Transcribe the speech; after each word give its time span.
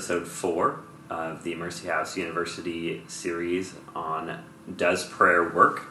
episode 0.00 0.26
four 0.26 0.80
of 1.10 1.44
the 1.44 1.54
Mercy 1.56 1.86
House 1.86 2.16
University 2.16 3.02
series 3.06 3.74
on 3.94 4.42
Does 4.78 5.06
Prayer 5.06 5.46
Work? 5.50 5.82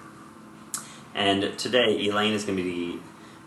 And 1.14 1.56
today, 1.60 2.08
Elaine 2.08 2.34
is 2.34 2.44
going 2.44 2.58
to 2.58 2.64
be 2.64 3.00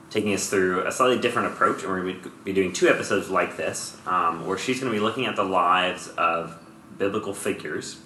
taking 0.08 0.32
us 0.32 0.48
through 0.48 0.86
a 0.86 0.92
slightly 0.92 1.18
different 1.18 1.52
approach, 1.52 1.82
and 1.82 1.90
we're 1.90 2.02
going 2.02 2.22
to 2.22 2.30
be 2.44 2.52
doing 2.52 2.72
two 2.72 2.86
episodes 2.86 3.28
like 3.28 3.56
this, 3.56 3.96
um, 4.06 4.46
where 4.46 4.56
she's 4.56 4.78
going 4.78 4.92
to 4.92 4.96
be 4.96 5.02
looking 5.02 5.26
at 5.26 5.34
the 5.34 5.42
lives 5.42 6.06
of 6.16 6.56
biblical 6.96 7.34
figures 7.34 7.98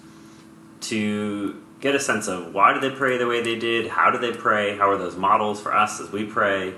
to 0.81 1.61
get 1.79 1.93
a 1.93 1.99
sense 1.99 2.27
of 2.27 2.55
why 2.55 2.73
did 2.73 2.81
they 2.81 2.89
pray 2.89 3.19
the 3.19 3.27
way 3.27 3.43
they 3.43 3.59
did, 3.59 3.85
how 3.85 4.09
did 4.09 4.19
they 4.19 4.35
pray, 4.35 4.75
how 4.75 4.89
are 4.89 4.97
those 4.97 5.15
models 5.15 5.61
for 5.61 5.75
us 5.75 6.01
as 6.01 6.11
we 6.11 6.25
pray, 6.25 6.73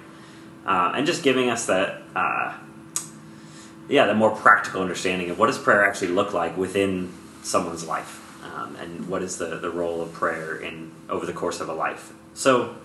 uh, 0.66 0.92
and 0.94 1.06
just 1.08 1.24
giving 1.24 1.50
us 1.50 1.68
that, 1.68 2.02
uh, 2.18 2.54
yeah, 3.90 4.06
the 4.06 4.14
more 4.14 4.32
practical 4.32 4.82
understanding 4.82 5.30
of 5.30 5.40
what 5.40 5.48
does 5.48 5.58
prayer 5.58 5.84
actually 5.84 6.10
look 6.10 6.34
like 6.34 6.56
within 6.56 7.12
someone's 7.44 7.86
life, 7.86 8.44
um, 8.44 8.76
and 8.78 9.10
what 9.10 9.24
is 9.24 9.38
the, 9.38 9.58
the 9.58 9.70
role 9.70 10.02
of 10.02 10.14
prayer 10.14 10.56
in 10.56 10.92
over 11.10 11.26
the 11.26 11.34
course 11.34 11.60
of 11.60 11.68
a 11.70 11.74
life. 11.74 12.14
So, 12.34 12.76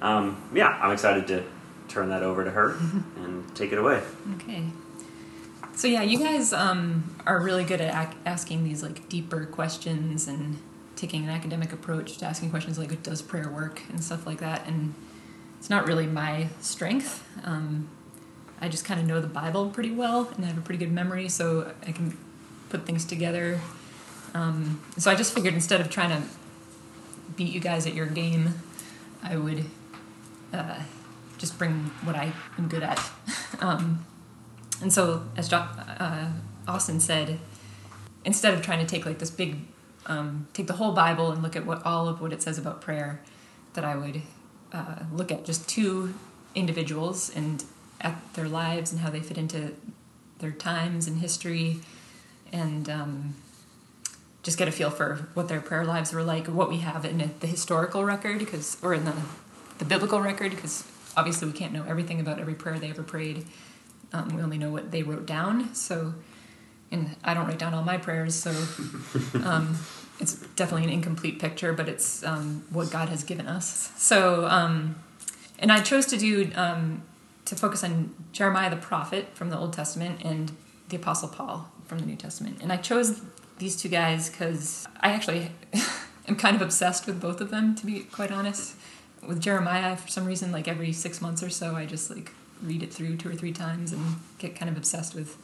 um, 0.00 0.48
yeah, 0.54 0.78
I'm 0.80 0.92
excited 0.92 1.26
to 1.28 1.44
turn 1.88 2.10
that 2.10 2.22
over 2.22 2.44
to 2.44 2.50
her 2.50 2.70
and 3.16 3.54
take 3.56 3.72
it 3.72 3.78
away. 3.78 4.02
Okay. 4.36 4.64
So 5.74 5.86
yeah, 5.86 6.02
you 6.02 6.18
guys 6.18 6.52
um, 6.52 7.14
are 7.26 7.40
really 7.40 7.64
good 7.64 7.80
at 7.80 8.08
ac- 8.08 8.18
asking 8.26 8.64
these 8.64 8.82
like 8.82 9.08
deeper 9.08 9.46
questions 9.46 10.26
and 10.26 10.58
taking 10.96 11.22
an 11.22 11.30
academic 11.30 11.72
approach 11.72 12.18
to 12.18 12.26
asking 12.26 12.50
questions 12.50 12.78
like 12.78 13.02
does 13.02 13.22
prayer 13.22 13.48
work 13.48 13.82
and 13.88 14.02
stuff 14.02 14.26
like 14.26 14.38
that. 14.38 14.66
And 14.66 14.94
it's 15.58 15.70
not 15.70 15.86
really 15.86 16.06
my 16.06 16.48
strength. 16.60 17.24
Um, 17.44 17.88
I 18.60 18.68
just 18.68 18.84
kind 18.84 19.00
of 19.00 19.06
know 19.06 19.20
the 19.20 19.28
Bible 19.28 19.70
pretty 19.70 19.90
well 19.90 20.32
and 20.36 20.44
I 20.44 20.48
have 20.48 20.58
a 20.58 20.60
pretty 20.60 20.84
good 20.84 20.92
memory, 20.92 21.28
so 21.28 21.72
I 21.86 21.92
can 21.92 22.16
put 22.68 22.86
things 22.86 23.04
together. 23.04 23.60
Um, 24.34 24.82
so 24.98 25.10
I 25.10 25.14
just 25.14 25.34
figured 25.34 25.54
instead 25.54 25.80
of 25.80 25.90
trying 25.90 26.10
to 26.10 26.28
beat 27.36 27.52
you 27.52 27.60
guys 27.60 27.86
at 27.86 27.94
your 27.94 28.06
game, 28.06 28.54
I 29.22 29.36
would 29.36 29.64
uh, 30.52 30.80
just 31.38 31.58
bring 31.58 31.90
what 32.02 32.16
I 32.16 32.32
am 32.58 32.68
good 32.68 32.82
at. 32.82 33.00
um, 33.60 34.04
and 34.80 34.92
so, 34.92 35.24
as 35.36 35.48
jo- 35.48 35.56
uh, 35.56 36.30
Austin 36.66 37.00
said, 37.00 37.38
instead 38.24 38.54
of 38.54 38.62
trying 38.62 38.80
to 38.80 38.86
take 38.86 39.06
like 39.06 39.18
this 39.18 39.30
big, 39.30 39.56
um, 40.06 40.46
take 40.52 40.66
the 40.66 40.74
whole 40.74 40.92
Bible 40.92 41.32
and 41.32 41.42
look 41.42 41.56
at 41.56 41.66
what 41.66 41.84
all 41.84 42.08
of 42.08 42.20
what 42.20 42.32
it 42.32 42.42
says 42.42 42.58
about 42.58 42.80
prayer, 42.80 43.20
that 43.74 43.84
I 43.84 43.96
would 43.96 44.22
uh, 44.72 45.04
look 45.12 45.32
at 45.32 45.44
just 45.44 45.68
two 45.68 46.14
individuals 46.54 47.30
and 47.34 47.64
at 48.00 48.34
their 48.34 48.48
lives 48.48 48.92
and 48.92 49.00
how 49.00 49.10
they 49.10 49.20
fit 49.20 49.38
into 49.38 49.72
their 50.38 50.52
times 50.52 51.06
and 51.06 51.18
history, 51.18 51.80
and 52.52 52.88
um, 52.88 53.34
just 54.42 54.56
get 54.56 54.68
a 54.68 54.72
feel 54.72 54.90
for 54.90 55.28
what 55.34 55.48
their 55.48 55.60
prayer 55.60 55.84
lives 55.84 56.12
were 56.12 56.22
like, 56.22 56.48
or 56.48 56.52
what 56.52 56.68
we 56.68 56.78
have 56.78 57.04
in 57.04 57.30
the 57.40 57.46
historical 57.46 58.04
record, 58.04 58.38
because 58.38 58.76
or 58.82 58.94
in 58.94 59.04
the 59.04 59.14
the 59.78 59.84
biblical 59.84 60.20
record, 60.20 60.50
because 60.50 60.84
obviously 61.16 61.48
we 61.48 61.54
can't 61.54 61.72
know 61.72 61.84
everything 61.88 62.20
about 62.20 62.38
every 62.38 62.54
prayer 62.54 62.78
they 62.78 62.90
ever 62.90 63.02
prayed. 63.02 63.44
Um, 64.12 64.34
we 64.34 64.42
only 64.42 64.58
know 64.58 64.70
what 64.70 64.90
they 64.90 65.02
wrote 65.02 65.26
down. 65.26 65.74
So, 65.74 66.14
and 66.90 67.16
I 67.24 67.34
don't 67.34 67.46
write 67.46 67.58
down 67.58 67.74
all 67.74 67.82
my 67.82 67.98
prayers, 67.98 68.34
so 68.34 68.50
um, 69.44 69.76
it's 70.20 70.34
definitely 70.56 70.84
an 70.84 70.92
incomplete 70.92 71.38
picture, 71.38 71.72
but 71.72 71.88
it's 71.88 72.24
um, 72.24 72.64
what 72.70 72.90
God 72.90 73.08
has 73.08 73.22
given 73.22 73.46
us. 73.46 73.92
So, 73.96 74.46
um, 74.46 74.96
and 75.58 75.70
I 75.70 75.80
chose 75.80 76.06
to 76.06 76.16
do 76.16 76.50
um, 76.54 77.02
to 77.48 77.56
focus 77.56 77.82
on 77.82 78.14
Jeremiah 78.32 78.70
the 78.70 78.76
prophet 78.76 79.28
from 79.34 79.50
the 79.50 79.58
Old 79.58 79.72
Testament 79.72 80.20
and 80.22 80.52
the 80.90 80.96
Apostle 80.96 81.28
Paul 81.28 81.70
from 81.86 81.98
the 81.98 82.06
New 82.06 82.16
Testament. 82.16 82.58
And 82.62 82.72
I 82.72 82.76
chose 82.76 83.22
these 83.58 83.76
two 83.76 83.88
guys 83.88 84.28
because 84.28 84.86
I 85.00 85.10
actually 85.10 85.50
am 86.28 86.36
kind 86.36 86.54
of 86.54 86.62
obsessed 86.62 87.06
with 87.06 87.20
both 87.20 87.40
of 87.40 87.50
them, 87.50 87.74
to 87.76 87.86
be 87.86 88.00
quite 88.00 88.30
honest 88.30 88.74
with 89.26 89.40
Jeremiah, 89.40 89.96
for 89.96 90.08
some 90.08 90.26
reason, 90.26 90.52
like 90.52 90.68
every 90.68 90.92
six 90.92 91.20
months 91.20 91.42
or 91.42 91.50
so, 91.50 91.74
I 91.74 91.86
just 91.86 92.10
like 92.10 92.32
read 92.62 92.82
it 92.82 92.92
through 92.92 93.16
two 93.16 93.30
or 93.30 93.34
three 93.34 93.52
times 93.52 93.92
and 93.92 94.16
get 94.38 94.54
kind 94.54 94.70
of 94.70 94.76
obsessed 94.76 95.14
with 95.14 95.36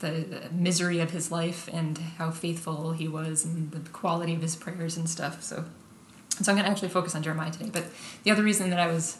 the, 0.00 0.48
misery 0.52 1.00
of 1.00 1.10
his 1.10 1.30
life 1.30 1.68
and 1.72 1.98
how 2.18 2.30
faithful 2.30 2.92
he 2.92 3.08
was 3.08 3.44
and 3.44 3.70
the 3.70 3.80
quality 3.90 4.34
of 4.34 4.42
his 4.42 4.56
prayers 4.56 4.96
and 4.96 5.08
stuff. 5.08 5.42
So, 5.42 5.64
so 6.40 6.52
I'm 6.52 6.56
going 6.56 6.64
to 6.64 6.70
actually 6.70 6.88
focus 6.88 7.14
on 7.14 7.22
Jeremiah 7.22 7.50
today. 7.50 7.70
But 7.72 7.86
the 8.22 8.30
other 8.30 8.42
reason 8.42 8.70
that 8.70 8.78
I 8.78 8.86
was 8.86 9.18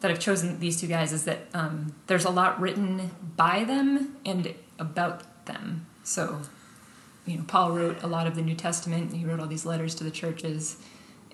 that 0.00 0.10
I've 0.10 0.20
chosen 0.20 0.60
these 0.60 0.80
two 0.80 0.86
guys 0.86 1.12
is 1.12 1.24
that 1.24 1.46
um, 1.52 1.94
there's 2.06 2.24
a 2.24 2.30
lot 2.30 2.60
written 2.60 3.10
by 3.36 3.64
them 3.64 4.16
and 4.24 4.54
about 4.78 5.46
them. 5.46 5.86
So, 6.04 6.40
you 7.26 7.36
know, 7.36 7.44
Paul 7.46 7.72
wrote 7.72 8.02
a 8.02 8.06
lot 8.06 8.26
of 8.26 8.34
the 8.34 8.42
New 8.42 8.54
Testament. 8.54 9.12
He 9.12 9.24
wrote 9.24 9.40
all 9.40 9.46
these 9.46 9.66
letters 9.66 9.94
to 9.96 10.04
the 10.04 10.10
churches 10.10 10.76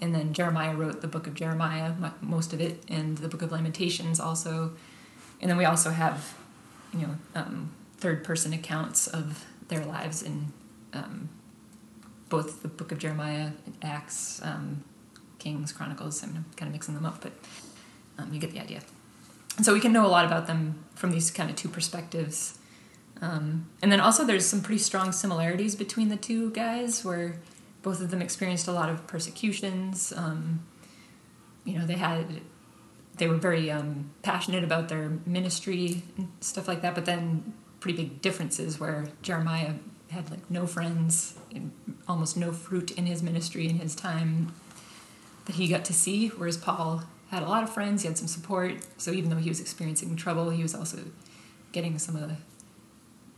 and 0.00 0.14
then 0.14 0.32
Jeremiah 0.32 0.74
wrote 0.74 1.00
the 1.00 1.08
book 1.08 1.26
of 1.26 1.34
Jeremiah, 1.34 1.92
most 2.20 2.52
of 2.52 2.60
it, 2.60 2.82
and 2.88 3.16
the 3.18 3.28
book 3.28 3.42
of 3.42 3.50
Lamentations 3.50 4.20
also. 4.20 4.72
And 5.40 5.50
then 5.50 5.56
we 5.56 5.64
also 5.64 5.90
have, 5.90 6.36
you 6.92 7.06
know, 7.06 7.16
um, 7.34 7.72
third 7.96 8.22
person 8.22 8.52
accounts 8.52 9.06
of 9.06 9.44
their 9.68 9.84
lives 9.84 10.22
in 10.22 10.52
um, 10.92 11.28
both 12.28 12.62
the 12.62 12.68
book 12.68 12.92
of 12.92 12.98
Jeremiah, 12.98 13.52
Acts, 13.82 14.40
um, 14.42 14.84
Kings, 15.38 15.72
Chronicles. 15.72 16.22
I'm 16.22 16.44
kind 16.56 16.68
of 16.68 16.72
mixing 16.72 16.94
them 16.94 17.06
up, 17.06 17.22
but 17.22 17.32
um, 18.18 18.32
you 18.32 18.40
get 18.40 18.52
the 18.52 18.60
idea. 18.60 18.80
And 19.56 19.64
so 19.64 19.72
we 19.72 19.80
can 19.80 19.92
know 19.92 20.06
a 20.06 20.08
lot 20.08 20.24
about 20.24 20.46
them 20.46 20.84
from 20.94 21.10
these 21.10 21.30
kind 21.30 21.48
of 21.50 21.56
two 21.56 21.68
perspectives. 21.68 22.58
Um, 23.22 23.68
and 23.80 23.90
then 23.90 24.00
also, 24.00 24.24
there's 24.24 24.44
some 24.44 24.60
pretty 24.60 24.78
strong 24.78 25.12
similarities 25.12 25.74
between 25.74 26.08
the 26.08 26.16
two 26.16 26.50
guys 26.50 27.04
where 27.04 27.36
both 27.82 28.00
of 28.00 28.10
them 28.10 28.20
experienced 28.20 28.68
a 28.68 28.72
lot 28.72 28.90
of 28.90 29.06
persecutions. 29.06 30.12
Um, 30.14 30.66
you 31.64 31.78
know, 31.78 31.86
they 31.86 31.94
had 31.94 32.40
they 33.16 33.26
were 33.26 33.36
very 33.36 33.70
um, 33.70 34.10
passionate 34.22 34.62
about 34.62 34.88
their 34.88 35.12
ministry 35.24 36.02
and 36.18 36.28
stuff 36.40 36.68
like 36.68 36.82
that. 36.82 36.94
But 36.94 37.06
then 37.06 37.54
pretty 37.80 37.96
big 37.96 38.20
differences 38.20 38.78
where 38.78 39.06
Jeremiah 39.22 39.74
had 40.10 40.30
like 40.30 40.50
no 40.50 40.66
friends, 40.66 41.38
almost 42.06 42.36
no 42.36 42.52
fruit 42.52 42.90
in 42.90 43.06
his 43.06 43.22
ministry 43.22 43.68
in 43.68 43.78
his 43.78 43.94
time 43.94 44.52
that 45.46 45.56
he 45.56 45.68
got 45.68 45.84
to 45.86 45.92
see, 45.92 46.28
whereas 46.28 46.56
Paul 46.56 47.04
had 47.30 47.42
a 47.42 47.46
lot 47.46 47.62
of 47.62 47.72
friends, 47.72 48.02
he 48.02 48.08
had 48.08 48.16
some 48.16 48.28
support. 48.28 48.76
So 48.98 49.10
even 49.10 49.30
though 49.30 49.36
he 49.36 49.48
was 49.48 49.60
experiencing 49.60 50.14
trouble, 50.16 50.50
he 50.50 50.62
was 50.62 50.74
also 50.74 50.98
getting 51.72 51.98
some 51.98 52.16
of 52.16 52.22
the 52.22 52.36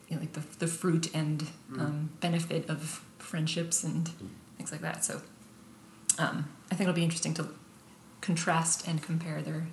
you 0.08 0.16
know, 0.16 0.20
like 0.20 0.32
the, 0.32 0.42
the 0.58 0.66
fruit 0.66 1.14
and 1.14 1.46
mm. 1.70 1.80
um, 1.80 2.10
benefit 2.20 2.68
of 2.68 3.04
friendships 3.18 3.84
and 3.84 4.08
things 4.56 4.72
like 4.72 4.80
that. 4.80 5.04
So 5.04 5.20
um, 6.18 6.50
I 6.70 6.74
think 6.74 6.88
it'll 6.88 6.94
be 6.94 7.04
interesting 7.04 7.34
to 7.34 7.48
contrast 8.20 8.86
and 8.88 9.02
compare 9.02 9.42
their 9.42 9.66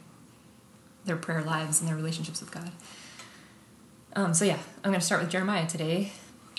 their 1.06 1.16
prayer 1.16 1.44
lives 1.44 1.80
and 1.80 1.88
their 1.88 1.96
relationships 1.96 2.42
with 2.42 2.52
God. 2.52 2.72
Um, 4.16 4.34
so 4.34 4.44
yeah, 4.44 4.58
I'm 4.84 4.90
going 4.90 5.00
to 5.00 5.06
start 5.06 5.22
with 5.22 5.30
Jeremiah 5.30 5.68
today. 5.68 6.12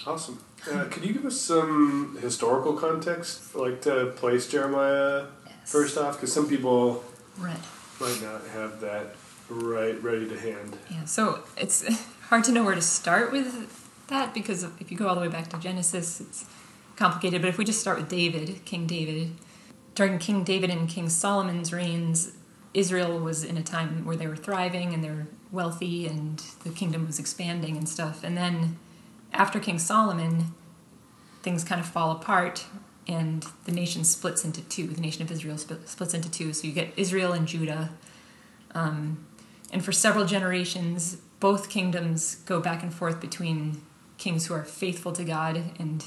Awesome. 0.06 0.40
Uh, 0.70 0.84
could 0.84 1.04
you 1.04 1.12
give 1.12 1.24
us 1.26 1.40
some 1.40 2.16
historical 2.20 2.74
context, 2.74 3.56
like 3.56 3.82
to 3.82 4.12
place 4.16 4.48
Jeremiah 4.48 5.26
yes. 5.44 5.54
first 5.64 5.98
off? 5.98 6.14
Because 6.14 6.32
some 6.32 6.48
people 6.48 7.02
right. 7.38 7.58
might 8.00 8.22
not 8.22 8.46
have 8.48 8.80
that 8.80 9.14
right 9.48 10.02
ready 10.02 10.28
to 10.28 10.38
hand. 10.38 10.76
Yeah. 10.90 11.04
So 11.04 11.40
it's 11.56 11.86
hard 12.28 12.44
to 12.44 12.52
know 12.52 12.64
where 12.64 12.74
to 12.74 12.82
start 12.82 13.32
with 13.32 13.82
that 14.08 14.34
because 14.34 14.64
if 14.80 14.90
you 14.90 14.96
go 14.96 15.08
all 15.08 15.14
the 15.14 15.20
way 15.20 15.28
back 15.28 15.48
to 15.50 15.58
Genesis, 15.58 16.20
it's 16.20 16.46
complicated, 16.96 17.42
but 17.42 17.48
if 17.48 17.58
we 17.58 17.64
just 17.64 17.80
start 17.80 17.98
with 17.98 18.08
David, 18.08 18.64
King 18.64 18.86
David, 18.86 19.32
during 19.94 20.18
King 20.18 20.44
David 20.44 20.70
and 20.70 20.88
King 20.88 21.08
Solomon's 21.08 21.72
reigns, 21.72 22.32
Israel 22.74 23.18
was 23.18 23.42
in 23.42 23.56
a 23.56 23.62
time 23.62 24.04
where 24.04 24.16
they 24.16 24.26
were 24.26 24.36
thriving 24.36 24.92
and 24.92 25.02
they 25.02 25.10
were 25.10 25.26
wealthy 25.50 26.06
and 26.06 26.38
the 26.64 26.70
kingdom 26.70 27.06
was 27.06 27.18
expanding 27.18 27.76
and 27.76 27.88
stuff. 27.88 28.22
And 28.22 28.36
then 28.36 28.78
after 29.32 29.58
King 29.58 29.78
Solomon, 29.78 30.54
things 31.42 31.64
kind 31.64 31.80
of 31.80 31.86
fall 31.86 32.10
apart 32.10 32.66
and 33.08 33.46
the 33.64 33.72
nation 33.72 34.04
splits 34.04 34.44
into 34.44 34.62
two. 34.62 34.86
The 34.86 35.00
nation 35.00 35.22
of 35.22 35.30
Israel 35.30 35.58
splits 35.58 36.14
into 36.14 36.30
two. 36.30 36.52
So 36.52 36.66
you 36.66 36.72
get 36.72 36.92
Israel 36.96 37.32
and 37.32 37.46
Judah. 37.46 37.90
Um, 38.74 39.26
and 39.72 39.84
for 39.84 39.92
several 39.92 40.24
generations, 40.24 41.16
both 41.40 41.68
kingdoms 41.68 42.36
go 42.46 42.60
back 42.60 42.82
and 42.82 42.92
forth 42.92 43.20
between 43.20 43.82
kings 44.18 44.46
who 44.46 44.54
are 44.54 44.64
faithful 44.64 45.12
to 45.12 45.24
God 45.24 45.62
and 45.78 46.04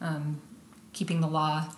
um, 0.00 0.40
keeping 0.92 1.20
the 1.20 1.26
law, 1.26 1.68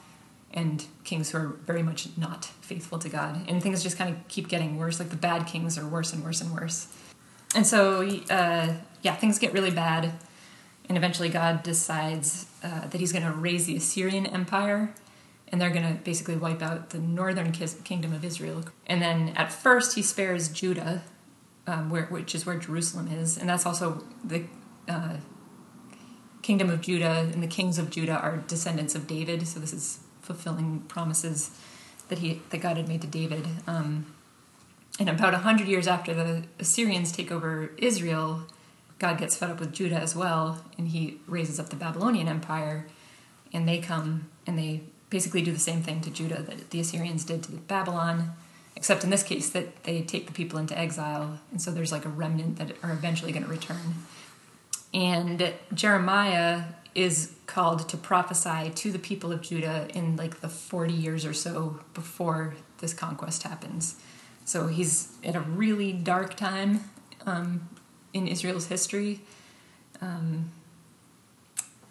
and 0.52 0.86
kings 1.02 1.30
who 1.30 1.38
are 1.38 1.46
very 1.66 1.82
much 1.82 2.08
not 2.16 2.44
faithful 2.44 2.98
to 2.98 3.08
God. 3.08 3.44
And 3.48 3.62
things 3.62 3.82
just 3.82 3.98
kind 3.98 4.10
of 4.14 4.28
keep 4.28 4.48
getting 4.48 4.78
worse. 4.78 5.00
Like 5.00 5.10
the 5.10 5.16
bad 5.16 5.46
kings 5.46 5.76
are 5.76 5.86
worse 5.86 6.12
and 6.12 6.24
worse 6.24 6.40
and 6.40 6.52
worse. 6.52 6.86
And 7.54 7.66
so, 7.66 8.08
uh, 8.30 8.74
yeah, 9.02 9.14
things 9.16 9.38
get 9.38 9.52
really 9.52 9.70
bad. 9.70 10.12
And 10.88 10.98
eventually, 10.98 11.28
God 11.28 11.62
decides 11.62 12.46
uh, 12.62 12.86
that 12.88 13.00
He's 13.00 13.12
going 13.12 13.24
to 13.24 13.32
raise 13.32 13.66
the 13.66 13.76
Assyrian 13.76 14.26
Empire, 14.26 14.94
and 15.48 15.60
they're 15.60 15.70
going 15.70 15.86
to 15.86 16.02
basically 16.02 16.36
wipe 16.36 16.62
out 16.62 16.90
the 16.90 16.98
northern 16.98 17.52
kingdom 17.52 18.12
of 18.12 18.24
Israel. 18.24 18.64
And 18.86 19.00
then, 19.00 19.30
at 19.36 19.52
first, 19.52 19.94
He 19.94 20.02
spares 20.02 20.48
Judah, 20.48 21.02
um, 21.66 21.90
where, 21.90 22.04
which 22.06 22.34
is 22.34 22.44
where 22.44 22.58
Jerusalem 22.58 23.08
is, 23.08 23.38
and 23.38 23.48
that's 23.48 23.64
also 23.64 24.04
the 24.22 24.44
uh, 24.88 25.16
kingdom 26.44 26.68
of 26.68 26.82
Judah 26.82 27.30
and 27.32 27.42
the 27.42 27.46
kings 27.48 27.78
of 27.78 27.88
Judah 27.88 28.20
are 28.20 28.36
descendants 28.36 28.94
of 28.94 29.06
David. 29.06 29.48
So 29.48 29.58
this 29.58 29.72
is 29.72 30.00
fulfilling 30.20 30.80
promises 30.88 31.50
that 32.08 32.18
he 32.18 32.42
that 32.50 32.58
God 32.58 32.76
had 32.76 32.86
made 32.86 33.00
to 33.00 33.06
David. 33.06 33.46
Um, 33.66 34.14
and 35.00 35.08
about 35.08 35.34
hundred 35.34 35.66
years 35.66 35.88
after 35.88 36.14
the 36.14 36.44
Assyrians 36.60 37.10
take 37.10 37.32
over 37.32 37.72
Israel, 37.78 38.42
God 38.98 39.18
gets 39.18 39.36
fed 39.36 39.50
up 39.50 39.60
with 39.60 39.72
Judah 39.72 39.96
as 39.96 40.14
well, 40.14 40.64
and 40.78 40.88
he 40.88 41.20
raises 41.26 41.58
up 41.58 41.70
the 41.70 41.76
Babylonian 41.76 42.28
Empire, 42.28 42.86
and 43.52 43.68
they 43.68 43.78
come 43.78 44.30
and 44.46 44.58
they 44.58 44.82
basically 45.10 45.42
do 45.42 45.52
the 45.52 45.60
same 45.60 45.82
thing 45.82 46.00
to 46.00 46.10
Judah 46.10 46.42
that 46.42 46.70
the 46.70 46.80
Assyrians 46.80 47.24
did 47.24 47.42
to 47.44 47.52
Babylon, 47.52 48.32
except 48.76 49.04
in 49.04 49.10
this 49.10 49.22
case 49.22 49.50
that 49.50 49.84
they 49.84 50.02
take 50.02 50.26
the 50.26 50.32
people 50.32 50.58
into 50.58 50.78
exile, 50.78 51.38
and 51.50 51.60
so 51.60 51.70
there's 51.70 51.92
like 51.92 52.04
a 52.04 52.08
remnant 52.08 52.56
that 52.56 52.72
are 52.82 52.92
eventually 52.92 53.32
going 53.32 53.44
to 53.44 53.50
return. 53.50 53.94
And 54.92 55.52
Jeremiah 55.72 56.64
is 56.94 57.34
called 57.46 57.88
to 57.88 57.96
prophesy 57.96 58.70
to 58.70 58.92
the 58.92 58.98
people 58.98 59.32
of 59.32 59.42
Judah 59.42 59.88
in 59.94 60.16
like 60.16 60.40
the 60.40 60.48
40 60.48 60.94
years 60.94 61.24
or 61.24 61.32
so 61.32 61.80
before 61.92 62.54
this 62.78 62.94
conquest 62.94 63.42
happens. 63.42 63.96
So 64.44 64.68
he's 64.68 65.12
at 65.24 65.34
a 65.34 65.40
really 65.40 65.92
dark 65.92 66.36
time 66.36 66.84
um, 67.26 67.68
in 68.14 68.26
Israel's 68.26 68.68
history. 68.68 69.20
Um, 70.00 70.50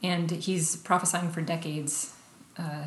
and 0.02 0.32
he's 0.32 0.76
prophesying 0.78 1.30
for 1.30 1.42
decades 1.42 2.14
uh, 2.58 2.86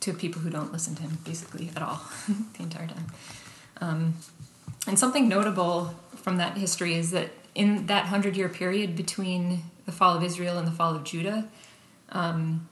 to 0.00 0.12
people 0.12 0.42
who 0.42 0.50
don't 0.50 0.72
listen 0.72 0.94
to 0.96 1.02
him, 1.02 1.18
basically, 1.24 1.70
at 1.74 1.82
all, 1.82 2.02
the 2.28 2.62
entire 2.62 2.86
time. 2.86 3.06
Um, 3.80 4.14
and 4.86 4.98
something 4.98 5.28
notable 5.28 5.94
from 6.16 6.36
that 6.36 6.56
history 6.56 6.94
is 6.94 7.10
that 7.12 7.30
in 7.54 7.86
that 7.86 8.06
hundred 8.06 8.36
year 8.36 8.48
period 8.48 8.94
between 8.94 9.62
the 9.86 9.92
fall 9.92 10.16
of 10.16 10.22
Israel 10.22 10.58
and 10.58 10.66
the 10.66 10.72
fall 10.72 10.94
of 10.94 11.04
Judah, 11.04 11.48
um, 12.10 12.68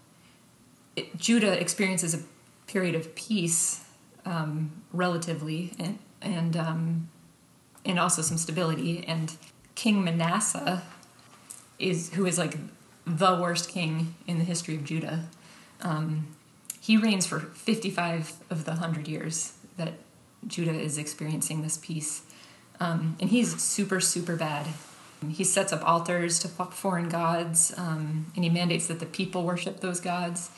it, 0.97 1.17
Judah 1.17 1.61
experiences 1.61 2.15
a 2.15 2.21
period 2.67 2.95
of 2.95 3.15
peace, 3.15 3.85
um, 4.25 4.71
relatively, 4.93 5.73
and 5.79 5.99
and 6.23 6.57
um, 6.57 7.09
and 7.85 7.99
also 7.99 8.23
some 8.23 8.39
stability. 8.39 9.05
And 9.07 9.37
King 9.79 10.03
Manasseh 10.03 10.83
is 11.79 12.13
who 12.15 12.27
is 12.27 12.37
like 12.37 12.57
the 13.07 13.39
worst 13.41 13.69
king 13.69 14.17
in 14.27 14.39
the 14.39 14.45
history 14.45 14.75
of 14.75 14.83
Judah. 14.83 15.27
Um, 15.83 16.27
he 16.81 16.97
reigns 16.97 17.27
for 17.27 17.39
55 17.39 18.33
of 18.51 18.65
the 18.65 18.73
100 18.73 19.07
years 19.07 19.53
that 19.77 19.93
Judah 20.49 20.73
is 20.75 20.99
experiencing 20.99 21.63
this 21.63 21.77
peace. 21.77 22.23
Um, 22.81 23.17
and 23.21 23.31
he's 23.31 23.63
super, 23.63 24.01
super 24.01 24.35
bad. 24.35 24.67
He 25.29 25.45
sets 25.45 25.73
up 25.73 25.89
altars 25.89 26.41
to 26.41 26.49
foreign 26.49 27.09
gods, 27.09 27.73
um, 27.77 28.33
and 28.35 28.43
he 28.43 28.51
mandates 28.51 28.89
that 28.89 28.99
the 28.99 29.07
people 29.07 29.45
worship 29.45 29.79
those 29.79 30.01
gods. 30.01 30.51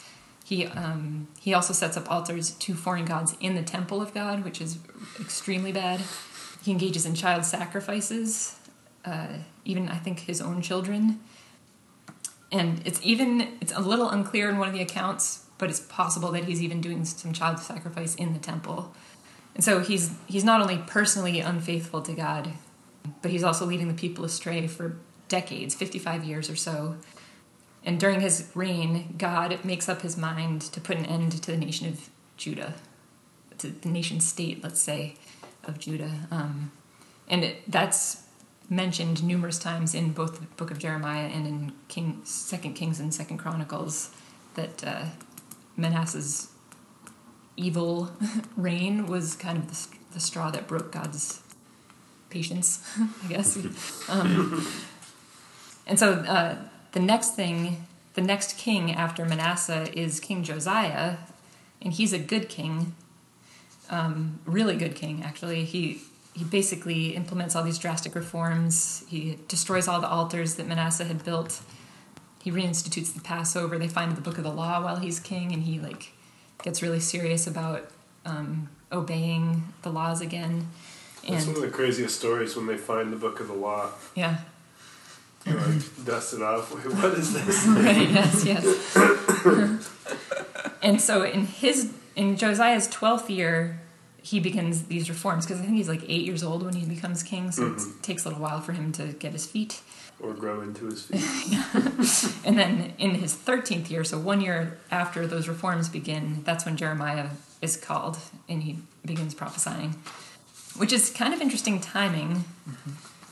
He 0.47 0.67
um, 0.67 1.29
he 1.39 1.53
also 1.53 1.75
sets 1.75 1.99
up 1.99 2.11
altars 2.11 2.53
to 2.53 2.73
foreign 2.73 3.05
gods 3.05 3.37
in 3.39 3.55
the 3.55 3.63
temple 3.63 4.01
of 4.01 4.15
God, 4.15 4.45
which 4.45 4.63
is 4.63 4.79
extremely 5.21 5.73
bad. 5.73 6.01
He 6.63 6.73
engages 6.73 7.07
in 7.07 7.15
child 7.15 7.45
sacrifices, 7.45 8.57
uh, 9.05 9.39
even 9.65 9.89
I 9.89 9.97
think 9.97 10.21
his 10.21 10.41
own 10.41 10.63
children. 10.63 11.21
And 12.53 12.83
it's 12.85 13.01
even 13.03 13.57
it's 13.61 13.73
a 13.73 13.81
little 13.81 14.09
unclear 14.09 14.49
in 14.49 14.59
one 14.59 14.69
of 14.69 14.75
the 14.75 14.83
accounts, 14.83 15.47
but 15.59 15.71
it's 15.71 15.81
possible 15.81 16.33
that 16.33 16.45
he's 16.45 16.63
even 16.63 16.81
doing 16.81 17.05
some 17.05 17.33
child 17.33 17.59
sacrifice 17.61 18.15
in 18.15 18.33
the 18.33 18.39
temple. 18.39 18.95
And 19.55 19.65
so 19.65 19.81
he's 19.81 20.15
he's 20.27 20.45
not 20.45 20.61
only 20.61 20.79
personally 20.79 21.41
unfaithful 21.41 22.03
to 22.03 22.13
God, 22.13 22.53
but 23.23 23.31
he's 23.31 23.45
also 23.45 23.67
leading 23.67 23.89
the 23.89 23.95
people 23.95 24.25
astray 24.25 24.67
for 24.67 24.97
decades, 25.29 25.75
55 25.75 26.25
years 26.25 26.51
or 26.51 26.57
so. 26.57 26.97
And 27.85 27.99
during 27.99 28.21
his 28.21 28.51
reign, 28.55 29.15
God 29.17 29.65
makes 29.65 29.89
up 29.89 30.03
his 30.03 30.17
mind 30.17 30.61
to 30.63 30.81
put 30.81 30.99
an 30.99 31.07
end 31.07 31.33
to 31.43 31.51
the 31.51 31.57
nation 31.57 31.89
of 31.89 32.11
Judah, 32.37 32.75
to 33.59 33.69
the 33.69 33.89
nation 33.89 34.21
state, 34.21 34.63
let's 34.63 34.81
say, 34.81 35.15
of 35.65 35.79
Judah. 35.79 36.29
Um, 36.31 36.73
and 37.29 37.45
it, 37.45 37.71
that's 37.71 38.25
mentioned 38.71 39.25
numerous 39.25 39.59
times 39.59 39.95
in 39.95 40.13
both 40.13 40.39
the 40.39 40.47
book 40.57 40.71
of 40.71 40.79
Jeremiah 40.79 41.27
and 41.27 41.47
in 41.47 41.73
King, 41.89 42.21
Second 42.25 42.75
Kings 42.75 43.01
and 43.01 43.13
Second 43.13 43.39
Chronicles 43.39 44.15
that 44.55 44.85
uh, 44.87 45.07
Manasseh's 45.77 46.49
evil 47.57 48.13
reign 48.57 49.07
was 49.07 49.35
kind 49.35 49.59
of 49.59 49.69
the, 49.69 50.15
the 50.15 50.21
straw 50.21 50.51
that 50.53 50.69
broke 50.69 50.93
God's 50.93 51.43
patience, 52.31 52.89
I 53.25 53.29
guess. 53.29 53.59
Um, 54.09 54.67
and 55.87 55.99
so 55.99 56.13
uh, 56.13 56.57
the 56.93 57.01
next 57.01 57.35
thing, 57.35 57.87
the 58.15 58.23
next 58.23 58.57
king 58.57 58.93
after 58.93 59.25
Manasseh 59.25 59.89
is 59.99 60.21
King 60.21 60.45
Josiah, 60.45 61.17
and 61.83 61.93
he's 61.93 62.13
a 62.13 62.19
good 62.19 62.49
king, 62.49 62.95
um, 63.89 64.39
really 64.45 64.77
good 64.77 64.95
king 64.95 65.23
actually. 65.25 65.65
He 65.65 66.03
he 66.35 66.45
basically 66.45 67.17
implements 67.17 67.57
all 67.57 67.63
these 67.63 67.79
drastic 67.79 68.15
reforms. 68.15 69.05
He 69.09 69.39
destroys 69.49 69.89
all 69.89 70.01
the 70.01 70.09
altars 70.09 70.55
that 70.57 70.67
Manasseh 70.67 71.05
had 71.05 71.25
built. 71.25 71.61
He 72.43 72.51
reinstitutes 72.51 73.13
the 73.13 73.21
Passover. 73.21 73.79
They 73.79 73.89
find 73.89 74.17
the 74.17 74.21
book 74.21 74.39
of 74.39 74.45
the 74.45 74.53
law 74.53 74.83
while 74.83 74.97
he's 74.97 75.21
king, 75.21 75.53
and 75.53 75.65
he 75.65 75.79
like 75.79 76.13
gets 76.63 76.83
really 76.83 77.01
serious 77.01 77.47
about 77.47 77.91
um, 78.25 78.69
obeying 78.93 79.73
the 79.83 79.91
laws 79.91 80.21
again. 80.21 80.69
That's 81.29 81.47
one 81.47 81.57
of 81.57 81.63
the 81.63 81.69
craziest 81.69 82.17
stories 82.17 82.57
when 82.57 82.67
they 82.67 82.77
find 82.77 83.13
the 83.13 83.17
book 83.17 83.41
of 83.41 83.49
the 83.49 83.55
law. 83.55 83.91
Yeah. 84.15 84.39
You 85.47 85.55
like, 85.55 86.05
dust 86.05 86.35
it 86.35 86.43
off. 86.43 86.75
Wait, 86.87 86.95
what 86.95 87.15
is 87.15 87.33
this? 87.33 87.67
right. 87.69 88.11
Yes. 88.11 88.45
Yes. 88.45 89.89
and 90.83 91.01
so 91.01 91.23
in 91.23 91.47
his 91.47 91.93
in 92.17 92.37
Josiah's 92.37 92.89
twelfth 92.89 93.31
year, 93.31 93.81
he 94.31 94.39
begins 94.41 94.85
these 94.85 95.09
reforms 95.09 95.45
because 95.47 95.61
I 95.61 95.65
think 95.65 95.77
he's 95.77 95.89
like 95.89 96.03
eight 96.09 96.25
years 96.25 96.43
old 96.43 96.63
when 96.65 96.75
he 96.75 96.85
becomes 96.87 97.23
king, 97.23 97.51
so 97.51 97.63
Mhm. 97.63 97.97
it 97.97 98.03
takes 98.03 98.25
a 98.25 98.29
little 98.29 98.43
while 98.43 98.61
for 98.61 98.73
him 98.73 98.93
to 98.93 99.05
get 99.25 99.33
his 99.33 99.47
feet. 99.47 99.81
Or 100.23 100.35
grow 100.35 100.61
into 100.61 100.85
his 100.87 101.03
feet. 101.07 102.47
And 102.47 102.59
then 102.59 102.93
in 102.99 103.13
his 103.17 103.35
13th 103.35 103.91
year, 103.91 104.05
so 104.05 104.19
one 104.19 104.41
year 104.41 104.79
after 104.91 105.27
those 105.27 105.49
reforms 105.49 105.89
begin, 105.89 106.43
that's 106.45 106.65
when 106.67 106.77
Jeremiah 106.77 107.31
is 107.63 107.77
called 107.77 108.19
and 108.49 108.63
he 108.63 108.79
begins 109.05 109.35
prophesying, 109.35 109.95
which 110.77 110.93
is 110.93 111.11
kind 111.11 111.33
of 111.35 111.41
interesting 111.41 111.81
timing 111.81 112.45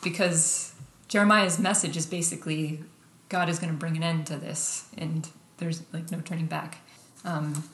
because 0.02 0.72
Jeremiah's 1.08 1.58
message 1.58 1.96
is 1.96 2.06
basically 2.06 2.82
God 3.28 3.48
is 3.48 3.58
going 3.58 3.72
to 3.72 3.78
bring 3.78 3.96
an 3.96 4.02
end 4.02 4.26
to 4.28 4.36
this 4.36 4.84
and 4.96 5.28
there's 5.58 5.82
like 5.92 6.10
no 6.10 6.20
turning 6.20 6.46
back. 6.46 6.78
Um, 7.24 7.64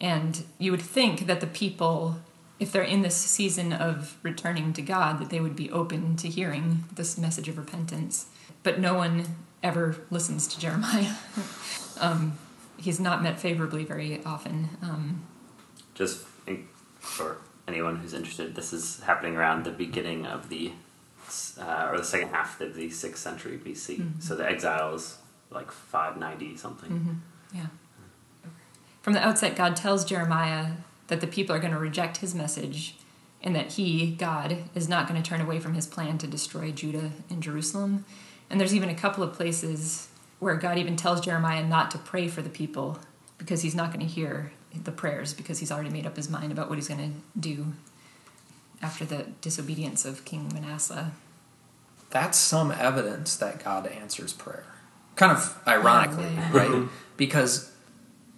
and 0.00 0.44
you 0.58 0.70
would 0.72 0.82
think 0.82 1.26
that 1.26 1.40
the 1.40 1.46
people, 1.46 2.16
if 2.62 2.70
they're 2.70 2.82
in 2.82 3.02
this 3.02 3.16
season 3.16 3.72
of 3.72 4.16
returning 4.22 4.72
to 4.72 4.82
God, 4.82 5.18
that 5.18 5.30
they 5.30 5.40
would 5.40 5.56
be 5.56 5.68
open 5.72 6.14
to 6.16 6.28
hearing 6.28 6.84
this 6.94 7.18
message 7.18 7.48
of 7.48 7.58
repentance. 7.58 8.26
But 8.62 8.78
no 8.78 8.94
one 8.94 9.24
ever 9.64 9.96
listens 10.10 10.46
to 10.46 10.60
Jeremiah. 10.60 11.14
um, 12.00 12.38
he's 12.76 13.00
not 13.00 13.20
met 13.20 13.40
favorably 13.40 13.84
very 13.84 14.22
often. 14.24 14.68
Um, 14.80 15.24
Just 15.94 16.24
in- 16.46 16.68
for 17.00 17.38
anyone 17.66 17.96
who's 17.96 18.14
interested, 18.14 18.54
this 18.54 18.72
is 18.72 19.00
happening 19.00 19.36
around 19.36 19.64
the 19.64 19.72
beginning 19.72 20.24
of 20.24 20.48
the, 20.48 20.70
uh, 21.60 21.88
or 21.90 21.98
the 21.98 22.04
second 22.04 22.28
half 22.28 22.60
of 22.60 22.76
the 22.76 22.90
sixth 22.90 23.20
century 23.22 23.58
BC. 23.58 23.96
Mhm. 23.98 24.22
So 24.22 24.36
the 24.36 24.48
exile 24.48 24.94
is 24.94 25.18
like 25.50 25.72
590 25.72 26.56
something. 26.56 26.90
mhm, 27.52 27.58
yeah. 27.58 27.66
From 29.02 29.14
the 29.14 29.26
outset, 29.26 29.56
God 29.56 29.74
tells 29.74 30.04
Jeremiah 30.04 30.74
that 31.08 31.20
the 31.20 31.26
people 31.26 31.54
are 31.54 31.58
going 31.58 31.72
to 31.72 31.78
reject 31.78 32.18
his 32.18 32.34
message 32.34 32.96
and 33.42 33.56
that 33.56 33.72
he, 33.72 34.12
God, 34.12 34.58
is 34.74 34.88
not 34.88 35.08
going 35.08 35.20
to 35.20 35.28
turn 35.28 35.40
away 35.40 35.58
from 35.58 35.74
his 35.74 35.86
plan 35.86 36.18
to 36.18 36.26
destroy 36.26 36.70
Judah 36.70 37.10
and 37.28 37.42
Jerusalem. 37.42 38.04
And 38.48 38.60
there's 38.60 38.74
even 38.74 38.88
a 38.88 38.94
couple 38.94 39.24
of 39.24 39.32
places 39.32 40.08
where 40.38 40.56
God 40.56 40.78
even 40.78 40.96
tells 40.96 41.20
Jeremiah 41.20 41.66
not 41.66 41.90
to 41.92 41.98
pray 41.98 42.28
for 42.28 42.42
the 42.42 42.50
people 42.50 42.98
because 43.38 43.62
he's 43.62 43.74
not 43.74 43.92
going 43.92 44.06
to 44.06 44.12
hear 44.12 44.52
the 44.74 44.92
prayers 44.92 45.34
because 45.34 45.58
he's 45.58 45.72
already 45.72 45.90
made 45.90 46.06
up 46.06 46.16
his 46.16 46.30
mind 46.30 46.52
about 46.52 46.68
what 46.68 46.78
he's 46.78 46.88
going 46.88 47.12
to 47.12 47.38
do 47.38 47.72
after 48.80 49.04
the 49.04 49.26
disobedience 49.40 50.04
of 50.04 50.24
King 50.24 50.50
Manasseh. 50.52 51.12
That's 52.10 52.38
some 52.38 52.70
evidence 52.70 53.36
that 53.36 53.62
God 53.62 53.86
answers 53.86 54.32
prayer. 54.32 54.66
Kind 55.16 55.32
of 55.32 55.58
ironically, 55.66 56.24
Yeah, 56.24 56.50
yeah, 56.54 56.56
right? 56.56 56.88
Because 57.16 57.71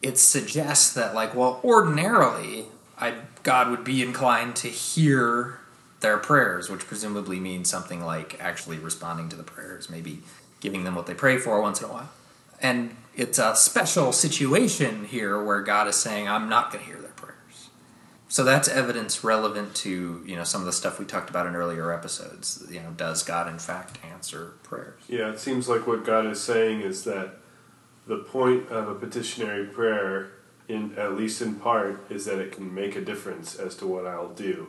it 0.05 0.19
suggests 0.19 0.93
that, 0.93 1.15
like, 1.15 1.35
well, 1.35 1.63
ordinarily, 1.65 2.67
I, 2.99 3.15
God 3.43 3.71
would 3.71 3.85
be 3.85 4.03
inclined 4.03 4.55
to 4.57 4.69
hear 4.69 5.59
their 6.01 6.19
prayers, 6.19 6.69
which 6.69 6.87
presumably 6.87 7.41
means 7.41 7.71
something 7.71 8.05
like 8.05 8.39
actually 8.39 8.77
responding 8.77 9.31
to 9.31 9.37
the 9.37 9.43
prayers, 9.43 9.89
maybe 9.89 10.21
giving 10.61 10.85
them 10.85 10.95
what 10.95 11.07
they 11.07 11.15
pray 11.15 11.39
for 11.39 11.59
once 11.63 11.81
in 11.81 11.89
a 11.89 11.93
while. 11.93 12.11
And 12.61 12.95
it's 13.17 13.39
a 13.39 13.57
special 13.57 14.13
situation 14.13 15.07
here 15.07 15.43
where 15.43 15.63
God 15.63 15.89
is 15.89 15.97
saying, 15.97 16.29
I'm 16.29 16.51
not 16.51 16.71
going 16.71 16.85
to 16.85 16.91
hear 16.91 17.01
their 17.01 17.13
prayers. 17.13 17.71
So 18.29 18.45
that's 18.45 18.69
evidence 18.69 19.25
relevant 19.25 19.75
to 19.77 20.23
you 20.27 20.37
know 20.37 20.45
some 20.45 20.61
of 20.61 20.67
the 20.67 20.73
stuff 20.73 20.99
we 20.99 21.07
talked 21.07 21.31
about 21.31 21.47
in 21.47 21.55
earlier 21.55 21.93
episodes. 21.93 22.67
You 22.71 22.81
know, 22.81 22.91
does 22.91 23.23
God 23.23 23.49
in 23.49 23.59
fact 23.59 23.99
answer 24.05 24.55
prayers? 24.65 25.01
Yeah, 25.09 25.31
it 25.31 25.39
seems 25.39 25.67
like 25.69 25.87
what 25.87 26.05
God 26.05 26.27
is 26.27 26.43
saying 26.43 26.81
is 26.83 27.05
that 27.05 27.37
the 28.07 28.19
point 28.19 28.69
of 28.69 28.89
a 28.89 28.95
petitionary 28.95 29.67
prayer, 29.67 30.33
in 30.69 30.97
at 30.99 31.17
least 31.17 31.41
in 31.43 31.57
part, 31.57 32.11
is 32.11 32.25
that 32.27 32.39
it 32.39 32.53
can 32.53 32.75
make 32.75 32.97
a 32.97 33.01
difference 33.01 33.57
as 33.57 33.75
to 33.77 33.87
what 33.87 34.07
I'll 34.07 34.33
do, 34.33 34.69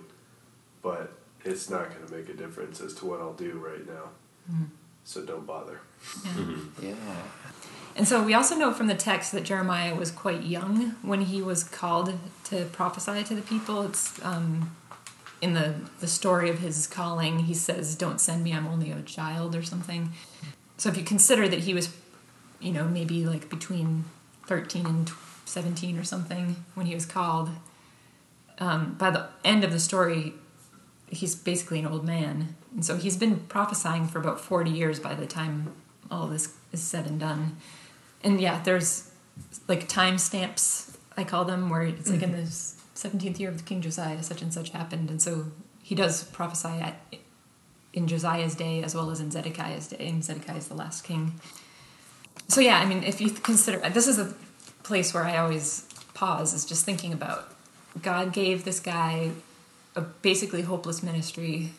but 0.81 1.13
it's 1.43 1.69
not 1.69 1.89
going 1.89 2.07
to 2.07 2.13
make 2.13 2.29
a 2.29 2.33
difference 2.33 2.81
as 2.81 2.93
to 2.95 3.05
what 3.05 3.19
I'll 3.19 3.33
do 3.33 3.53
right 3.53 3.85
now. 3.85 4.09
Mm-hmm. 4.51 4.65
So 5.03 5.21
don't 5.23 5.45
bother. 5.45 5.79
Yeah. 6.81 6.95
And 7.95 8.07
so 8.07 8.21
we 8.21 8.33
also 8.33 8.55
know 8.55 8.73
from 8.73 8.87
the 8.87 8.95
text 8.95 9.31
that 9.31 9.43
Jeremiah 9.43 9.95
was 9.95 10.11
quite 10.11 10.43
young 10.43 10.95
when 11.01 11.21
he 11.21 11.41
was 11.41 11.63
called 11.63 12.13
to 12.45 12.65
prophesy 12.65 13.23
to 13.23 13.35
the 13.35 13.41
people. 13.41 13.83
It's 13.83 14.23
um, 14.25 14.75
in 15.41 15.53
the, 15.53 15.75
the 16.01 16.07
story 16.07 16.49
of 16.49 16.59
his 16.59 16.87
calling, 16.87 17.39
he 17.39 17.53
says, 17.53 17.95
Don't 17.95 18.19
send 18.19 18.43
me, 18.43 18.51
I'm 18.51 18.67
only 18.67 18.91
a 18.91 19.01
child, 19.01 19.55
or 19.55 19.63
something. 19.63 20.11
So 20.77 20.89
if 20.89 20.97
you 20.97 21.03
consider 21.03 21.47
that 21.47 21.59
he 21.59 21.73
was, 21.73 21.95
you 22.65 22.71
know, 22.71 22.85
maybe 22.85 23.25
like 23.25 23.47
between 23.47 24.05
13 24.47 24.85
and 24.87 25.11
17 25.45 25.99
or 25.99 26.03
something 26.03 26.65
when 26.73 26.87
he 26.87 26.95
was 26.95 27.05
called, 27.05 27.51
um, 28.57 28.95
by 28.95 29.11
the 29.11 29.27
end 29.43 29.63
of 29.63 29.71
the 29.71 29.79
story, 29.79 30.33
he's 31.07 31.35
basically 31.35 31.79
an 31.79 31.85
old 31.85 32.03
man. 32.03 32.55
And 32.73 32.83
so 32.83 32.97
he's 32.97 33.17
been 33.17 33.41
prophesying 33.41 34.07
for 34.07 34.19
about 34.19 34.41
40 34.41 34.71
years 34.71 34.99
by 34.99 35.13
the 35.13 35.27
time 35.27 35.73
all 36.09 36.27
this 36.27 36.55
is 36.71 36.81
said 36.81 37.05
and 37.05 37.19
done. 37.19 37.57
And 38.23 38.41
yeah, 38.41 38.61
there's 38.63 39.11
like 39.67 39.87
time 39.87 40.17
stamps, 40.17 40.97
I 41.15 41.23
call 41.23 41.45
them, 41.45 41.69
where 41.69 41.83
it's 41.83 42.09
like 42.09 42.23
in 42.23 42.31
the 42.31 42.43
17th 42.95 43.39
year 43.39 43.49
of 43.49 43.65
King 43.65 43.81
Josiah, 43.81 44.23
such 44.23 44.41
and 44.41 44.51
such 44.51 44.71
happened. 44.71 45.11
And 45.11 45.21
so 45.21 45.45
he 45.83 45.93
does 45.93 46.23
prophesy 46.23 46.79
at, 46.81 46.99
in 47.93 48.07
Josiah's 48.07 48.55
day 48.55 48.81
as 48.81 48.95
well 48.95 49.11
as 49.11 49.19
in 49.19 49.29
Zedekiah's 49.29 49.87
day. 49.87 50.07
And 50.07 50.23
Zedekiah 50.23 50.57
is 50.57 50.67
the 50.67 50.73
last 50.73 51.03
king. 51.03 51.39
So 52.47 52.61
yeah, 52.61 52.79
I 52.79 52.85
mean, 52.85 53.03
if 53.03 53.19
you 53.19 53.31
consider 53.31 53.77
this 53.89 54.07
is 54.07 54.19
a 54.19 54.33
place 54.83 55.13
where 55.13 55.23
I 55.23 55.37
always 55.37 55.87
pause, 56.13 56.53
is 56.53 56.65
just 56.65 56.85
thinking 56.85 57.11
about 57.11 57.51
God 58.01 58.33
gave 58.33 58.65
this 58.65 58.79
guy 58.79 59.31
a 59.95 60.01
basically 60.01 60.61
hopeless 60.61 61.01
ministry 61.01 61.71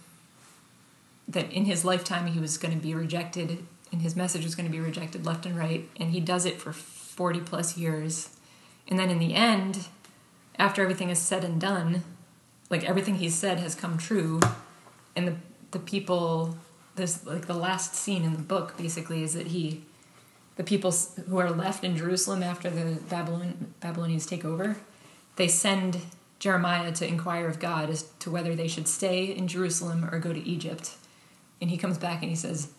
that 1.29 1.53
in 1.53 1.65
his 1.65 1.85
lifetime 1.85 2.27
he 2.27 2.41
was 2.41 2.57
going 2.59 2.75
to 2.75 2.83
be 2.83 2.95
rejected 2.95 3.59
and 3.93 4.03
his 4.03 4.17
message 4.17 4.45
was 4.45 4.55
going 4.55 4.67
to 4.67 4.73
be 4.73 4.81
rejected 4.81 5.27
left 5.27 5.47
and 5.47 5.57
right 5.57 5.89
and 5.99 6.11
he 6.11 6.21
does 6.21 6.47
it 6.47 6.61
for 6.61 6.73
40 6.73 7.41
plus 7.41 7.77
years. 7.77 8.31
And 8.89 8.99
then 8.99 9.11
in 9.11 9.19
the 9.19 9.35
end 9.35 9.89
after 10.59 10.83
everything 10.83 11.11
is 11.11 11.19
said 11.19 11.45
and 11.45 11.61
done 11.61 12.03
like 12.71 12.85
everything 12.85 13.17
he 13.17 13.29
said 13.29 13.59
has 13.59 13.75
come 13.75 13.99
true 13.99 14.41
and 15.15 15.29
the 15.29 15.37
the 15.73 15.79
people 15.79 16.57
this 16.95 17.27
like 17.27 17.47
the 17.47 17.55
last 17.55 17.95
scene 17.95 18.25
in 18.25 18.33
the 18.33 18.39
book 18.39 18.77
basically 18.77 19.23
is 19.23 19.35
that 19.35 19.49
he 19.49 19.83
the 20.57 20.65
people 20.65 20.93
who 21.29 21.39
are 21.39 21.51
left 21.51 21.85
in 21.85 21.97
Jerusalem 21.97 22.43
after 22.43 22.71
the 22.71 22.99
Babylon 23.09 23.75
Babylonians 23.81 24.27
take 24.27 24.45
over 24.45 24.77
they 25.37 25.49
send 25.49 26.01
Jeremiah 26.39 26.93
to 26.93 27.07
inquire 27.07 27.47
of 27.47 27.61
God 27.61 27.89
as 27.89 28.05
to 28.21 28.31
whether 28.31 28.55
they 28.55 28.69
should 28.69 28.89
stay 28.89 29.25
in 29.25 29.49
Jerusalem 29.49 30.05
or 30.11 30.19
go 30.19 30.33
to 30.33 30.49
Egypt. 30.49 30.97
And 31.61 31.71
he 31.71 31.77
comes 31.77 31.97
back 31.99 32.21
and 32.23 32.31
he 32.31 32.37
says, 32.37 32.71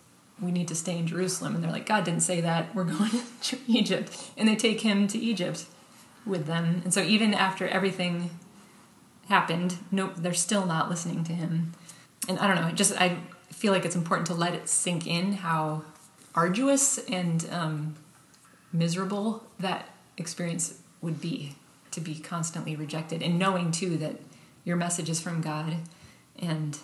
We 0.42 0.52
need 0.52 0.68
to 0.68 0.76
stay 0.76 0.98
in 0.98 1.08
Jerusalem. 1.08 1.56
And 1.56 1.64
they're 1.64 1.72
like, 1.72 1.86
God 1.86 2.04
didn't 2.04 2.22
say 2.22 2.42
that. 2.42 2.76
We're 2.76 2.84
going 2.96 3.12
to 3.44 3.58
Egypt. 3.68 4.32
And 4.36 4.48
they 4.48 4.56
take 4.56 4.82
him 4.82 5.08
to 5.08 5.18
Egypt 5.18 5.66
with 6.26 6.46
them. 6.46 6.82
And 6.84 6.94
so 6.94 7.02
even 7.02 7.34
after 7.34 7.68
everything 7.68 8.32
happened, 9.30 9.78
nope, 9.92 10.14
they're 10.18 10.34
still 10.34 10.66
not 10.66 10.90
listening 10.90 11.24
to 11.26 11.34
him. 11.34 11.74
And 12.28 12.40
I 12.40 12.48
don't 12.48 12.56
know, 12.56 12.72
just 12.72 13.00
I 13.00 13.18
feel 13.52 13.72
like 13.72 13.86
it's 13.86 13.96
important 13.96 14.28
to 14.28 14.34
let 14.34 14.54
it 14.54 14.68
sink 14.68 15.08
in 15.08 15.34
how 15.34 15.84
arduous 16.38 17.00
and 17.10 17.48
um, 17.52 17.96
miserable 18.72 19.44
that 19.60 19.90
experience 20.18 20.80
would 21.02 21.20
be 21.20 21.56
to 21.92 22.00
be 22.00 22.16
constantly 22.20 22.76
rejected 22.76 23.22
and 23.22 23.40
knowing 23.40 23.72
too 23.72 23.98
that 23.98 24.16
your 24.64 24.76
message 24.76 25.10
is 25.10 25.20
from 25.20 25.42
god 25.42 25.78
and 26.40 26.80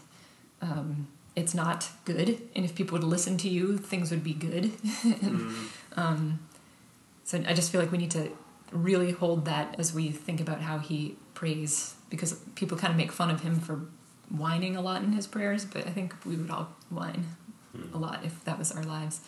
um, 0.62 1.08
it's 1.36 1.54
not 1.54 1.90
good. 2.06 2.42
And 2.56 2.64
if 2.64 2.76
people 2.76 2.98
would 2.98 3.04
listen 3.04 3.38
to 3.40 3.50
you 3.50 3.78
things 3.78 4.12
would 4.12 4.24
be 4.24 4.34
good. 4.34 4.72
And, 5.04 5.54
um, 5.96 6.40
so 7.24 7.42
i 7.48 7.54
just 7.54 7.72
feel 7.72 7.82
like 7.82 7.92
we 7.92 7.98
need 7.98 8.12
to 8.12 8.30
really 8.72 9.12
hold 9.12 9.46
that 9.46 9.76
as 9.78 9.94
we 9.94 10.10
think 10.12 10.42
about 10.42 10.62
how 10.62 10.78
he 10.78 11.16
prays 11.34 11.96
because 12.10 12.34
people 12.56 12.78
kind 12.78 12.92
of 12.92 12.98
make 12.98 13.12
fun 13.12 13.30
of 13.30 13.42
him 13.42 13.60
for 13.60 13.82
whining 14.30 14.76
a 14.76 14.82
lot 14.82 15.04
in 15.04 15.14
his 15.14 15.28
prayers 15.28 15.64
but 15.64 15.86
i 15.88 15.90
think 15.90 16.14
we 16.26 16.36
would 16.36 16.50
all 16.50 16.70
whine 16.90 17.26
a 17.94 17.98
lot 17.98 18.20
if 18.24 18.44
that 18.46 18.58
was 18.60 18.72
our 18.72 18.84
lives 18.84 19.22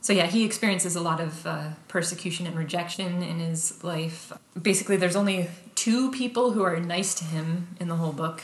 so 0.00 0.12
yeah, 0.12 0.26
he 0.26 0.44
experiences 0.44 0.94
a 0.94 1.00
lot 1.00 1.20
of 1.20 1.44
uh, 1.44 1.70
persecution 1.88 2.46
and 2.46 2.56
rejection 2.56 3.24
in 3.24 3.40
his 3.40 3.82
life. 3.82 4.32
Basically, 4.60 4.96
there's 4.96 5.16
only 5.16 5.48
two 5.74 6.12
people 6.12 6.52
who 6.52 6.62
are 6.62 6.78
nice 6.78 7.12
to 7.14 7.24
him 7.24 7.74
in 7.80 7.88
the 7.88 7.96
whole 7.96 8.12
book, 8.12 8.40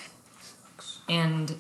and 1.09 1.55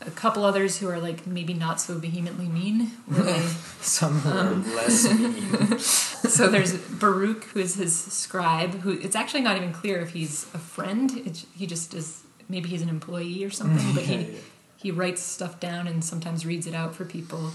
a 0.00 0.10
couple 0.10 0.44
others 0.44 0.78
who 0.78 0.88
are 0.88 0.98
like 0.98 1.24
maybe 1.24 1.54
not 1.54 1.80
so 1.80 1.98
vehemently 1.98 2.48
mean. 2.48 2.90
they- 3.06 3.38
Some 3.80 4.18
who 4.20 4.30
are 4.30 4.54
less 4.74 5.04
mean. 5.12 5.78
so 5.78 6.48
there's 6.48 6.76
Baruch, 6.76 7.44
who 7.44 7.60
is 7.60 7.76
his 7.76 7.96
scribe. 7.96 8.74
Who 8.80 8.98
it's 9.00 9.14
actually 9.14 9.42
not 9.42 9.56
even 9.56 9.72
clear 9.72 10.00
if 10.00 10.10
he's 10.10 10.44
a 10.52 10.58
friend. 10.58 11.12
It's, 11.24 11.46
he 11.54 11.66
just 11.68 11.94
is. 11.94 12.24
Maybe 12.48 12.70
he's 12.70 12.82
an 12.82 12.88
employee 12.88 13.44
or 13.44 13.50
something. 13.50 13.94
But 13.94 14.02
he 14.04 14.38
he 14.78 14.90
writes 14.90 15.20
stuff 15.20 15.58
down 15.60 15.86
and 15.86 16.02
sometimes 16.04 16.46
reads 16.46 16.66
it 16.66 16.74
out 16.74 16.94
for 16.94 17.04
people. 17.04 17.50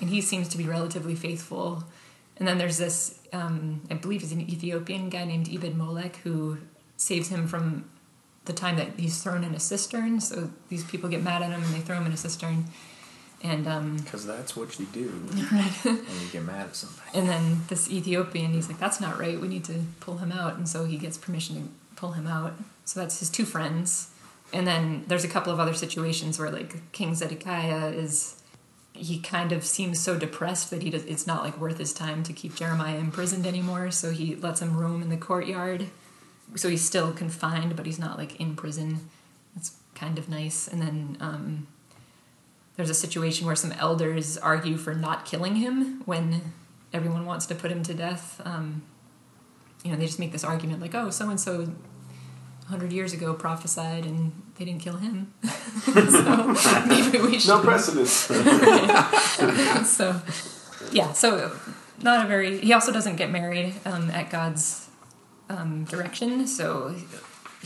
And 0.00 0.10
he 0.10 0.20
seems 0.20 0.48
to 0.48 0.58
be 0.58 0.64
relatively 0.64 1.14
faithful. 1.14 1.84
And 2.36 2.46
then 2.46 2.58
there's 2.58 2.78
this, 2.78 3.18
um, 3.32 3.82
I 3.90 3.94
believe, 3.94 4.20
he's 4.20 4.32
an 4.32 4.40
Ethiopian 4.40 5.08
guy 5.10 5.24
named 5.24 5.48
Ebed 5.52 5.76
Melech 5.76 6.16
who 6.16 6.58
saves 6.96 7.28
him 7.28 7.46
from 7.48 7.88
the 8.44 8.52
time 8.52 8.76
that 8.76 8.98
he's 8.98 9.22
thrown 9.22 9.42
in 9.44 9.54
a 9.54 9.60
cistern. 9.60 10.20
So 10.20 10.50
these 10.68 10.84
people 10.84 11.08
get 11.10 11.22
mad 11.22 11.42
at 11.42 11.50
him 11.50 11.62
and 11.62 11.74
they 11.74 11.80
throw 11.80 11.96
him 11.96 12.06
in 12.06 12.12
a 12.12 12.16
cistern. 12.16 12.66
And 13.42 13.66
um, 13.66 13.96
Because 13.96 14.26
that's 14.26 14.54
what 14.54 14.78
you 14.78 14.86
do 14.92 15.08
when 15.82 16.20
you 16.20 16.28
get 16.30 16.44
mad 16.44 16.66
at 16.66 16.76
somebody. 16.76 17.08
and 17.14 17.26
then 17.26 17.62
this 17.68 17.90
Ethiopian, 17.90 18.52
he's 18.52 18.68
like, 18.68 18.78
"That's 18.78 19.00
not 19.00 19.18
right. 19.18 19.40
We 19.40 19.48
need 19.48 19.64
to 19.64 19.80
pull 20.00 20.18
him 20.18 20.30
out." 20.30 20.56
And 20.56 20.68
so 20.68 20.84
he 20.84 20.98
gets 20.98 21.16
permission 21.16 21.56
to 21.56 21.96
pull 21.96 22.12
him 22.12 22.26
out. 22.26 22.52
So 22.84 23.00
that's 23.00 23.18
his 23.20 23.30
two 23.30 23.46
friends. 23.46 24.10
And 24.52 24.66
then 24.66 25.04
there's 25.06 25.24
a 25.24 25.28
couple 25.28 25.52
of 25.52 25.60
other 25.60 25.74
situations 25.74 26.38
where 26.38 26.50
like 26.50 26.92
King 26.92 27.14
Zedekiah 27.14 27.90
is 27.90 28.40
he 28.92 29.18
kind 29.18 29.52
of 29.52 29.64
seems 29.64 29.98
so 29.98 30.18
depressed 30.18 30.70
that 30.70 30.82
he 30.82 30.90
does 30.90 31.04
it's 31.04 31.26
not 31.26 31.42
like 31.42 31.58
worth 31.58 31.78
his 31.78 31.92
time 31.92 32.22
to 32.24 32.32
keep 32.32 32.54
Jeremiah 32.54 32.98
imprisoned 32.98 33.46
anymore, 33.46 33.90
so 33.90 34.10
he 34.10 34.34
lets 34.34 34.60
him 34.60 34.76
roam 34.76 35.02
in 35.02 35.08
the 35.08 35.16
courtyard. 35.16 35.86
So 36.56 36.68
he's 36.68 36.84
still 36.84 37.12
confined, 37.12 37.76
but 37.76 37.86
he's 37.86 37.98
not 37.98 38.18
like 38.18 38.38
in 38.40 38.56
prison. 38.56 39.08
That's 39.54 39.76
kind 39.94 40.18
of 40.18 40.28
nice. 40.28 40.66
And 40.66 40.82
then 40.82 41.16
um, 41.20 41.68
there's 42.76 42.90
a 42.90 42.94
situation 42.94 43.46
where 43.46 43.56
some 43.56 43.72
elders 43.72 44.36
argue 44.36 44.76
for 44.76 44.94
not 44.94 45.24
killing 45.24 45.56
him 45.56 46.02
when 46.06 46.52
everyone 46.92 47.24
wants 47.24 47.46
to 47.46 47.54
put 47.54 47.70
him 47.70 47.82
to 47.84 47.94
death. 47.94 48.40
Um, 48.44 48.82
you 49.84 49.90
know, 49.90 49.96
they 49.96 50.06
just 50.06 50.18
make 50.18 50.32
this 50.32 50.44
argument 50.44 50.80
like, 50.80 50.94
oh, 50.94 51.10
so 51.10 51.28
and 51.30 51.40
so 51.40 51.72
100 52.70 52.92
years 52.92 53.12
ago 53.12 53.34
prophesied 53.34 54.06
and 54.06 54.30
they 54.56 54.64
didn't 54.64 54.80
kill 54.80 54.96
him. 54.96 55.34
so 55.42 56.56
maybe 56.86 57.18
we 57.18 57.38
should. 57.38 57.48
No 57.48 57.60
precedence. 57.60 58.10
so, 59.90 60.22
yeah, 60.92 61.12
so 61.12 61.56
not 62.00 62.24
a 62.24 62.28
very. 62.28 62.58
He 62.60 62.72
also 62.72 62.92
doesn't 62.92 63.16
get 63.16 63.30
married 63.30 63.74
um, 63.84 64.10
at 64.10 64.30
God's 64.30 64.88
um, 65.48 65.84
direction, 65.84 66.46
so 66.46 66.94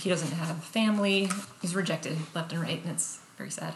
he 0.01 0.09
doesn't 0.09 0.33
have 0.33 0.65
family. 0.65 1.29
He's 1.61 1.75
rejected 1.75 2.17
left 2.35 2.53
and 2.53 2.63
right, 2.63 2.81
and 2.83 2.93
it's 2.93 3.21
very 3.37 3.51
sad. 3.51 3.75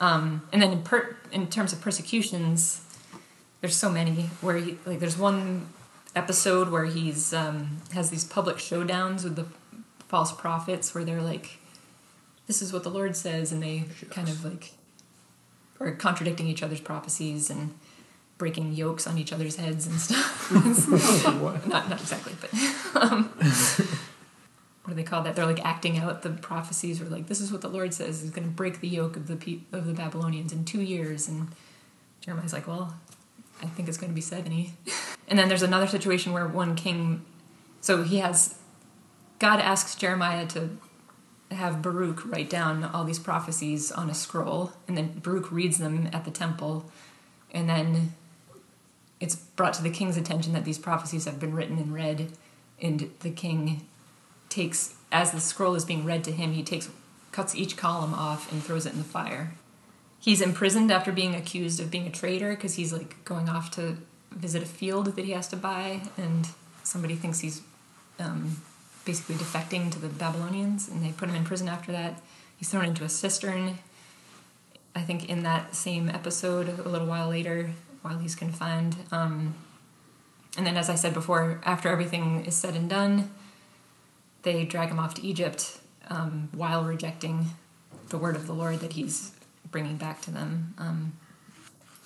Um, 0.00 0.46
and 0.52 0.62
then 0.62 0.72
in, 0.72 0.82
per- 0.82 1.16
in 1.32 1.48
terms 1.48 1.72
of 1.72 1.80
persecutions, 1.80 2.82
there's 3.60 3.76
so 3.76 3.90
many 3.90 4.30
where 4.40 4.56
he 4.56 4.78
like 4.86 5.00
there's 5.00 5.18
one 5.18 5.68
episode 6.14 6.68
where 6.70 6.84
he's 6.84 7.32
um, 7.34 7.78
has 7.92 8.10
these 8.10 8.24
public 8.24 8.58
showdowns 8.58 9.24
with 9.24 9.34
the 9.34 9.46
false 10.12 10.30
prophets 10.30 10.94
where 10.94 11.04
they're 11.04 11.22
like, 11.22 11.58
"This 12.46 12.60
is 12.60 12.70
what 12.70 12.82
the 12.82 12.90
Lord 12.90 13.16
says," 13.16 13.50
and 13.50 13.62
they 13.62 13.84
kind 14.10 14.28
of 14.28 14.44
like 14.44 14.72
are 15.80 15.92
contradicting 15.92 16.46
each 16.46 16.62
other's 16.62 16.82
prophecies 16.82 17.48
and 17.48 17.74
breaking 18.36 18.74
yokes 18.74 19.06
on 19.06 19.16
each 19.16 19.32
other's 19.32 19.56
heads 19.56 19.86
and 19.86 19.98
stuff. 19.98 20.52
not 21.66 21.88
not 21.88 21.98
exactly, 21.98 22.34
but 22.42 22.52
um, 22.94 23.24
what 24.84 24.88
do 24.88 24.94
they 24.94 25.02
call 25.02 25.22
that? 25.22 25.34
They're 25.34 25.46
like 25.46 25.64
acting 25.64 25.96
out 25.96 26.20
the 26.20 26.28
prophecies, 26.28 27.00
or 27.00 27.06
like 27.06 27.28
this 27.28 27.40
is 27.40 27.50
what 27.50 27.62
the 27.62 27.70
Lord 27.70 27.94
says 27.94 28.22
is 28.22 28.28
going 28.28 28.46
to 28.46 28.54
break 28.54 28.80
the 28.80 28.88
yoke 28.88 29.16
of 29.16 29.28
the 29.28 29.36
pe- 29.36 29.60
of 29.72 29.86
the 29.86 29.94
Babylonians 29.94 30.52
in 30.52 30.66
two 30.66 30.82
years, 30.82 31.26
and 31.26 31.48
Jeremiah's 32.20 32.52
like, 32.52 32.68
well, 32.68 32.94
I 33.62 33.66
think 33.66 33.88
it's 33.88 33.96
going 33.96 34.10
to 34.10 34.14
be 34.14 34.20
seventy. 34.20 34.74
and 35.26 35.38
then 35.38 35.48
there's 35.48 35.62
another 35.62 35.86
situation 35.86 36.34
where 36.34 36.46
one 36.46 36.74
king, 36.74 37.24
so 37.80 38.02
he 38.02 38.18
has 38.18 38.56
God 39.42 39.58
asks 39.58 39.96
Jeremiah 39.96 40.46
to 40.46 40.70
have 41.50 41.82
Baruch 41.82 42.24
write 42.24 42.48
down 42.48 42.84
all 42.84 43.02
these 43.02 43.18
prophecies 43.18 43.90
on 43.90 44.08
a 44.08 44.14
scroll, 44.14 44.70
and 44.86 44.96
then 44.96 45.18
Baruch 45.18 45.50
reads 45.50 45.78
them 45.78 46.08
at 46.12 46.24
the 46.24 46.30
temple, 46.30 46.88
and 47.50 47.68
then 47.68 48.14
it's 49.18 49.34
brought 49.34 49.74
to 49.74 49.82
the 49.82 49.90
king's 49.90 50.16
attention 50.16 50.52
that 50.52 50.64
these 50.64 50.78
prophecies 50.78 51.24
have 51.24 51.40
been 51.40 51.56
written 51.56 51.78
and 51.78 51.92
read, 51.92 52.30
and 52.80 53.10
the 53.18 53.30
king 53.30 53.84
takes, 54.48 54.94
as 55.10 55.32
the 55.32 55.40
scroll 55.40 55.74
is 55.74 55.84
being 55.84 56.04
read 56.04 56.22
to 56.22 56.30
him, 56.30 56.52
he 56.52 56.62
takes, 56.62 56.88
cuts 57.32 57.56
each 57.56 57.76
column 57.76 58.14
off 58.14 58.52
and 58.52 58.62
throws 58.62 58.86
it 58.86 58.92
in 58.92 58.98
the 58.98 59.04
fire. 59.04 59.54
He's 60.20 60.40
imprisoned 60.40 60.92
after 60.92 61.10
being 61.10 61.34
accused 61.34 61.80
of 61.80 61.90
being 61.90 62.06
a 62.06 62.12
traitor 62.12 62.54
because 62.54 62.74
he's 62.74 62.92
like 62.92 63.24
going 63.24 63.48
off 63.48 63.72
to 63.72 63.96
visit 64.30 64.62
a 64.62 64.66
field 64.66 65.16
that 65.16 65.24
he 65.24 65.32
has 65.32 65.48
to 65.48 65.56
buy, 65.56 66.02
and 66.16 66.46
somebody 66.84 67.16
thinks 67.16 67.40
he's 67.40 67.62
um, 68.20 68.58
basically 69.04 69.36
defecting 69.36 69.90
to 69.92 69.98
the 69.98 70.08
Babylonians, 70.08 70.88
and 70.88 71.04
they 71.04 71.12
put 71.12 71.28
him 71.28 71.34
in 71.34 71.44
prison 71.44 71.68
after 71.68 71.92
that. 71.92 72.20
He's 72.56 72.68
thrown 72.68 72.84
into 72.84 73.04
a 73.04 73.08
cistern. 73.08 73.78
I 74.94 75.00
think 75.02 75.28
in 75.28 75.42
that 75.42 75.74
same 75.74 76.08
episode, 76.08 76.68
a 76.78 76.88
little 76.88 77.06
while 77.06 77.28
later, 77.28 77.70
while 78.02 78.18
he's 78.18 78.34
confined. 78.34 78.96
Um, 79.10 79.54
and 80.56 80.66
then, 80.66 80.76
as 80.76 80.90
I 80.90 80.94
said 80.96 81.14
before, 81.14 81.60
after 81.64 81.88
everything 81.88 82.44
is 82.44 82.54
said 82.54 82.76
and 82.76 82.88
done, 82.90 83.30
they 84.42 84.64
drag 84.64 84.90
him 84.90 84.98
off 84.98 85.14
to 85.14 85.22
Egypt 85.22 85.80
um, 86.10 86.48
while 86.52 86.84
rejecting 86.84 87.46
the 88.10 88.18
word 88.18 88.36
of 88.36 88.46
the 88.46 88.52
Lord 88.52 88.80
that 88.80 88.92
he's 88.92 89.32
bringing 89.70 89.96
back 89.96 90.20
to 90.22 90.30
them. 90.30 90.74
Um, 90.78 91.12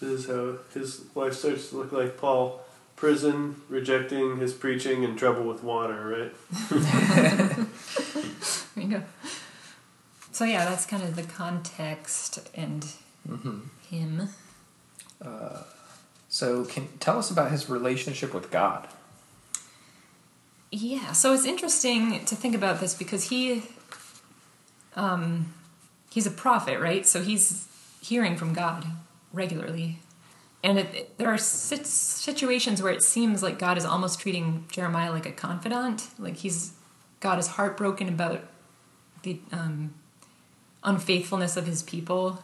This 0.01 0.21
is 0.21 0.27
how 0.27 0.59
his 0.73 1.05
life 1.17 1.35
starts 1.35 1.71
to 1.71 1.79
look 1.79 1.93
like 1.93 2.17
Paul. 2.17 2.61
Prison, 2.97 3.61
rejecting 3.69 4.39
his 4.39 4.53
preaching, 4.55 5.05
and 5.05 5.19
trouble 5.19 5.45
with 5.45 5.63
water, 5.63 6.33
right? 6.73 7.67
There 8.75 8.85
you 8.85 8.91
go. 8.91 9.03
So 10.33 10.45
yeah, 10.45 10.67
that's 10.67 10.85
kind 10.85 11.03
of 11.03 11.17
the 11.17 11.23
context 11.23 12.47
and 12.55 12.85
him. 13.91 14.29
So, 16.29 16.67
can 16.67 16.89
tell 17.01 17.19
us 17.19 17.31
about 17.31 17.51
his 17.51 17.71
relationship 17.71 18.35
with 18.35 18.51
God. 18.51 18.89
Yeah, 20.71 21.13
so 21.13 21.33
it's 21.33 21.47
interesting 21.47 22.25
to 22.27 22.37
think 22.37 22.55
about 22.55 22.81
this 22.81 22.93
because 22.93 23.31
he, 23.31 23.63
um, 24.95 25.55
he's 26.11 26.27
a 26.27 26.31
prophet, 26.31 26.79
right? 26.81 27.07
So 27.07 27.23
he's 27.23 27.67
hearing 28.03 28.37
from 28.37 28.53
God 28.53 28.85
regularly, 29.33 30.01
and 30.67 30.79
it, 30.81 30.95
it- 30.95 31.19
there 31.19 31.29
are 31.33 31.39
situations 31.39 32.83
where 32.83 32.93
it 32.93 33.03
seems 33.03 33.43
like 33.43 33.59
God 33.59 33.79
is 33.79 33.85
almost 33.85 34.21
treating 34.21 34.65
Jeremiah 34.71 35.13
like 35.13 35.27
a 35.27 35.33
confidant, 35.33 36.09
like 36.19 36.37
he's 36.39 36.73
God 37.21 37.39
is 37.39 37.47
heartbroken 37.57 38.09
about 38.09 38.41
the 39.23 39.39
um, 39.53 39.95
unfaithfulness 40.85 41.57
of 41.57 41.67
his 41.67 41.83
people, 41.83 42.43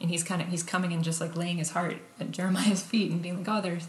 and 0.00 0.10
he's 0.10 0.22
kind 0.24 0.40
of 0.40 0.48
he's 0.48 0.62
coming 0.62 0.92
and 0.92 1.04
just 1.04 1.20
like 1.20 1.36
laying 1.36 1.58
his 1.58 1.70
heart 1.70 1.96
at 2.20 2.30
Jeremiah's 2.30 2.82
feet 2.82 3.10
and 3.10 3.20
being 3.22 3.38
like, 3.38 3.48
"Oh, 3.48 3.60
there's 3.60 3.86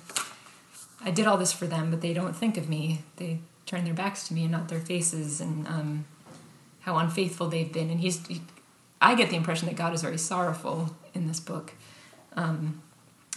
I 1.04 1.12
did 1.12 1.28
all 1.28 1.38
this 1.38 1.54
for 1.54 1.68
them, 1.68 1.92
but 1.92 2.02
they 2.02 2.14
don't 2.14 2.36
think 2.36 2.58
of 2.58 2.68
me. 2.68 3.02
They 3.18 3.40
turn 3.66 3.84
their 3.86 3.94
backs 3.94 4.28
to 4.28 4.34
me 4.34 4.44
and 4.44 4.52
not 4.52 4.68
their 4.70 4.80
faces, 4.80 5.40
and 5.42 5.68
um, 5.68 6.06
how 6.82 6.98
unfaithful 6.98 7.48
they've 7.50 7.72
been." 7.72 7.90
And 7.90 8.00
he's, 8.00 8.26
he, 8.28 8.42
I 9.02 9.16
get 9.16 9.30
the 9.30 9.36
impression 9.36 9.68
that 9.68 9.76
God 9.78 9.94
is 9.94 10.02
very 10.02 10.18
sorrowful 10.18 10.96
in 11.14 11.28
this 11.28 11.40
book. 11.40 11.74
Um, 12.36 12.82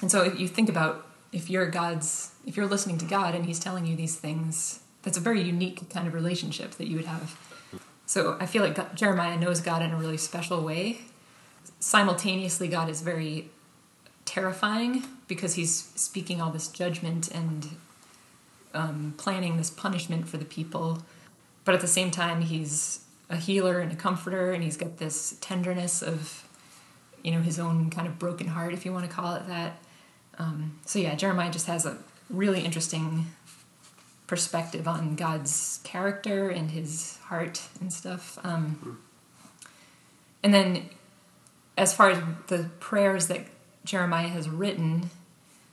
and 0.00 0.10
so, 0.10 0.22
if 0.22 0.38
you 0.38 0.48
think 0.48 0.68
about 0.68 1.06
if 1.32 1.50
you're 1.50 1.66
God's, 1.66 2.32
if 2.46 2.56
you're 2.56 2.66
listening 2.66 2.98
to 2.98 3.04
God 3.04 3.34
and 3.34 3.46
He's 3.46 3.58
telling 3.58 3.86
you 3.86 3.96
these 3.96 4.16
things, 4.16 4.80
that's 5.02 5.18
a 5.18 5.20
very 5.20 5.42
unique 5.42 5.88
kind 5.90 6.06
of 6.06 6.14
relationship 6.14 6.72
that 6.72 6.88
you 6.88 6.96
would 6.96 7.06
have. 7.06 7.36
So 8.06 8.38
I 8.40 8.46
feel 8.46 8.62
like 8.62 8.74
God, 8.74 8.96
Jeremiah 8.96 9.36
knows 9.36 9.60
God 9.60 9.82
in 9.82 9.90
a 9.90 9.96
really 9.96 10.16
special 10.16 10.62
way. 10.62 11.00
Simultaneously, 11.78 12.66
God 12.66 12.88
is 12.88 13.02
very 13.02 13.50
terrifying 14.24 15.04
because 15.26 15.54
he's 15.54 15.74
speaking 15.94 16.40
all 16.40 16.50
this 16.50 16.68
judgment 16.68 17.28
and 17.30 17.68
um, 18.72 19.14
planning 19.18 19.58
this 19.58 19.68
punishment 19.68 20.26
for 20.26 20.38
the 20.38 20.44
people. 20.44 21.02
But 21.66 21.74
at 21.74 21.82
the 21.82 21.86
same 21.86 22.10
time, 22.10 22.40
he's 22.40 23.00
a 23.28 23.36
healer 23.36 23.78
and 23.78 23.92
a 23.92 23.96
comforter, 23.96 24.52
and 24.52 24.64
he's 24.64 24.78
got 24.78 24.96
this 24.96 25.36
tenderness 25.42 26.02
of, 26.02 26.48
you 27.22 27.30
know, 27.30 27.40
his 27.40 27.58
own 27.58 27.90
kind 27.90 28.06
of 28.06 28.18
broken 28.18 28.48
heart, 28.48 28.72
if 28.72 28.86
you 28.86 28.92
want 28.92 29.04
to 29.04 29.14
call 29.14 29.34
it 29.34 29.46
that. 29.48 29.76
Um, 30.38 30.78
so 30.86 30.98
yeah, 30.98 31.14
Jeremiah 31.14 31.50
just 31.50 31.66
has 31.66 31.84
a 31.84 31.98
really 32.30 32.60
interesting 32.60 33.26
perspective 34.26 34.86
on 34.86 35.16
God's 35.16 35.80
character 35.84 36.48
and 36.48 36.70
his 36.70 37.16
heart 37.24 37.62
and 37.80 37.92
stuff. 37.92 38.38
Um, 38.44 39.00
and 40.42 40.54
then, 40.54 40.90
as 41.76 41.94
far 41.94 42.10
as 42.10 42.22
the 42.46 42.70
prayers 42.78 43.26
that 43.26 43.46
Jeremiah 43.84 44.28
has 44.28 44.48
written, 44.48 45.10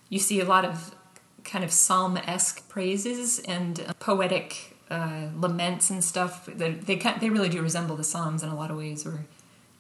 you 0.10 0.20
see 0.20 0.40
a 0.40 0.46
lot 0.46 0.66
of 0.66 0.96
kind 1.44 1.64
of 1.64 1.72
psalm 1.72 2.18
esque 2.18 2.68
praises 2.68 3.40
and 3.40 3.80
uh, 3.82 3.94
poetic 4.00 4.76
uh, 4.90 5.28
laments 5.36 5.90
and 5.90 6.04
stuff. 6.04 6.46
They 6.46 6.72
they, 6.72 6.96
they 6.96 7.30
really 7.30 7.50
do 7.50 7.62
resemble 7.62 7.96
the 7.96 8.04
Psalms 8.04 8.44
in 8.44 8.50
a 8.50 8.56
lot 8.56 8.72
of 8.72 8.78
ways, 8.78 9.06
where 9.06 9.26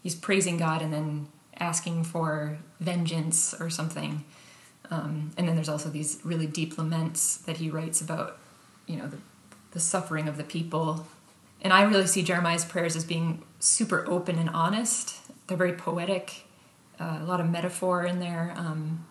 he's 0.03 0.15
praising 0.15 0.57
God 0.57 0.81
and 0.81 0.93
then 0.93 1.27
asking 1.59 2.03
for 2.03 2.57
vengeance 2.79 3.53
or 3.59 3.69
something. 3.69 4.23
Um, 4.91 5.31
and 5.37 5.47
then 5.47 5.55
there's 5.55 5.69
also 5.69 5.89
these 5.89 6.19
really 6.23 6.47
deep 6.47 6.77
laments 6.77 7.37
that 7.37 7.57
he 7.57 7.69
writes 7.69 8.01
about, 8.01 8.37
you 8.85 8.97
know, 8.97 9.07
the, 9.07 9.17
the 9.71 9.79
suffering 9.79 10.27
of 10.27 10.37
the 10.37 10.43
people. 10.43 11.07
And 11.61 11.73
I 11.73 11.83
really 11.83 12.07
see 12.07 12.23
Jeremiah's 12.23 12.65
prayers 12.65 12.95
as 12.95 13.03
being 13.03 13.43
super 13.59 14.05
open 14.07 14.37
and 14.37 14.49
honest. 14.49 15.15
They're 15.47 15.57
very 15.57 15.73
poetic, 15.73 16.45
uh, 16.99 17.19
a 17.21 17.25
lot 17.25 17.39
of 17.39 17.49
metaphor 17.49 18.05
in 18.05 18.19
there. 18.19 18.53
Um, 18.55 19.05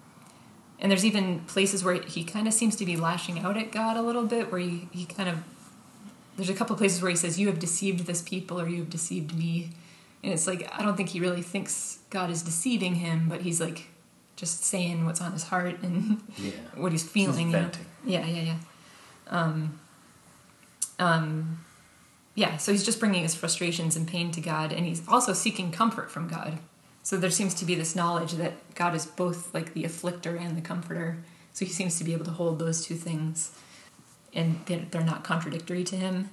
and 0.78 0.90
there's 0.90 1.04
even 1.04 1.40
places 1.40 1.84
where 1.84 1.94
he 1.94 2.24
kind 2.24 2.46
of 2.46 2.54
seems 2.54 2.76
to 2.76 2.84
be 2.84 2.96
lashing 2.96 3.38
out 3.40 3.56
at 3.56 3.72
God 3.72 3.96
a 3.96 4.02
little 4.02 4.24
bit, 4.24 4.52
where 4.52 4.60
he, 4.60 4.88
he 4.92 5.06
kind 5.06 5.28
of, 5.28 5.42
there's 6.36 6.50
a 6.50 6.54
couple 6.54 6.76
places 6.76 7.00
where 7.00 7.10
he 7.10 7.16
says, 7.16 7.38
You 7.38 7.46
have 7.48 7.58
deceived 7.58 8.06
this 8.06 8.22
people 8.22 8.60
or 8.60 8.68
you 8.68 8.78
have 8.78 8.90
deceived 8.90 9.36
me. 9.36 9.70
And 10.22 10.32
it's 10.32 10.46
like, 10.46 10.68
I 10.76 10.82
don't 10.82 10.96
think 10.96 11.10
he 11.10 11.20
really 11.20 11.42
thinks 11.42 11.98
God 12.10 12.30
is 12.30 12.42
deceiving 12.42 12.96
him, 12.96 13.28
but 13.28 13.42
he's 13.42 13.60
like 13.60 13.86
just 14.36 14.64
saying 14.64 15.04
what's 15.06 15.20
on 15.20 15.32
his 15.32 15.44
heart 15.44 15.76
and 15.82 16.20
Yeah. 16.38 16.52
what 16.74 16.92
he's 16.92 17.08
feeling. 17.08 17.50
you 17.50 17.56
know? 17.56 17.70
Yeah, 18.04 18.26
yeah, 18.26 18.42
yeah. 18.42 18.56
Um, 19.28 19.78
um, 20.98 21.64
yeah, 22.34 22.56
so 22.56 22.72
he's 22.72 22.84
just 22.84 22.98
bringing 23.00 23.22
his 23.22 23.34
frustrations 23.34 23.96
and 23.96 24.06
pain 24.08 24.30
to 24.32 24.40
God, 24.40 24.72
and 24.72 24.84
he's 24.86 25.06
also 25.08 25.32
seeking 25.32 25.70
comfort 25.70 26.10
from 26.10 26.28
God. 26.28 26.58
So 27.02 27.16
there 27.16 27.30
seems 27.30 27.54
to 27.54 27.64
be 27.64 27.74
this 27.74 27.94
knowledge 27.94 28.32
that 28.32 28.74
God 28.74 28.94
is 28.94 29.06
both 29.06 29.52
like 29.54 29.74
the 29.74 29.84
afflictor 29.84 30.40
and 30.40 30.56
the 30.56 30.60
comforter. 30.62 31.18
So 31.52 31.64
he 31.64 31.70
seems 31.70 31.98
to 31.98 32.04
be 32.04 32.12
able 32.12 32.24
to 32.24 32.30
hold 32.32 32.58
those 32.58 32.84
two 32.84 32.94
things, 32.96 33.52
and 34.32 34.60
they're 34.66 34.84
they're 34.90 35.04
not 35.04 35.22
contradictory 35.22 35.84
to 35.84 35.96
him. 35.96 36.30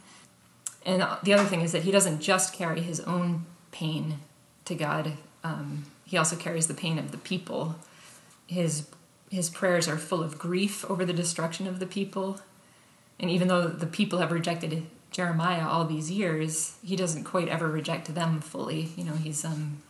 And 0.86 1.06
the 1.24 1.34
other 1.34 1.46
thing 1.46 1.62
is 1.62 1.72
that 1.74 1.84
he 1.84 1.92
doesn't 1.92 2.22
just 2.22 2.54
carry 2.54 2.82
his 2.82 3.00
own 3.02 3.46
pain 3.72 4.20
to 4.66 4.74
God; 4.74 5.14
um, 5.44 5.86
he 6.06 6.18
also 6.18 6.36
carries 6.36 6.68
the 6.68 6.74
pain 6.74 6.98
of 6.98 7.12
the 7.12 7.18
people. 7.20 7.76
His 8.48 8.88
his 9.30 9.50
prayers 9.50 9.88
are 9.88 9.98
full 9.98 10.22
of 10.22 10.38
grief 10.38 10.84
over 10.90 11.06
the 11.06 11.14
destruction 11.14 11.66
of 11.66 11.80
the 11.80 11.86
people, 11.86 12.42
and 13.20 13.32
even 13.32 13.48
though 13.48 13.68
the 13.68 13.88
people 13.88 14.20
have 14.20 14.32
rejected 14.32 14.86
Jeremiah 15.12 15.68
all 15.68 15.86
these 15.86 16.12
years, 16.12 16.76
he 16.84 16.96
doesn't 16.96 17.24
quite 17.24 17.48
ever 17.48 17.68
reject 17.70 18.14
them 18.14 18.42
fully. 18.42 18.90
You 18.96 19.06
know, 19.06 19.14
he's 19.14 19.46
um, 19.46 19.82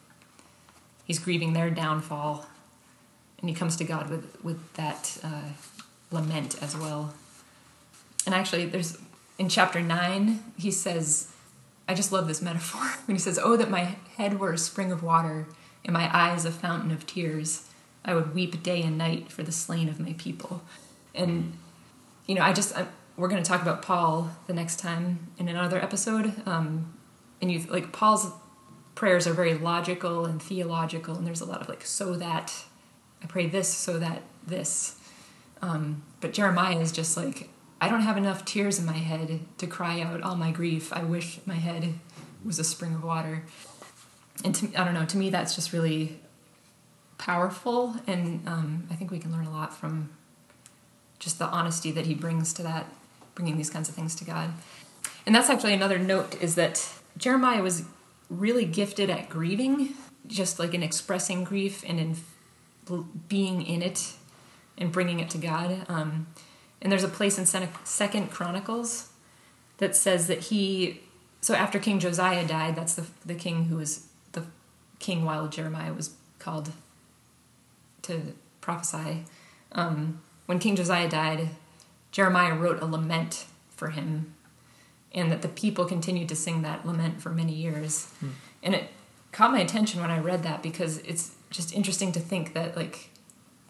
he's 1.05 1.19
grieving 1.19 1.53
their 1.53 1.69
downfall, 1.69 2.45
and 3.39 3.49
he 3.49 3.55
comes 3.55 3.75
to 3.77 3.83
God 3.83 4.09
with 4.09 4.37
with 4.43 4.73
that 4.73 5.17
uh, 5.23 5.53
lament 6.11 6.61
as 6.61 6.75
well. 6.77 7.13
And 8.25 8.35
actually, 8.35 8.65
there's 8.65 8.97
in 9.37 9.49
chapter 9.49 9.81
nine, 9.81 10.43
he 10.57 10.69
says, 10.69 11.31
I 11.87 11.93
just 11.95 12.11
love 12.11 12.27
this 12.27 12.41
metaphor 12.41 12.81
when 13.05 13.15
he 13.15 13.19
says, 13.19 13.39
"Oh, 13.41 13.57
that 13.57 13.69
my 13.69 13.95
head 14.17 14.39
were 14.39 14.53
a 14.53 14.57
spring 14.57 14.91
of 14.91 15.03
water, 15.03 15.47
and 15.83 15.93
my 15.93 16.09
eyes 16.15 16.45
a 16.45 16.51
fountain 16.51 16.91
of 16.91 17.05
tears. 17.05 17.67
I 18.03 18.15
would 18.15 18.33
weep 18.33 18.63
day 18.63 18.81
and 18.81 18.97
night 18.97 19.31
for 19.31 19.43
the 19.43 19.51
slain 19.51 19.89
of 19.89 19.99
my 19.99 20.13
people." 20.17 20.61
And 21.13 21.53
you 22.27 22.35
know, 22.35 22.41
I 22.41 22.53
just 22.53 22.77
I, 22.77 22.85
we're 23.17 23.27
going 23.27 23.43
to 23.43 23.47
talk 23.47 23.61
about 23.61 23.81
Paul 23.81 24.31
the 24.47 24.53
next 24.53 24.79
time 24.79 25.27
in 25.37 25.47
another 25.49 25.81
episode. 25.81 26.33
Um, 26.47 26.97
and 27.41 27.51
you 27.51 27.59
like 27.69 27.91
Paul's 27.91 28.31
prayers 28.95 29.27
are 29.27 29.33
very 29.33 29.53
logical 29.53 30.25
and 30.25 30.41
theological, 30.41 31.15
and 31.15 31.25
there's 31.25 31.41
a 31.41 31.45
lot 31.45 31.61
of 31.61 31.69
like 31.69 31.85
so 31.85 32.15
that 32.15 32.53
I 33.23 33.27
pray 33.27 33.47
this 33.47 33.67
so 33.69 33.99
that 33.99 34.23
this. 34.45 34.97
Um, 35.61 36.03
but 36.21 36.33
Jeremiah 36.33 36.79
is 36.79 36.91
just 36.91 37.17
like 37.17 37.49
I 37.79 37.89
don't 37.89 38.01
have 38.01 38.17
enough 38.17 38.45
tears 38.45 38.77
in 38.77 38.85
my 38.85 38.93
head 38.93 39.39
to 39.57 39.67
cry 39.67 40.01
out 40.01 40.21
all 40.21 40.35
my 40.35 40.51
grief. 40.51 40.93
I 40.93 41.03
wish 41.03 41.39
my 41.45 41.55
head 41.55 41.95
was 42.45 42.59
a 42.59 42.63
spring 42.63 42.93
of 42.93 43.03
water. 43.03 43.43
And 44.43 44.53
to, 44.55 44.71
I 44.75 44.83
don't 44.83 44.93
know. 44.93 45.05
To 45.05 45.17
me, 45.17 45.29
that's 45.29 45.55
just 45.55 45.73
really 45.73 46.19
powerful, 47.21 47.95
and 48.07 48.45
um, 48.47 48.87
I 48.89 48.95
think 48.95 49.11
we 49.11 49.19
can 49.19 49.31
learn 49.31 49.45
a 49.45 49.51
lot 49.51 49.77
from 49.77 50.09
just 51.19 51.37
the 51.37 51.45
honesty 51.45 51.91
that 51.91 52.07
he 52.07 52.15
brings 52.15 52.51
to 52.53 52.63
that, 52.63 52.87
bringing 53.35 53.57
these 53.57 53.69
kinds 53.69 53.87
of 53.87 53.95
things 53.95 54.15
to 54.15 54.25
God. 54.25 54.51
And 55.25 55.35
that's 55.35 55.49
actually 55.49 55.73
another 55.73 55.99
note 55.99 56.41
is 56.41 56.55
that 56.55 56.89
Jeremiah 57.15 57.61
was 57.61 57.83
really 58.29 58.65
gifted 58.65 59.11
at 59.11 59.29
grieving, 59.29 59.93
just 60.25 60.57
like 60.57 60.73
in 60.73 60.81
expressing 60.81 61.43
grief 61.43 61.83
and 61.87 61.99
in 61.99 62.15
being 63.27 63.61
in 63.61 63.83
it 63.83 64.13
and 64.77 64.91
bringing 64.91 65.19
it 65.19 65.29
to 65.29 65.37
God. 65.37 65.85
Um, 65.87 66.27
and 66.81 66.91
there's 66.91 67.03
a 67.03 67.07
place 67.07 67.37
in 67.37 67.45
Second 67.45 68.31
Chronicles 68.31 69.09
that 69.77 69.95
says 69.95 70.25
that 70.25 70.39
he. 70.39 71.01
So 71.41 71.53
after 71.53 71.77
King 71.77 71.99
Josiah 71.99 72.47
died, 72.47 72.75
that's 72.75 72.95
the 72.95 73.05
the 73.23 73.35
king 73.35 73.65
who 73.65 73.77
was 73.77 74.07
the 74.31 74.45
king 74.97 75.23
while 75.23 75.47
Jeremiah 75.47 75.93
was 75.93 76.15
called 76.39 76.71
to 78.11 78.33
prophesy. 78.59 79.25
Um, 79.71 80.21
when 80.45 80.59
King 80.59 80.75
Josiah 80.75 81.09
died, 81.09 81.49
Jeremiah 82.11 82.55
wrote 82.55 82.81
a 82.81 82.85
lament 82.85 83.45
for 83.69 83.89
him, 83.89 84.33
and 85.13 85.31
that 85.31 85.41
the 85.41 85.47
people 85.47 85.85
continued 85.85 86.29
to 86.29 86.35
sing 86.35 86.61
that 86.61 86.85
lament 86.85 87.21
for 87.21 87.29
many 87.29 87.53
years. 87.53 88.11
And 88.61 88.75
it 88.75 88.89
caught 89.31 89.51
my 89.51 89.59
attention 89.59 90.01
when 90.01 90.11
I 90.11 90.19
read 90.19 90.43
that 90.43 90.61
because 90.61 90.99
it's 90.99 91.35
just 91.49 91.73
interesting 91.73 92.11
to 92.11 92.19
think 92.19 92.53
that 92.53 92.75
like 92.75 93.09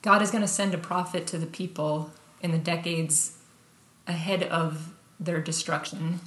God 0.01 0.21
is 0.21 0.31
going 0.31 0.41
to 0.41 0.47
send 0.47 0.73
a 0.73 0.77
prophet 0.77 1.27
to 1.27 1.37
the 1.37 1.45
people 1.45 2.11
in 2.41 2.51
the 2.51 2.57
decades 2.57 3.37
ahead 4.07 4.43
of 4.43 4.93
their 5.19 5.39
destruction, 5.39 6.19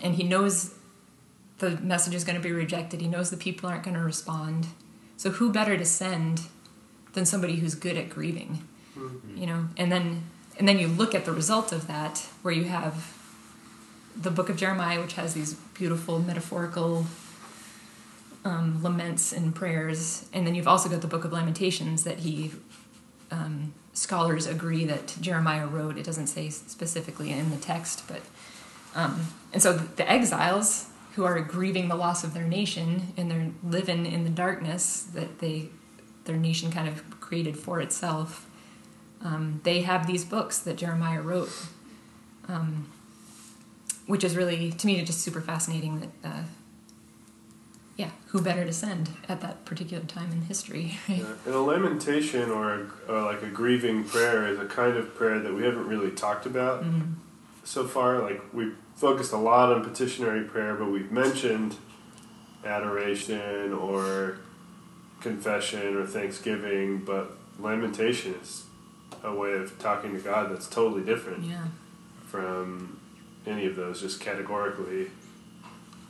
and 0.00 0.14
He 0.14 0.22
knows 0.22 0.74
the 1.58 1.70
message 1.80 2.14
is 2.14 2.24
going 2.24 2.36
to 2.36 2.42
be 2.42 2.52
rejected. 2.52 3.00
He 3.00 3.08
knows 3.08 3.30
the 3.30 3.36
people 3.36 3.68
aren't 3.68 3.84
going 3.84 3.96
to 3.96 4.02
respond. 4.02 4.68
So 5.16 5.30
who 5.30 5.52
better 5.52 5.76
to 5.76 5.84
send 5.84 6.42
than 7.14 7.24
somebody 7.26 7.56
who's 7.56 7.74
good 7.74 7.96
at 7.96 8.10
grieving? 8.10 8.66
You 9.34 9.46
know, 9.46 9.68
and 9.76 9.90
then 9.90 10.24
and 10.58 10.68
then 10.68 10.78
you 10.78 10.86
look 10.86 11.14
at 11.14 11.24
the 11.24 11.32
result 11.32 11.72
of 11.72 11.86
that, 11.88 12.18
where 12.42 12.54
you 12.54 12.64
have 12.64 13.16
the 14.16 14.30
book 14.30 14.48
of 14.48 14.56
Jeremiah, 14.56 15.00
which 15.00 15.14
has 15.14 15.34
these 15.34 15.54
beautiful 15.74 16.20
metaphorical 16.20 17.06
um, 18.44 18.82
laments 18.82 19.32
and 19.32 19.54
prayers, 19.54 20.28
and 20.32 20.46
then 20.46 20.54
you've 20.54 20.68
also 20.68 20.88
got 20.88 21.00
the 21.00 21.08
book 21.08 21.24
of 21.24 21.32
Lamentations 21.32 22.04
that 22.04 22.20
he 22.20 22.52
um, 23.30 23.74
scholars 23.92 24.46
agree 24.46 24.84
that 24.84 25.16
Jeremiah 25.20 25.66
wrote. 25.66 25.96
It 25.96 26.04
doesn't 26.04 26.28
say 26.28 26.50
specifically 26.50 27.32
in 27.32 27.50
the 27.50 27.56
text, 27.56 28.06
but 28.06 28.20
um, 28.94 29.28
and 29.52 29.60
so 29.60 29.72
the 29.72 30.08
exiles 30.08 30.88
who 31.14 31.24
are 31.24 31.40
grieving 31.40 31.88
the 31.88 31.94
loss 31.94 32.24
of 32.24 32.34
their 32.34 32.44
nation 32.44 33.12
and 33.16 33.30
they're 33.30 33.50
living 33.62 34.04
in 34.06 34.24
the 34.24 34.30
darkness 34.30 35.02
that 35.14 35.38
they 35.38 35.68
their 36.24 36.36
nation 36.36 36.70
kind 36.70 36.88
of 36.88 37.20
created 37.20 37.56
for 37.56 37.80
itself. 37.80 38.48
Um, 39.22 39.60
they 39.64 39.82
have 39.82 40.06
these 40.06 40.24
books 40.24 40.58
that 40.60 40.76
Jeremiah 40.76 41.22
wrote, 41.22 41.50
um, 42.48 42.90
which 44.06 44.22
is 44.24 44.36
really 44.36 44.70
to 44.72 44.86
me 44.86 45.02
just 45.04 45.20
super 45.20 45.40
fascinating. 45.40 46.00
That 46.00 46.28
uh, 46.28 46.42
yeah, 47.96 48.10
who 48.28 48.40
better 48.42 48.64
to 48.64 48.72
send 48.72 49.10
at 49.28 49.40
that 49.40 49.64
particular 49.64 50.04
time 50.04 50.30
in 50.32 50.42
history? 50.42 50.98
Right? 51.08 51.18
Yeah. 51.18 51.26
And 51.46 51.54
a 51.54 51.60
lamentation 51.60 52.50
or, 52.50 52.72
a, 52.74 52.86
or 53.12 53.22
like 53.22 53.42
a 53.42 53.48
grieving 53.48 54.04
prayer 54.04 54.46
is 54.48 54.58
a 54.58 54.66
kind 54.66 54.96
of 54.96 55.14
prayer 55.14 55.38
that 55.38 55.54
we 55.54 55.62
haven't 55.62 55.86
really 55.86 56.10
talked 56.10 56.44
about 56.44 56.82
Mm-hmm. 56.82 57.12
so 57.62 57.86
far. 57.86 58.18
Like 58.20 58.42
we've 58.52 58.74
focused 58.96 59.32
a 59.32 59.36
lot 59.38 59.72
on 59.72 59.82
petitionary 59.84 60.44
prayer, 60.44 60.74
but 60.74 60.86
we've 60.90 61.12
mentioned 61.12 61.76
adoration 62.64 63.72
or 63.72 64.38
confession 65.24 65.96
or 65.96 66.06
thanksgiving, 66.06 66.98
but 66.98 67.32
lamentation 67.58 68.34
is 68.42 68.64
a 69.22 69.34
way 69.34 69.52
of 69.54 69.76
talking 69.78 70.12
to 70.14 70.20
God 70.20 70.52
that's 70.52 70.68
totally 70.68 71.02
different 71.02 71.44
Yeah. 71.44 71.64
from 72.28 72.98
any 73.46 73.64
of 73.66 73.74
those. 73.74 74.00
Just 74.02 74.20
categorically, 74.20 75.10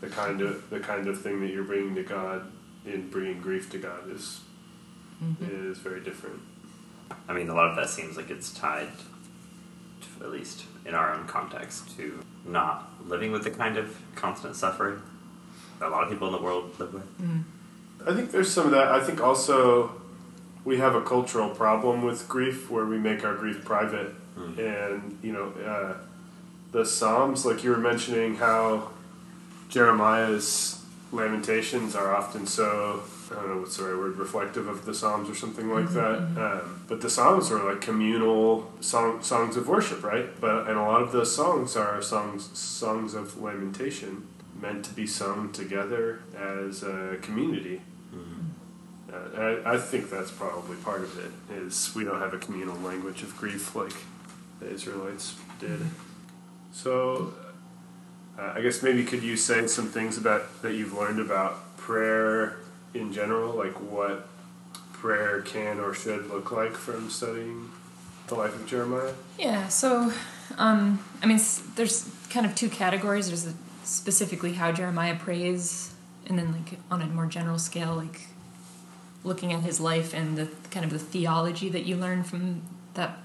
the 0.01 0.09
kind 0.09 0.41
of 0.41 0.69
the 0.69 0.81
kind 0.81 1.07
of 1.07 1.21
thing 1.21 1.41
that 1.41 1.51
you're 1.51 1.63
bringing 1.65 1.95
to 1.95 2.03
God 2.03 2.51
in 2.85 3.09
bringing 3.09 3.41
grief 3.41 3.71
to 3.71 3.79
God 3.79 4.11
is 4.11 4.41
Mm-hmm. 5.23 5.71
is 5.71 5.79
very 5.79 6.01
different. 6.01 6.41
I 7.29 7.33
mean, 7.35 7.49
a 7.49 7.55
lot 7.55 7.71
of 7.71 7.77
that 7.77 7.89
seems 7.89 8.17
like 8.17 8.31
it's 8.31 8.53
tied, 8.53 8.89
to, 10.19 10.25
at 10.25 10.31
least 10.33 10.65
in 10.85 10.93
our 10.95 11.15
own 11.15 11.27
context, 11.29 11.97
to 11.97 12.19
not 12.45 12.91
living 13.07 13.31
with 13.31 13.45
the 13.45 13.51
kind 13.53 13.77
of 13.79 13.97
constant 14.17 14.57
suffering 14.57 15.01
that 15.79 15.87
a 15.89 15.91
lot 15.91 16.03
of 16.03 16.11
people 16.11 16.27
in 16.27 16.33
the 16.33 16.43
world 16.43 16.75
live 16.81 16.93
with. 16.93 17.09
I 18.07 18.15
think 18.15 18.31
there's 18.31 18.53
some 18.53 18.67
of 18.67 18.73
that. 18.73 18.89
I 18.89 19.01
think 19.03 19.21
also 19.21 19.93
we 20.65 20.79
have 20.79 20.95
a 20.95 21.03
cultural 21.03 21.51
problem 21.51 22.03
with 22.03 22.29
grief 22.29 22.71
where 22.71 22.85
we 22.85 22.99
make 22.99 23.25
our 23.25 23.35
grief 23.35 23.65
private, 23.65 24.15
and 24.59 25.19
you 25.23 25.33
know, 25.33 25.51
uh, 25.65 25.97
the 26.73 26.85
Psalms, 26.85 27.47
like 27.47 27.65
you 27.65 27.71
were 27.71 27.79
mentioning, 27.79 28.37
how 28.37 28.91
Jeremiah's 29.69 30.83
lamentations 31.13 31.95
are 31.95 32.15
often 32.15 32.47
so. 32.47 33.03
I 33.31 33.37
don't 33.37 33.49
know 33.49 33.61
what's 33.61 33.79
the 33.79 33.85
right 33.85 33.99
word, 33.99 34.17
reflective 34.19 34.69
of 34.69 34.85
the 34.85 34.93
Psalms 34.93 35.31
or 35.31 35.35
something 35.35 35.71
like 35.73 35.89
that. 35.95 36.19
Um, 36.37 36.85
but 36.87 37.01
the 37.01 37.09
Psalms 37.09 37.51
are 37.51 37.73
like 37.73 37.81
communal 37.81 38.71
song, 38.81 39.23
songs 39.23 39.57
of 39.57 39.67
worship, 39.67 40.05
right? 40.05 40.29
But 40.41 40.69
and 40.69 40.77
a 40.79 40.83
lot 40.83 41.01
of 41.01 41.11
those 41.11 41.35
songs 41.35 41.75
are 41.75 42.03
songs 42.03 42.51
songs 42.57 43.15
of 43.15 43.41
lamentation, 43.41 44.27
meant 44.61 44.85
to 44.85 44.93
be 44.93 45.07
sung 45.07 45.53
together 45.53 46.21
as 46.37 46.83
a 46.83 47.17
community. 47.23 47.81
Uh, 49.15 49.61
I, 49.65 49.75
I 49.75 49.79
think 49.79 50.11
that's 50.11 50.31
probably 50.31 50.77
part 50.79 51.03
of 51.03 51.19
it. 51.19 51.31
Is 51.55 51.95
we 51.95 52.05
don't 52.05 52.21
have 52.21 52.35
a 52.35 52.39
communal 52.39 52.77
language 52.77 53.23
of 53.23 53.37
grief 53.37 53.75
like 53.77 53.95
the 54.61 54.69
Israelites 54.69 55.37
did. 55.61 55.81
So, 56.73 57.35
uh, 58.39 58.53
I 58.57 58.61
guess 58.61 58.83
maybe 58.83 59.05
could 59.05 59.23
you 59.23 59.37
say 59.37 59.67
some 59.67 59.89
things 59.89 60.19
about 60.19 60.63
that 60.63 60.75
you've 60.75 60.93
learned 60.93 61.21
about 61.21 61.77
prayer 61.77 62.57
in 62.93 63.13
general, 63.13 63.55
like 63.55 63.81
what 63.81 64.29
prayer 64.93 65.43
can 65.43 65.79
or 65.79 65.95
should 65.95 66.29
look 66.29 66.51
like 66.51 66.73
from 66.73 67.11
studying 67.11 67.71
the 68.29 68.35
life 68.35 68.55
of 68.55 68.67
Jeremiah? 68.67 69.13
Yeah, 69.39 69.69
so 69.69 70.13
um, 70.59 71.05
I 71.23 71.27
mean, 71.27 71.41
there's 71.77 72.11
kind 72.31 72.47
of 72.47 72.55
two 72.55 72.69
categories. 72.69 73.29
There's 73.29 73.45
the, 73.45 73.55
specifically 73.85 74.55
how 74.55 74.73
Jeremiah 74.73 75.17
prays, 75.17 75.95
and 76.27 76.39
then 76.39 76.53
like 76.53 76.79
on 76.91 77.03
a 77.03 77.07
more 77.07 77.27
general 77.27 77.59
scale, 77.59 77.95
like 77.95 78.23
looking 79.25 79.53
at 79.53 79.63
his 79.63 79.81
life 79.81 80.15
and 80.15 80.37
the 80.37 80.49
kind 80.71 80.85
of 80.85 80.93
the 80.93 80.99
theology 80.99 81.69
that 81.71 81.85
you 81.85 81.97
learn 81.97 82.23
from 82.23 82.63
that 82.95 83.19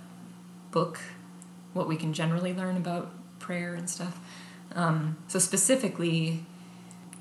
book, 0.71 0.99
what 1.73 1.87
we 1.87 1.95
can 1.95 2.13
generally 2.13 2.53
learn 2.53 2.77
about 2.77 3.11
prayer 3.39 3.75
and 3.75 3.89
stuff. 3.89 4.19
Um, 4.73 5.17
so 5.27 5.39
specifically, 5.39 6.45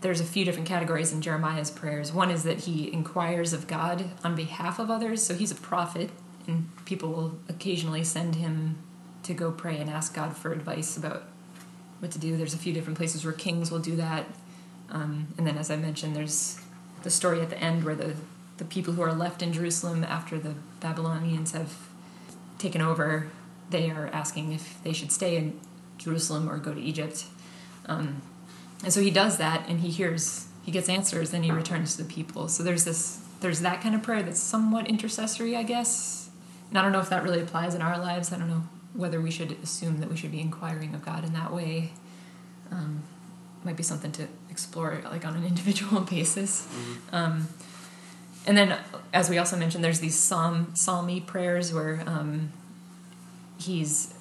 there's 0.01 0.21
a 0.21 0.25
few 0.25 0.45
different 0.45 0.69
categories 0.69 1.12
in 1.12 1.21
Jeremiah's 1.21 1.71
prayers. 1.71 2.12
One 2.12 2.31
is 2.31 2.45
that 2.45 2.61
he 2.61 2.93
inquires 2.93 3.53
of 3.53 3.67
God 3.67 4.11
on 4.23 4.37
behalf 4.37 4.79
of 4.79 4.91
others. 4.91 5.25
So 5.25 5.35
he's 5.35 5.51
a 5.51 5.57
prophet, 5.57 6.11
and 6.47 6.69
people 6.85 7.11
will 7.11 7.38
occasionally 7.49 8.05
send 8.05 8.37
him 8.37 8.79
to 9.25 9.35
go 9.35 9.51
pray 9.51 9.79
and 9.79 9.91
ask 9.91 10.14
God 10.14 10.37
for 10.37 10.53
advice 10.53 10.97
about 10.97 11.25
what 11.99 12.12
to 12.12 12.19
do. 12.19 12.37
There's 12.37 12.55
a 12.55 12.59
few 12.59 12.73
different 12.73 12.97
places 12.97 13.25
where 13.25 13.35
kings 13.35 13.71
will 13.71 13.81
do 13.81 13.97
that. 13.97 14.27
Um, 14.91 15.29
and 15.37 15.47
then, 15.47 15.59
as 15.59 15.71
I 15.71 15.77
mentioned, 15.77 16.14
there's 16.14 16.61
the 17.03 17.11
story 17.11 17.41
at 17.41 17.51
the 17.51 17.59
end 17.59 17.85
where 17.85 17.95
the, 17.95 18.14
the 18.59 18.64
people 18.64 18.94
who 18.94 19.03
are 19.03 19.12
left 19.12 19.42
in 19.42 19.53
Jerusalem 19.53 20.05
after 20.05 20.38
the 20.38 20.55
Babylonians 20.81 21.53
have 21.53 21.75
taken 22.59 22.83
over, 22.83 23.31
they 23.71 23.90
are 23.90 24.09
asking 24.09 24.53
if 24.53 24.83
they 24.83 24.92
should 24.92 25.12
stay 25.12 25.37
in 25.37 25.59
Jerusalem 25.97 26.49
or 26.49 26.59
go 26.59 26.75
to 26.75 26.81
Egypt. 26.81 27.25
Um, 27.87 28.23
and 28.85 28.92
so 28.92 29.01
he 29.01 29.11
does 29.11 29.38
that, 29.38 29.68
and 29.68 29.81
he 29.81 29.90
hears, 29.90 30.47
he 30.62 30.71
gets 30.71 30.88
answers, 30.88 31.31
then 31.31 31.42
he 31.42 31.51
returns 31.51 31.97
to 31.97 32.03
the 32.03 32.12
people. 32.12 32.49
So 32.49 32.62
there's 32.62 32.85
this, 32.85 33.21
there's 33.40 33.61
that 33.61 33.81
kind 33.81 33.94
of 33.94 34.03
prayer 34.03 34.23
that's 34.23 34.40
somewhat 34.40 34.88
intercessory, 34.88 35.57
I 35.57 35.62
guess. 35.62 36.31
And 36.68 36.79
I 36.79 36.83
don't 36.83 36.92
know 36.92 37.01
if 37.01 37.09
that 37.11 37.23
really 37.23 37.40
applies 37.40 37.75
in 37.75 37.83
our 37.83 37.99
lives. 37.99 38.33
I 38.33 38.38
don't 38.38 38.49
know 38.49 38.64
whether 38.92 39.21
we 39.21 39.31
should 39.31 39.57
assume 39.62 39.99
that 40.01 40.11
we 40.11 40.16
should 40.16 40.33
be 40.33 40.40
inquiring 40.40 40.94
of 40.94 41.05
God 41.05 41.25
in 41.25 41.33
that 41.33 41.53
way. 41.53 41.92
Um, 42.71 43.03
might 43.64 43.77
be 43.77 43.83
something 43.83 44.12
to 44.12 44.29
explore, 44.51 45.01
like 45.05 45.25
on 45.25 45.37
an 45.37 45.44
individual 45.53 46.01
basis. 46.03 46.68
Um, 47.12 47.49
and 48.48 48.56
then, 48.56 48.78
as 49.12 49.28
we 49.28 49.37
also 49.37 49.58
mentioned, 49.58 49.84
there's 49.84 50.00
these 50.00 50.18
psalm 50.18 50.68
psalmy 50.72 51.24
prayers 51.24 51.70
where 51.70 52.02
um, 52.06 52.50
he's 53.58 54.14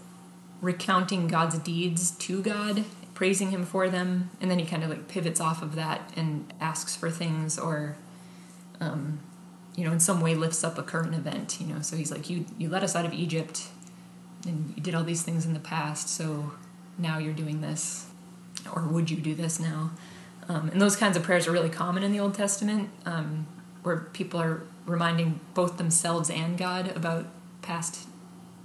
recounting 0.62 1.30
God's 1.30 1.58
deeds 1.60 2.12
to 2.12 2.42
God, 2.42 2.84
praising 3.14 3.52
Him 3.52 3.66
for 3.66 3.88
them, 3.90 4.30
and 4.42 4.52
then 4.52 4.60
he 4.60 4.66
kind 4.66 4.84
of 4.84 4.90
like 4.90 5.08
pivots 5.08 5.40
off 5.40 5.62
of 5.62 5.76
that 5.76 6.12
and 6.18 6.54
asks 6.60 6.94
for 6.94 7.10
things 7.10 7.58
or, 7.58 7.96
um, 8.82 9.20
you 9.78 9.86
know, 9.86 9.94
in 9.94 10.02
some 10.02 10.20
way 10.20 10.36
lifts 10.36 10.62
up 10.62 10.78
a 10.78 10.84
current 10.84 11.16
event. 11.16 11.62
You 11.62 11.68
know, 11.68 11.80
so 11.80 11.96
he's 11.96 12.12
like, 12.12 12.30
"You 12.30 12.46
you 12.58 12.68
let 12.68 12.84
us 12.84 12.98
out 12.98 13.06
of 13.06 13.14
Egypt, 13.14 13.70
and 14.46 14.74
you 14.76 14.84
did 14.84 14.94
all 14.94 15.06
these 15.06 15.24
things 15.24 15.46
in 15.46 15.54
the 15.54 15.62
past, 15.62 16.10
so 16.10 16.52
now 16.98 17.18
you're 17.18 17.32
doing 17.32 17.62
this, 17.62 18.08
or 18.76 18.82
would 18.88 19.10
you 19.10 19.16
do 19.16 19.34
this 19.34 19.58
now?" 19.58 19.92
Um, 20.50 20.68
and 20.68 20.82
those 20.82 20.98
kinds 20.98 21.16
of 21.16 21.24
prayers 21.24 21.48
are 21.48 21.54
really 21.54 21.70
common 21.70 22.04
in 22.04 22.12
the 22.12 22.20
Old 22.20 22.34
Testament, 22.34 22.90
um, 23.06 23.48
where 23.88 23.98
people 24.14 24.40
are 24.40 24.62
reminding 24.86 25.40
both 25.54 25.78
themselves 25.78 26.30
and 26.30 26.58
God 26.58 26.96
about 26.96 27.26
past 27.62 28.08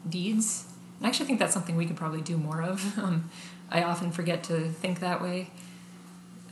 deeds. 0.09 0.67
And 0.99 1.07
I 1.07 1.09
actually 1.09 1.27
think 1.27 1.39
that's 1.39 1.55
something 1.55 1.77
we 1.77 1.87
could 1.87 1.97
probably 1.97 2.21
do 2.21 2.37
more 2.37 2.63
of. 2.63 2.99
Um, 3.03 3.31
I 3.71 3.85
often 3.85 4.13
forget 4.13 4.45
to 4.45 4.69
think 4.69 5.01
that 5.01 5.23
way. 5.23 5.51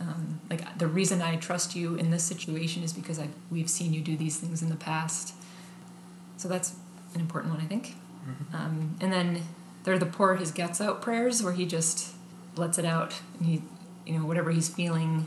Um, 0.01 0.41
like 0.49 0.79
the 0.79 0.87
reason 0.87 1.21
I 1.21 1.37
trust 1.37 1.77
you 1.77 1.95
in 1.97 2.11
this 2.11 2.25
situation 2.25 2.83
is 2.83 2.95
because 2.95 3.19
I 3.19 3.29
we've 3.51 3.69
seen 3.69 3.93
you 3.93 4.01
do 4.01 4.17
these 4.17 4.39
things 4.39 4.63
in 4.63 4.71
the 4.71 4.77
past. 4.77 5.35
So 6.39 6.49
that's 6.49 6.73
an 7.15 7.21
important 7.21 7.53
one, 7.53 7.63
I 7.63 7.67
think. 7.67 7.95
Um, 8.55 8.97
and 9.01 9.13
then 9.13 9.43
there 9.85 9.95
are 9.95 9.99
the 9.99 10.07
pour 10.07 10.37
his 10.37 10.51
guts 10.51 10.81
out 10.81 11.03
prayers 11.03 11.43
where 11.43 11.53
he 11.53 11.67
just 11.67 12.15
lets 12.57 12.79
it 12.79 12.85
out 12.85 13.21
and 13.39 13.47
he, 13.47 13.63
you 14.07 14.19
know, 14.19 14.25
whatever 14.25 14.51
he's 14.51 14.69
feeling, 14.69 15.27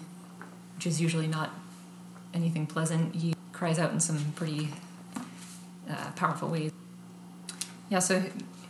which 0.75 0.87
is 0.87 1.01
usually 1.01 1.27
not 1.27 1.51
anything 2.33 2.65
pleasant, 2.65 3.15
he 3.15 3.32
cries 3.53 3.79
out 3.79 3.91
in 3.91 3.99
some 3.99 4.33
pretty 4.35 4.69
uh, 5.89 6.11
powerful 6.15 6.49
ways. 6.49 6.71
Yeah, 7.89 7.99
so 7.99 8.23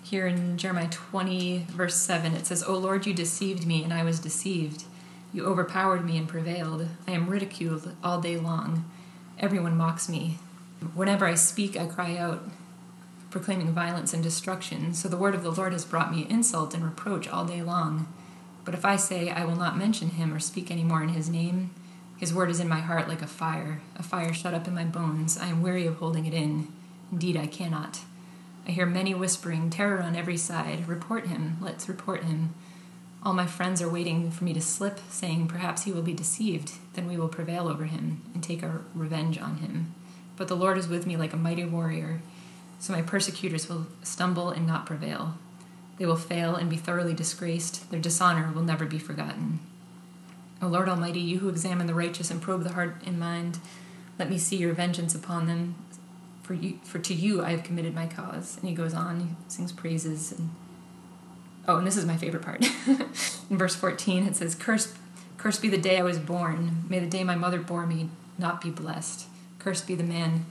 here 0.04 0.28
in 0.28 0.58
Jeremiah 0.58 0.90
20, 0.90 1.68
verse 1.70 1.96
7, 1.96 2.34
it 2.34 2.46
says, 2.46 2.64
O 2.64 2.76
Lord, 2.78 3.08
you 3.08 3.14
deceived 3.14 3.66
me, 3.66 3.84
and 3.84 3.94
I 3.94 4.04
was 4.04 4.20
deceived. 4.20 4.84
You 5.34 5.46
overpowered 5.46 6.06
me 6.06 6.18
and 6.18 6.28
prevailed. 6.28 6.88
I 7.08 7.12
am 7.12 7.30
ridiculed 7.30 7.96
all 8.04 8.22
day 8.22 8.38
long. 8.38 8.90
Everyone 9.40 9.76
mocks 9.76 10.08
me. 10.08 10.38
Whenever 10.94 11.26
I 11.26 11.36
speak, 11.36 11.76
I 11.76 11.88
cry 11.88 12.18
out, 12.18 12.44
proclaiming 13.32 13.72
violence 13.72 14.14
and 14.14 14.22
destruction. 14.22 14.94
So 14.94 15.08
the 15.08 15.18
word 15.18 15.34
of 15.34 15.42
the 15.42 15.52
Lord 15.52 15.74
has 15.74 15.86
brought 15.86 16.14
me 16.14 16.28
insult 16.30 16.76
and 16.76 16.84
reproach 16.84 17.28
all 17.28 17.46
day 17.46 17.64
long. 17.64 18.08
But 18.66 18.76
if 18.76 18.86
I 18.86 18.96
say, 18.96 19.32
I 19.32 19.46
will 19.46 19.56
not 19.56 19.78
mention 19.78 20.12
him 20.12 20.34
or 20.34 20.40
speak 20.40 20.70
any 20.70 20.84
more 20.84 21.02
in 21.02 21.10
his 21.10 21.30
name, 21.30 21.72
his 22.24 22.34
word 22.34 22.50
is 22.50 22.62
in 22.62 22.70
my 22.70 22.80
heart 22.80 23.10
like 23.10 23.22
a 23.22 23.28
fire, 23.28 23.82
a 23.98 24.02
fire 24.02 24.32
shut 24.32 24.54
up 24.54 24.66
in 24.66 24.74
my 24.74 24.86
bones. 24.86 25.38
I 25.38 25.48
am 25.48 25.62
weary 25.62 25.86
of 25.86 25.98
holding 25.98 26.26
it 26.26 26.34
in. 26.34 26.70
Indeed, 27.12 27.36
I 27.36 27.48
cannot. 27.48 28.00
I 28.66 28.72
hear 28.72 28.86
many 28.86 29.14
whispering, 29.14 29.70
terror 29.70 30.02
on 30.02 30.16
every 30.16 30.38
side. 30.38 30.88
Report 30.88 31.28
him, 31.28 31.58
let's 31.60 31.90
report 31.90 32.24
him. 32.24 32.56
All 33.24 33.34
my 33.34 33.46
friends 33.46 33.82
are 33.82 33.90
waiting 33.90 34.32
for 34.32 34.46
me 34.46 34.54
to 34.54 34.62
slip, 34.62 35.02
saying, 35.10 35.50
Perhaps 35.50 35.84
he 35.84 35.92
will 35.92 36.02
be 36.02 36.14
deceived, 36.14 36.72
then 36.94 37.10
we 37.10 37.18
will 37.18 37.28
prevail 37.28 37.68
over 37.68 37.84
him 37.84 38.22
and 38.34 38.42
take 38.42 38.64
our 38.64 38.84
revenge 38.96 39.38
on 39.38 39.58
him. 39.58 39.94
But 40.38 40.48
the 40.48 40.56
Lord 40.56 40.78
is 40.78 40.88
with 40.88 41.06
me 41.06 41.18
like 41.18 41.34
a 41.34 41.38
mighty 41.38 41.66
warrior, 41.66 42.22
so 42.80 42.94
my 42.94 43.02
persecutors 43.02 43.68
will 43.68 43.88
stumble 44.02 44.50
and 44.50 44.66
not 44.66 44.86
prevail. 44.86 45.34
They 45.98 46.06
will 46.06 46.16
fail 46.16 46.56
and 46.56 46.70
be 46.70 46.78
thoroughly 46.78 47.14
disgraced. 47.14 47.92
Their 47.92 48.00
dishonor 48.00 48.50
will 48.56 48.64
never 48.64 48.86
be 48.86 48.98
forgotten. 48.98 49.60
O 50.62 50.68
Lord 50.68 50.88
Almighty, 50.88 51.20
you 51.20 51.40
who 51.40 51.50
examine 51.50 51.88
the 51.88 51.94
righteous 51.94 52.32
and 52.32 52.42
probe 52.42 52.64
the 52.64 52.74
heart 52.74 52.96
and 53.06 53.20
mind, 53.20 53.60
let 54.18 54.30
me 54.30 54.38
see 54.38 54.56
your 54.56 54.74
vengeance 54.74 55.14
upon 55.14 55.48
them. 55.48 55.76
For 56.44 56.54
you, 56.54 56.80
for 56.84 57.00
to 57.00 57.14
you 57.14 57.44
I 57.44 57.52
have 57.52 57.64
committed 57.64 57.96
my 57.96 58.06
cause. 58.08 58.58
And 58.58 58.68
he 58.70 58.76
goes 58.76 58.94
on, 58.94 59.20
he 59.20 59.28
sings 59.48 59.72
praises. 59.72 60.32
And 60.34 60.50
oh, 61.68 61.78
and 61.78 61.88
this 61.88 61.98
is 61.98 62.06
my 62.06 62.18
favorite 62.18 62.44
part. 62.44 62.66
In 63.50 63.58
verse 63.58 63.76
fourteen, 63.76 64.26
it 64.26 64.36
says, 64.36 64.54
"Cursed, 64.56 64.96
cursed 65.38 65.62
be 65.62 65.70
the 65.70 65.78
day 65.78 66.00
I 66.00 66.04
was 66.04 66.20
born. 66.20 66.84
May 66.90 67.00
the 67.00 67.08
day 67.08 67.24
my 67.24 67.36
mother 67.36 67.60
bore 67.60 67.86
me 67.86 68.10
not 68.38 68.62
be 68.62 68.70
blessed. 68.70 69.28
Cursed 69.60 69.88
be 69.88 69.96
the 69.96 70.04
man 70.04 70.46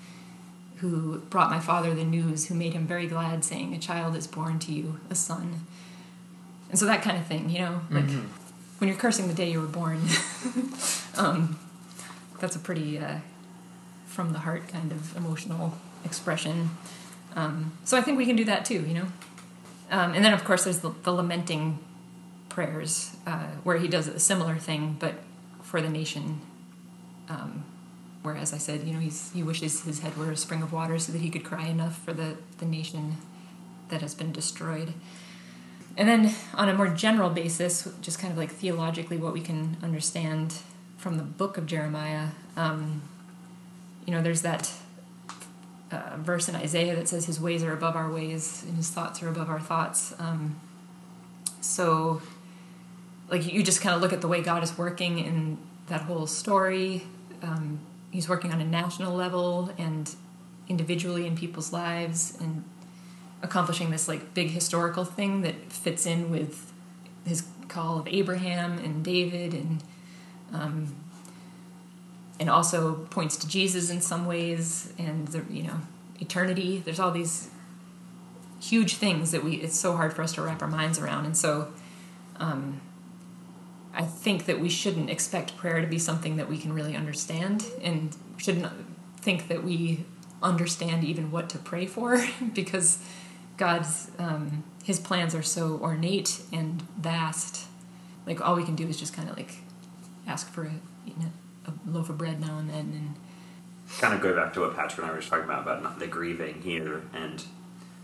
who 0.77 1.19
brought 1.31 1.51
my 1.51 1.61
father 1.61 1.95
the 1.95 2.05
news, 2.05 2.47
who 2.47 2.55
made 2.55 2.73
him 2.73 2.87
very 2.87 3.07
glad, 3.07 3.45
saying, 3.45 3.73
A 3.75 3.79
child 3.79 4.17
is 4.17 4.27
born 4.27 4.59
to 4.61 4.73
you, 4.73 4.99
a 5.11 5.15
son. 5.15 5.67
And 6.71 6.79
so 6.79 6.87
that 6.87 7.03
kind 7.03 7.17
of 7.19 7.27
thing, 7.27 7.51
you 7.51 7.59
know, 7.61 7.83
like 7.91 8.07
Mhm. 8.07 8.25
When 8.83 8.89
you're 8.89 8.99
cursing 8.99 9.29
the 9.29 9.33
day 9.33 9.49
you 9.49 9.61
were 9.61 9.69
born, 9.69 10.01
um, 11.17 11.57
that's 12.41 12.57
a 12.57 12.59
pretty 12.59 12.99
uh, 12.99 13.19
from 14.07 14.33
the 14.33 14.41
heart 14.41 14.67
kind 14.67 14.91
of 14.91 15.17
emotional 15.17 15.79
expression. 16.05 16.71
Um, 17.37 17.75
so 17.85 17.97
I 17.97 18.01
think 18.01 18.19
we 18.19 18.27
can 18.27 18.35
do 18.35 18.45
that 18.47 18.65
too, 18.65 18.85
you 18.85 18.95
know. 18.95 19.07
Um, 19.93 20.15
and 20.15 20.25
then 20.25 20.33
of 20.33 20.43
course 20.43 20.65
there's 20.65 20.81
the, 20.81 20.93
the 21.05 21.13
lamenting 21.13 21.79
prayers 22.49 23.15
uh, 23.25 23.47
where 23.63 23.79
he 23.79 23.87
does 23.87 24.09
a 24.09 24.19
similar 24.19 24.57
thing, 24.57 24.97
but 24.99 25.15
for 25.63 25.81
the 25.81 25.89
nation. 25.89 26.41
Um, 27.29 27.65
where, 28.23 28.37
as 28.37 28.53
I 28.53 28.59
said, 28.59 28.83
you 28.83 28.95
know, 28.95 28.99
he's, 28.99 29.31
he 29.33 29.45
wishes 29.45 29.83
his 29.83 30.01
head 30.01 30.17
were 30.17 30.33
a 30.33 30.37
spring 30.37 30.63
of 30.63 30.73
water 30.73 30.99
so 30.99 31.13
that 31.13 31.21
he 31.21 31.31
could 31.31 31.45
cry 31.45 31.67
enough 31.67 32.05
for 32.05 32.13
the, 32.13 32.37
the 32.59 32.67
nation 32.67 33.19
that 33.91 34.01
has 34.01 34.17
been 34.17 34.33
destroyed. 34.33 34.93
And 35.97 36.09
then, 36.09 36.35
on 36.55 36.69
a 36.69 36.75
more 36.75 36.89
general 36.89 37.31
basis, 37.31 37.89
just 38.01 38.19
kind 38.19 38.33
of 38.33 38.39
like 38.39 38.51
theologically, 38.51 39.19
what 39.19 39.33
we 39.33 39.41
can 39.41 39.77
understand 39.83 40.55
from 40.97 41.17
the 41.19 41.23
book 41.23 41.59
of 41.59 41.67
Jeremiah, 41.67 42.29
um, 42.57 43.03
you 44.07 44.15
know, 44.15 44.23
there's 44.23 44.43
that 44.43 44.73
uh, 45.91 46.17
verse 46.19 46.49
in 46.49 46.57
Isaiah 46.57 46.97
that 46.97 47.09
says, 47.09 47.27
His 47.27 47.41
ways 47.41 47.63
are 47.63 47.73
above 47.73 47.95
our 47.95 48.11
ways, 48.11 48.65
and 48.67 48.77
His 48.77 48.89
thoughts 48.89 49.23
are 49.23 49.29
above 49.29 49.51
our 49.51 49.61
thoughts. 49.61 50.15
Um, 50.19 50.61
so, 51.61 52.23
like, 53.29 53.51
you 53.53 53.63
just 53.63 53.83
kind 53.83 53.95
of 53.95 54.01
look 54.01 54.13
at 54.13 54.21
the 54.23 54.29
way 54.29 54.43
God 54.43 54.63
is 54.63 54.77
working 54.79 55.19
in 55.19 55.59
that 55.89 56.03
whole 56.03 56.27
story. 56.27 57.03
Um, 57.43 57.81
he's 58.11 58.29
working 58.29 58.53
on 58.53 58.61
a 58.61 58.65
national 58.65 59.15
level 59.15 59.71
and 59.79 60.15
individually 60.69 61.27
in 61.27 61.37
people's 61.37 61.73
lives 61.73 62.37
and 62.41 62.65
accomplishing 63.43 63.91
this 63.91 64.09
like 64.09 64.35
big 64.35 64.51
historical 64.51 65.05
thing 65.05 65.43
that 65.43 65.73
fits 65.73 66.07
in 66.07 66.31
with 66.31 66.73
his 67.27 67.45
call 67.69 67.99
of 67.99 68.07
Abraham 68.09 68.79
and 68.79 69.05
David 69.05 69.55
and 69.55 69.83
um, 70.53 70.95
and 72.39 72.51
also 72.51 72.95
points 73.11 73.37
to 73.37 73.49
Jesus 73.49 73.91
in 73.91 74.01
some 74.01 74.27
ways 74.27 74.93
and 74.99 75.29
the 75.29 75.45
you 75.51 75.65
know 75.65 75.81
eternity. 76.21 76.83
There's 76.85 77.01
all 77.01 77.11
these 77.11 77.49
huge 78.61 78.95
things 78.95 79.33
that 79.33 79.43
we 79.43 79.57
it's 79.57 79.79
so 79.79 79.97
hard 79.97 80.13
for 80.13 80.23
us 80.23 80.33
to 80.35 80.43
wrap 80.43 80.63
our 80.63 80.69
minds 80.69 80.99
around 80.99 81.25
and 81.25 81.37
so 81.37 81.73
um, 82.37 82.81
I 83.95 84.05
think 84.05 84.47
that 84.47 84.61
we 84.61 84.69
shouldn't 84.69 85.11
expect 85.11 85.57
prayer 85.57 85.81
to 85.81 85.87
be 85.87 85.99
something 85.99 86.37
that 86.37 86.49
we 86.49 86.59
can 86.59 86.73
really 86.73 86.97
understand 86.97 87.67
and 87.83 88.17
shouldn't 88.39 88.73
think 89.21 89.49
that 89.49 89.63
we 89.63 90.05
understand 90.43 91.05
even 91.05 91.31
what 91.31 91.49
to 91.51 91.59
pray 91.59 91.87
for 91.87 92.25
because 92.55 92.99
God's 93.63 94.11
um, 94.19 94.65
his 94.83 94.99
plans 94.99 95.37
are 95.37 95.43
so 95.43 95.79
ornate 95.81 96.43
and 96.53 96.83
vast. 96.99 97.69
Like 98.27 98.41
all 98.41 98.57
we 98.57 98.65
can 98.65 98.75
do 98.75 98.89
is 98.89 98.99
just 98.99 99.15
kind 99.15 99.31
of 99.31 99.37
like 99.37 99.55
ask 100.27 100.51
for 100.51 100.65
a, 100.65 100.73
you 101.07 101.15
know, 101.17 101.31
a 101.67 101.73
loaf 101.89 102.11
of 102.11 102.19
bread 102.19 102.41
now 102.41 102.59
and 102.59 102.69
then 102.69 102.93
and 102.93 103.15
kind 104.01 104.15
of 104.15 104.21
go 104.21 104.35
back 104.35 104.53
to 104.55 104.63
what 104.63 104.75
Patrick 104.75 104.99
and 104.99 105.07
I 105.07 105.15
were 105.15 105.23
talking 105.23 105.45
about 105.45 105.63
about 105.63 105.81
not 105.81 106.01
the 106.01 106.09
grieving 106.09 106.61
here, 106.63 107.03
and 107.15 107.45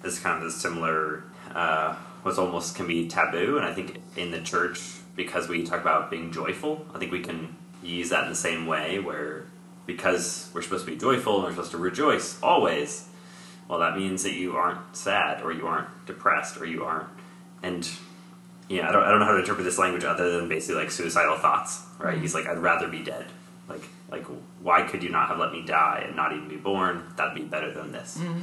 this 0.01 0.21
kind 0.21 0.45
of 0.45 0.53
similar. 0.53 1.25
Uh, 1.53 1.97
what's 2.23 2.39
almost 2.39 2.77
can 2.77 2.87
be 2.87 3.09
taboo, 3.09 3.57
and 3.57 3.67
I 3.67 3.75
think 3.75 4.01
in 4.17 4.31
the 4.31 4.41
church 4.41 4.81
because 5.17 5.49
we 5.49 5.65
talk 5.65 5.81
about 5.81 6.09
being 6.09 6.31
joyful, 6.31 6.87
I 6.95 7.01
think 7.01 7.11
we 7.11 7.21
can 7.21 7.57
use 7.83 8.11
that 8.11 8.23
in 8.23 8.31
the 8.31 8.37
same 8.37 8.69
way 8.69 9.01
where 9.01 9.47
because 9.87 10.51
we're 10.55 10.63
supposed 10.63 10.85
to 10.85 10.91
be 10.93 10.97
joyful 10.97 11.35
and 11.39 11.45
we're 11.47 11.51
supposed 11.51 11.73
to 11.73 11.79
rejoice 11.79 12.41
always. 12.45 13.08
Well, 13.69 13.79
that 13.81 13.97
means 13.97 14.23
that 14.23 14.33
you 14.33 14.57
aren't 14.57 14.97
sad 14.97 15.43
or 15.43 15.53
you 15.53 15.67
aren't 15.67 16.07
depressed 16.07 16.59
or 16.59 16.65
you 16.65 16.85
aren't, 16.85 17.09
and 17.63 17.89
yeah, 18.69 18.89
I 18.89 18.93
don't, 18.93 19.03
I 19.03 19.11
don't 19.11 19.21
know 19.21 19.27
how 19.27 19.33
to 19.33 19.39
interpret 19.39 19.65
this 19.65 19.79
language 19.79 20.05
other 20.05 20.39
than 20.39 20.49
basically 20.49 20.83
like 20.83 20.91
suicidal 20.91 21.37
thoughts, 21.37 21.83
right? 21.99 22.15
Mm-hmm. 22.15 22.23
He's 22.23 22.35
like, 22.35 22.47
I'd 22.47 22.59
rather 22.59 22.89
be 22.89 23.03
dead. 23.03 23.27
Like, 23.69 23.83
like, 24.11 24.25
why 24.63 24.83
could 24.83 25.03
you 25.03 25.11
not 25.11 25.29
have 25.29 25.39
let 25.39 25.53
me 25.53 25.65
die 25.65 26.03
and 26.07 26.17
not 26.17 26.33
even 26.33 26.49
be 26.49 26.57
born? 26.57 27.05
That'd 27.17 27.35
be 27.35 27.43
better 27.43 27.73
than 27.73 27.93
this. 27.93 28.19
Mm-hmm. 28.19 28.41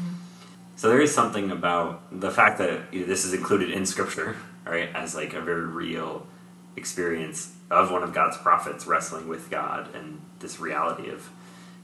So 0.76 0.90
there 0.90 1.02
is 1.02 1.14
something 1.14 1.52
about 1.52 2.20
the 2.20 2.32
fact 2.32 2.58
that 2.58 2.94
you 2.94 3.02
know, 3.02 3.06
this 3.06 3.24
is 3.26 3.34
included 3.34 3.72
in 3.72 3.86
Scripture, 3.86 4.36
right, 4.66 4.90
as 4.94 5.16
like 5.16 5.34
a 5.34 5.42
very 5.42 5.66
real 5.66 6.28
experience 6.76 7.56
of 7.72 7.92
one 7.92 8.04
of 8.04 8.14
God's 8.14 8.38
prophets 8.38 8.86
wrestling 8.86 9.28
with 9.28 9.50
God 9.50 9.94
and 9.96 10.22
this 10.40 10.60
reality 10.60 11.10
of 11.10 11.30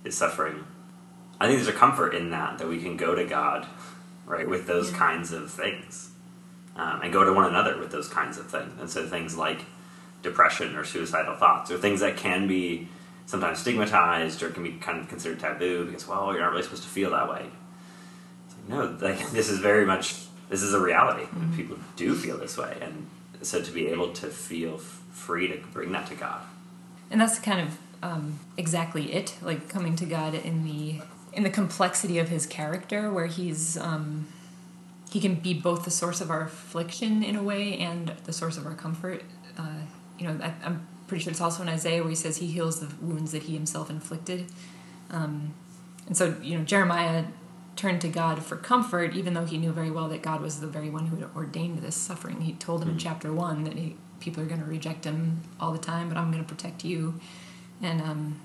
his 0.04 0.18
suffering. 0.18 0.66
I 1.42 1.48
think 1.48 1.58
there's 1.58 1.68
a 1.76 1.78
comfort 1.78 2.14
in 2.14 2.30
that 2.32 2.58
that 2.60 2.68
we 2.68 2.80
can 2.82 2.98
go 2.98 3.16
to 3.16 3.26
God, 3.26 3.66
right, 4.26 4.48
with 4.48 4.68
those 4.68 4.92
Yeah. 4.92 4.98
kinds 4.98 5.32
of 5.32 5.50
things, 5.52 6.12
um, 6.76 7.02
and 7.02 7.12
go 7.12 7.24
to 7.24 7.34
one 7.34 7.46
another 7.46 7.78
with 7.78 7.92
those 7.92 8.08
kinds 8.08 8.38
of 8.38 8.48
things. 8.50 8.72
And 8.80 8.90
so 8.90 9.06
things 9.08 9.36
like 9.38 9.66
depression 10.22 10.76
or 10.76 10.84
suicidal 10.86 11.36
thoughts, 11.36 11.72
or 11.72 11.78
things 11.78 12.00
that 12.02 12.16
can 12.18 12.48
be 12.48 12.88
sometimes 13.26 13.60
stigmatized 13.60 14.44
or 14.44 14.50
can 14.50 14.64
be 14.64 14.74
kind 14.74 15.00
of 15.00 15.08
considered 15.10 15.40
taboo 15.40 15.86
because, 15.86 16.08
well, 16.08 16.32
you're 16.34 16.42
not 16.42 16.52
really 16.52 16.64
supposed 16.64 16.84
to 16.84 16.90
feel 16.90 17.12
that 17.12 17.30
way. 17.30 17.46
It's 18.48 18.56
like, 18.58 18.70
no, 18.70 18.98
like 19.08 19.32
this 19.38 19.50
is 19.50 19.60
very 19.60 19.86
much 19.86 20.16
this 20.50 20.62
is 20.62 20.74
a 20.74 20.80
reality. 20.80 21.26
People 21.56 21.78
do 21.96 22.14
feel 22.14 22.38
this 22.38 22.58
way, 22.58 22.78
and 22.82 23.08
so 23.42 23.62
to 23.62 23.72
be 23.72 23.88
able 23.88 24.12
to 24.14 24.28
feel 24.28 24.76
f- 24.76 25.02
free 25.12 25.48
to 25.48 25.58
bring 25.74 25.92
that 25.94 26.08
to 26.08 26.16
God. 26.16 26.42
and 27.10 27.20
that's 27.22 27.40
kind 27.40 27.62
of 27.62 27.78
um, 28.04 28.40
exactly 28.58 29.14
it 29.14 29.36
like 29.42 29.70
coming 29.70 29.96
to 29.96 30.06
god 30.06 30.34
in 30.34 30.64
the 30.64 31.00
in 31.34 31.44
the 31.44 31.50
complexity 31.50 32.20
of 32.20 32.30
his 32.30 32.46
character 32.46 33.12
where 33.12 33.28
he's 33.28 33.78
um, 33.78 34.28
he 35.12 35.20
can 35.20 35.36
be 35.36 35.54
both 35.54 35.84
the 35.84 35.92
source 35.92 36.22
of 36.22 36.30
our 36.30 36.42
affliction 36.42 37.24
in 37.24 37.36
a 37.36 37.44
way 37.44 37.78
and 37.78 38.10
the 38.26 38.34
source 38.34 38.58
of 38.58 38.66
our 38.66 38.76
comfort. 38.76 39.24
Uh, 39.58 39.82
you 40.18 40.28
know 40.28 40.40
I, 40.44 40.54
i'm 40.64 40.88
pretty 41.08 41.24
sure 41.24 41.32
it's 41.32 41.42
also 41.42 41.62
in 41.62 41.70
isaiah 41.70 42.02
where 42.02 42.10
he 42.10 42.16
says 42.16 42.38
he 42.38 42.48
heals 42.48 42.80
the 42.80 42.96
wounds 43.04 43.32
that 43.34 43.44
he 43.44 43.54
himself 43.54 43.90
inflicted. 43.90 44.46
Um, 45.10 45.54
and 46.08 46.16
so 46.16 46.36
you 46.42 46.58
know 46.58 46.64
jeremiah 46.64 47.26
turned 47.76 48.02
to 48.02 48.08
god 48.08 48.44
for 48.44 48.56
comfort 48.56 49.16
even 49.16 49.34
though 49.34 49.46
he 49.46 49.58
knew 49.58 49.72
very 49.72 49.92
well 49.92 50.08
that 50.10 50.22
god 50.22 50.42
was 50.42 50.60
the 50.60 50.68
very 50.68 50.90
one 50.90 51.08
who 51.08 51.18
had 51.18 51.30
ordained 51.36 51.80
this 51.80 51.96
suffering. 51.96 52.42
He 52.42 52.54
told 52.54 52.82
him 52.82 52.90
in 52.90 52.98
chapter 52.98 53.34
one 53.34 53.64
that 53.64 53.74
he 53.74 53.96
people 54.22 54.42
are 54.42 54.46
going 54.46 54.62
to 54.62 54.68
reject 54.68 55.04
him 55.04 55.42
all 55.60 55.72
the 55.74 55.80
time, 55.80 56.08
but 56.08 56.18
I'm 56.18 56.32
going 56.32 56.44
to 56.44 56.48
protect 56.48 56.86
you. 56.86 57.20
And 57.82 58.02
um, 58.02 58.40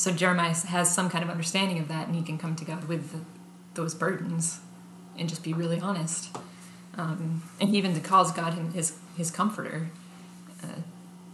so 0.00 0.10
Jeremiah 0.10 0.54
has 0.54 0.94
some 0.94 1.10
kind 1.10 1.22
of 1.22 1.28
understanding 1.28 1.78
of 1.78 1.88
that, 1.88 2.06
and 2.06 2.16
he 2.16 2.22
can 2.22 2.38
come 2.38 2.56
to 2.56 2.64
God 2.64 2.88
with 2.88 3.12
the, 3.12 3.18
those 3.74 3.94
burdens 3.94 4.60
and 5.18 5.28
just 5.28 5.42
be 5.42 5.52
really 5.52 5.78
honest. 5.78 6.34
Um, 6.96 7.42
and 7.60 7.68
he 7.68 7.76
even 7.76 8.00
calls 8.00 8.32
God 8.32 8.54
his 8.72 8.96
his 9.14 9.30
comforter 9.30 9.90
uh, 10.64 10.80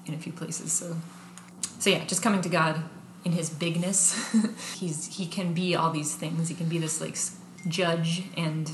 in 0.05 0.15
a 0.15 0.19
few 0.19 0.33
places. 0.33 0.73
So, 0.73 0.97
so 1.79 1.91
yeah, 1.91 2.05
just 2.07 2.25
coming 2.25 2.41
to 2.41 2.49
God 2.49 2.83
in 3.25 3.31
His 3.31 3.51
bigness. 3.51 4.35
He's 4.75 5.17
he 5.17 5.27
can 5.27 5.55
be 5.55 5.77
all 5.77 5.93
these 5.93 6.17
things. 6.17 6.49
He 6.49 6.57
can 6.57 6.69
be 6.69 6.79
this 6.79 7.01
like 7.01 7.17
judge 7.69 8.25
and 8.37 8.73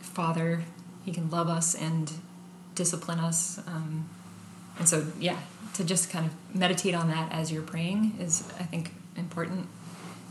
father. 0.00 0.64
He 1.04 1.12
can 1.12 1.30
love 1.30 1.48
us 1.48 1.76
and 1.76 2.10
discipline 2.74 3.20
us. 3.20 3.58
Um, 3.68 4.08
and 4.78 4.88
so, 4.88 5.06
yeah, 5.18 5.38
to 5.74 5.84
just 5.84 6.10
kind 6.10 6.26
of 6.26 6.32
meditate 6.54 6.94
on 6.94 7.08
that 7.08 7.32
as 7.32 7.52
you're 7.52 7.62
praying 7.62 8.16
is, 8.20 8.48
I 8.58 8.64
think, 8.64 8.92
important. 9.16 9.68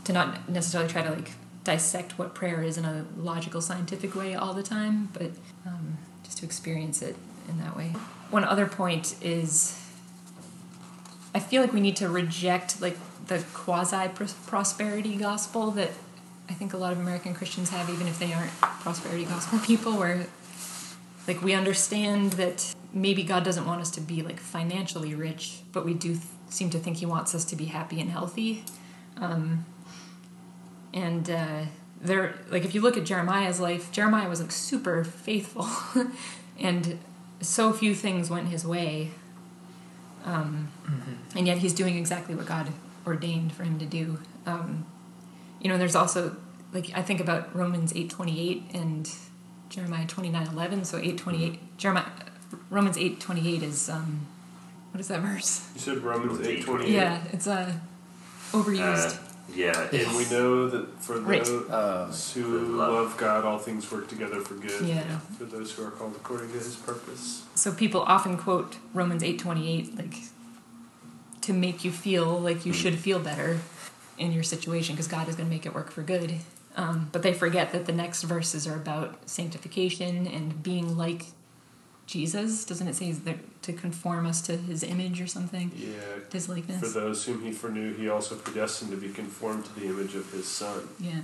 To 0.04 0.12
not 0.12 0.48
necessarily 0.48 0.88
try 0.88 1.02
to 1.02 1.10
like 1.10 1.32
dissect 1.64 2.18
what 2.18 2.34
prayer 2.34 2.62
is 2.62 2.78
in 2.78 2.86
a 2.86 3.04
logical, 3.16 3.60
scientific 3.60 4.14
way 4.14 4.34
all 4.34 4.54
the 4.54 4.62
time, 4.62 5.10
but 5.12 5.30
um, 5.66 5.98
just 6.24 6.38
to 6.38 6.46
experience 6.46 7.02
it 7.02 7.14
in 7.46 7.58
that 7.58 7.76
way. 7.76 7.88
One 8.30 8.44
other 8.44 8.66
point 8.66 9.16
is 9.22 9.78
I 11.34 11.40
feel 11.40 11.62
like 11.62 11.72
we 11.72 11.80
need 11.80 11.96
to 11.96 12.08
reject 12.08 12.80
like 12.80 12.96
the 13.26 13.44
quasi 13.52 14.08
prosperity 14.46 15.16
gospel 15.16 15.70
that 15.72 15.90
I 16.48 16.54
think 16.54 16.72
a 16.72 16.78
lot 16.78 16.92
of 16.92 16.98
American 16.98 17.34
Christians 17.34 17.68
have, 17.70 17.90
even 17.90 18.06
if 18.06 18.18
they 18.18 18.32
aren't 18.32 18.50
prosperity 18.60 19.24
gospel 19.24 19.58
people, 19.64 19.92
where 19.92 20.26
like 21.26 21.42
we 21.42 21.52
understand 21.52 22.32
that 22.32 22.74
maybe 22.92 23.22
God 23.22 23.44
doesn't 23.44 23.66
want 23.66 23.80
us 23.80 23.90
to 23.92 24.00
be 24.00 24.22
like 24.22 24.40
financially 24.40 25.14
rich, 25.14 25.60
but 25.72 25.84
we 25.84 25.94
do 25.94 26.14
th- 26.14 26.24
seem 26.48 26.70
to 26.70 26.78
think 26.78 26.98
He 26.98 27.06
wants 27.06 27.34
us 27.34 27.44
to 27.46 27.56
be 27.56 27.66
happy 27.66 28.00
and 28.00 28.10
healthy. 28.10 28.64
Um, 29.16 29.66
and 30.94 31.28
uh, 31.30 31.62
there, 32.00 32.34
like 32.50 32.64
if 32.64 32.74
you 32.74 32.80
look 32.80 32.96
at 32.96 33.04
Jeremiah's 33.04 33.60
life, 33.60 33.92
Jeremiah 33.92 34.28
was 34.28 34.40
like 34.40 34.52
super 34.52 35.04
faithful, 35.04 35.68
and 36.58 36.98
so 37.40 37.72
few 37.72 37.94
things 37.94 38.30
went 38.30 38.48
his 38.48 38.64
way. 38.64 39.10
Um, 40.24 40.68
mm-hmm. 40.84 41.38
And 41.38 41.46
yet 41.46 41.58
he's 41.58 41.72
doing 41.72 41.96
exactly 41.96 42.34
what 42.34 42.46
God 42.46 42.72
ordained 43.06 43.52
for 43.52 43.62
him 43.62 43.78
to 43.78 43.86
do. 43.86 44.18
Um, 44.46 44.86
you 45.60 45.68
know, 45.68 45.78
there's 45.78 45.94
also 45.94 46.36
like 46.72 46.90
I 46.94 47.02
think 47.02 47.20
about 47.20 47.54
Romans 47.54 47.92
eight 47.94 48.10
twenty 48.10 48.40
eight 48.48 48.62
and 48.74 49.10
Jeremiah 49.68 50.06
twenty 50.06 50.30
nine 50.30 50.46
eleven. 50.48 50.84
So 50.84 50.98
eight 50.98 51.18
twenty 51.18 51.44
eight 51.44 51.78
Jeremiah 51.78 52.04
Romans 52.70 52.96
eight 52.98 53.20
twenty 53.20 53.54
eight 53.54 53.62
is 53.62 53.88
um, 53.88 54.26
what 54.92 55.00
is 55.00 55.08
that 55.08 55.20
verse? 55.20 55.68
You 55.74 55.80
said 55.80 55.98
Romans 55.98 56.46
eight 56.46 56.64
twenty 56.64 56.86
eight. 56.86 56.92
Yeah, 56.92 57.22
it's 57.32 57.46
uh, 57.46 57.72
overused. 58.52 59.16
Uh, 59.16 59.24
yeah, 59.54 59.88
and 59.90 60.16
we 60.16 60.28
know 60.30 60.68
that 60.68 61.00
for 61.00 61.20
right. 61.20 61.42
those 61.44 61.70
uh, 61.70 62.12
who 62.34 62.58
love. 62.76 62.92
love. 62.92 63.16
God, 63.16 63.44
all 63.44 63.58
things 63.58 63.90
work 63.90 64.08
together 64.08 64.40
for 64.40 64.54
good. 64.54 64.86
Yeah. 64.86 65.18
For 65.38 65.44
those 65.44 65.72
who 65.72 65.86
are 65.86 65.90
called 65.90 66.16
according 66.16 66.52
to 66.52 66.58
His 66.58 66.76
purpose. 66.76 67.44
So 67.54 67.72
people 67.72 68.02
often 68.02 68.36
quote 68.36 68.76
Romans 68.92 69.22
eight 69.22 69.38
twenty 69.38 69.72
eight 69.72 69.96
like 69.96 70.14
to 71.42 71.52
make 71.54 71.82
you 71.82 71.90
feel 71.90 72.38
like 72.38 72.66
you 72.66 72.74
should 72.74 72.98
feel 72.98 73.18
better 73.18 73.60
in 74.18 74.32
your 74.32 74.42
situation 74.42 74.94
because 74.94 75.08
God 75.08 75.28
is 75.28 75.36
going 75.36 75.48
to 75.48 75.54
make 75.54 75.64
it 75.64 75.74
work 75.74 75.90
for 75.90 76.02
good. 76.02 76.34
Um, 76.76 77.08
but 77.10 77.22
they 77.22 77.32
forget 77.32 77.72
that 77.72 77.86
the 77.86 77.92
next 77.92 78.22
verses 78.22 78.66
are 78.66 78.76
about 78.76 79.28
sanctification 79.28 80.26
and 80.26 80.62
being 80.62 80.96
like 80.96 81.26
Jesus. 82.08 82.64
Doesn't 82.64 82.88
it 82.88 82.96
say 82.96 83.12
that 83.12 83.36
to 83.62 83.72
conform 83.72 84.26
us 84.26 84.40
to 84.42 84.56
His 84.56 84.82
image 84.82 85.20
or 85.20 85.26
something? 85.26 85.70
Yeah. 85.76 85.90
His 86.32 86.48
likeness. 86.48 86.80
For 86.80 86.88
those 86.88 87.24
whom 87.24 87.42
He 87.44 87.52
foreknew, 87.52 87.94
He 87.94 88.08
also 88.08 88.34
predestined 88.34 88.90
to 88.90 88.96
be 88.96 89.10
conformed 89.10 89.66
to 89.66 89.78
the 89.78 89.86
image 89.86 90.14
of 90.14 90.32
His 90.32 90.48
Son. 90.48 90.88
Yeah. 90.98 91.20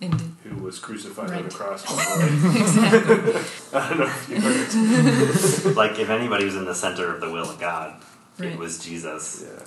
And 0.00 0.14
who 0.44 0.62
was 0.62 0.78
crucified 0.78 1.30
right. 1.30 1.40
on 1.40 1.48
the 1.48 1.54
cross 1.54 1.82
exactly. 2.56 3.34
I 3.78 3.88
don't 3.88 3.98
know 3.98 4.06
if 4.06 4.28
you 4.28 5.64
heard. 5.64 5.76
like 5.76 5.98
if 5.98 6.08
anybody 6.08 6.44
was 6.44 6.54
in 6.54 6.66
the 6.66 6.74
center 6.74 7.12
of 7.12 7.20
the 7.20 7.28
will 7.28 7.50
of 7.50 7.58
God, 7.58 8.00
right. 8.38 8.52
it 8.52 8.58
was 8.58 8.78
Jesus. 8.78 9.44
Yeah. 9.44 9.66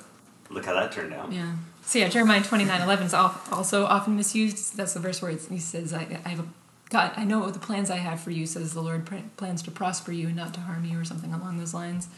Look 0.50 0.66
how 0.66 0.74
that 0.76 0.94
turned 0.94 1.14
out. 1.14 1.34
Yeah. 1.34 1.56
So 1.82 2.00
yeah, 2.00 2.08
Jeremiah 2.08 2.42
twenty 2.42 2.64
nine 2.64 2.82
eleven 2.82 3.08
is 3.08 3.14
also 3.14 3.84
often 3.84 4.16
misused. 4.16 4.78
That's 4.78 4.94
the 4.94 5.02
verse 5.02 5.22
where 5.22 5.32
he 5.32 5.60
says, 5.60 5.94
I, 5.94 6.22
I 6.24 6.30
have 6.30 6.40
a 6.40 6.48
God, 6.92 7.14
I 7.16 7.24
know 7.24 7.50
the 7.50 7.58
plans 7.58 7.90
I 7.90 7.96
have 7.96 8.20
for 8.20 8.32
you, 8.32 8.46
says 8.46 8.74
the 8.74 8.82
Lord, 8.82 9.10
plans 9.38 9.64
to 9.64 9.72
prosper 9.72 10.12
you 10.12 10.28
and 10.28 10.36
not 10.36 10.54
to 10.56 10.60
harm 10.60 10.84
you, 10.84 11.00
or 11.00 11.06
something 11.06 11.34
along 11.34 11.58
those 11.58 11.74
lines, 11.74 12.10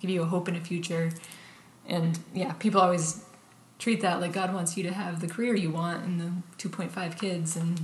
give 0.00 0.10
you 0.10 0.22
a 0.22 0.26
hope 0.26 0.46
and 0.46 0.56
a 0.56 0.60
future. 0.60 1.10
And 1.88 2.18
yeah, 2.32 2.52
people 2.52 2.80
always 2.80 3.24
treat 3.80 4.00
that 4.02 4.20
like 4.20 4.32
God 4.32 4.54
wants 4.54 4.76
you 4.76 4.84
to 4.84 4.92
have 4.92 5.20
the 5.20 5.26
career 5.26 5.56
you 5.56 5.70
want 5.70 6.04
and 6.04 6.20
the 6.20 6.68
2.5 6.68 7.18
kids 7.18 7.56
and 7.56 7.80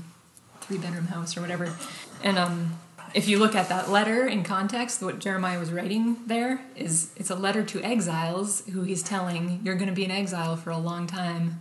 three 0.61 0.79
bedroom 0.79 1.09
house 1.09 1.37
or 1.37 1.41
whatever. 1.41 1.75
And 2.23 2.39
um, 2.39 2.79
if 3.15 3.27
you 3.27 3.41
look 3.41 3.57
at 3.57 3.69
that 3.69 3.91
letter 3.91 4.25
in 4.25 4.45
context, 4.45 5.03
what 5.03 5.19
Jeremiah 5.19 5.59
was 5.59 5.73
writing 5.73 6.19
there 6.27 6.61
is 6.77 7.11
it's 7.17 7.31
a 7.31 7.35
letter 7.35 7.65
to 7.65 7.83
exiles 7.83 8.65
who 8.67 8.83
he's 8.83 9.03
telling 9.03 9.61
you're 9.65 9.75
going 9.75 9.89
to 9.89 9.95
be 9.95 10.05
in 10.05 10.13
exile 10.13 10.57
for 10.57 10.71
a 10.71 10.79
long 10.79 11.09
time. 11.09 11.61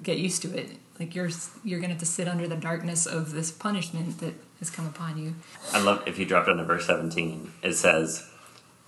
Get 0.00 0.18
used 0.18 0.42
to 0.42 0.56
it. 0.56 0.78
Like 0.98 1.14
you're 1.14 1.30
you're 1.64 1.80
going 1.80 1.88
to 1.88 1.94
have 1.94 2.00
to 2.00 2.06
sit 2.06 2.28
under 2.28 2.46
the 2.46 2.56
darkness 2.56 3.06
of 3.06 3.32
this 3.32 3.50
punishment 3.50 4.18
that 4.20 4.34
has 4.58 4.70
come 4.70 4.86
upon 4.86 5.18
you. 5.18 5.34
I 5.72 5.80
love 5.80 6.02
if 6.06 6.18
you 6.18 6.26
drop 6.26 6.46
down 6.46 6.58
to 6.58 6.64
verse 6.64 6.86
17. 6.86 7.52
It 7.62 7.74
says, 7.74 8.28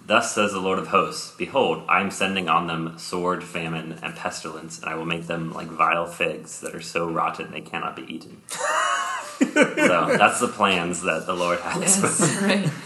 Thus 0.06 0.34
says 0.34 0.52
the 0.52 0.60
Lord 0.60 0.78
of 0.78 0.88
hosts, 0.88 1.34
Behold, 1.36 1.82
I 1.88 2.00
am 2.00 2.10
sending 2.10 2.48
on 2.48 2.66
them 2.66 2.98
sword, 2.98 3.42
famine, 3.42 3.98
and 4.02 4.14
pestilence, 4.14 4.78
and 4.78 4.88
I 4.88 4.96
will 4.96 5.06
make 5.06 5.26
them 5.26 5.52
like 5.52 5.68
vile 5.68 6.06
figs 6.06 6.60
that 6.60 6.74
are 6.74 6.82
so 6.82 7.10
rotten 7.10 7.50
they 7.50 7.62
cannot 7.62 7.96
be 7.96 8.02
eaten. 8.02 8.42
so 8.48 10.16
that's 10.16 10.40
the 10.40 10.48
plans 10.48 11.02
that 11.02 11.26
the 11.26 11.34
Lord 11.34 11.58
has. 11.60 12.00
Yes, 12.00 12.42
right. 12.42 12.70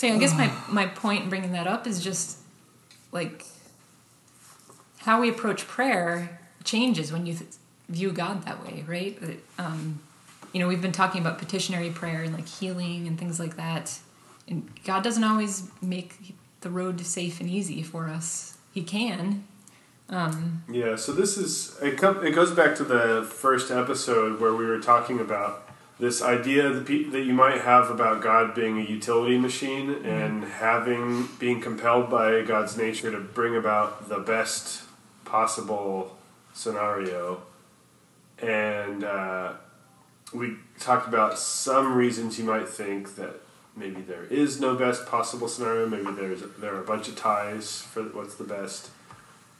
So 0.00 0.08
I 0.08 0.16
guess 0.16 0.32
my, 0.34 0.48
ah. 0.50 0.66
my 0.70 0.86
point 0.86 1.24
in 1.24 1.28
bringing 1.28 1.52
that 1.52 1.66
up 1.66 1.86
is 1.86 2.02
just 2.02 2.38
like 3.12 3.44
how 5.00 5.20
we 5.20 5.28
approach 5.28 5.68
prayer 5.68 6.40
changes 6.64 7.12
when 7.12 7.26
you 7.26 7.34
th- 7.34 7.50
view 7.90 8.12
God 8.12 8.44
that 8.44 8.64
way, 8.64 8.84
right? 8.86 9.18
Um, 9.58 10.00
you 10.52 10.60
know, 10.60 10.68
we've 10.68 10.80
been 10.80 10.92
talking 10.92 11.20
about 11.20 11.38
petitionary 11.38 11.90
prayer 11.90 12.22
and 12.22 12.32
like 12.32 12.48
healing 12.48 13.06
and 13.06 13.18
things 13.18 13.38
like 13.38 13.56
that. 13.56 13.98
And 14.48 14.68
God 14.84 15.04
doesn't 15.04 15.22
always 15.22 15.68
make 15.82 16.34
the 16.62 16.70
road 16.70 17.00
safe 17.00 17.40
and 17.40 17.50
easy 17.50 17.82
for 17.82 18.08
us. 18.08 18.56
He 18.72 18.82
can. 18.82 19.44
Um, 20.08 20.64
yeah, 20.68 20.96
so 20.96 21.12
this 21.12 21.36
is, 21.36 21.78
it, 21.80 21.96
com- 21.98 22.24
it 22.24 22.32
goes 22.32 22.50
back 22.50 22.74
to 22.76 22.84
the 22.84 23.28
first 23.30 23.70
episode 23.70 24.40
where 24.40 24.54
we 24.54 24.66
were 24.66 24.80
talking 24.80 25.20
about 25.20 25.68
this 26.00 26.20
idea 26.20 26.68
that, 26.70 26.86
pe- 26.86 27.04
that 27.04 27.22
you 27.22 27.34
might 27.34 27.60
have 27.60 27.90
about 27.90 28.22
God 28.22 28.54
being 28.54 28.78
a 28.78 28.82
utility 28.82 29.38
machine 29.38 29.88
mm-hmm. 29.88 30.06
and 30.06 30.44
having 30.44 31.28
being 31.38 31.60
compelled 31.60 32.10
by 32.10 32.42
God's 32.42 32.76
nature 32.76 33.12
to 33.12 33.20
bring 33.20 33.54
about 33.54 34.08
the 34.08 34.18
best 34.18 34.82
possible 35.24 36.16
scenario. 36.54 37.42
And 38.42 39.04
uh, 39.04 39.52
we 40.32 40.56
talked 40.78 41.08
about 41.08 41.38
some 41.38 41.94
reasons 41.94 42.38
you 42.38 42.44
might 42.44 42.68
think 42.68 43.16
that 43.16 43.40
maybe 43.76 44.00
there 44.00 44.24
is 44.24 44.60
no 44.60 44.76
best 44.76 45.06
possible 45.06 45.48
scenario. 45.48 45.86
Maybe 45.88 46.10
there's 46.12 46.42
there 46.58 46.74
are 46.74 46.82
a 46.82 46.86
bunch 46.86 47.08
of 47.08 47.16
ties 47.16 47.82
for 47.82 48.02
what's 48.02 48.36
the 48.36 48.44
best 48.44 48.90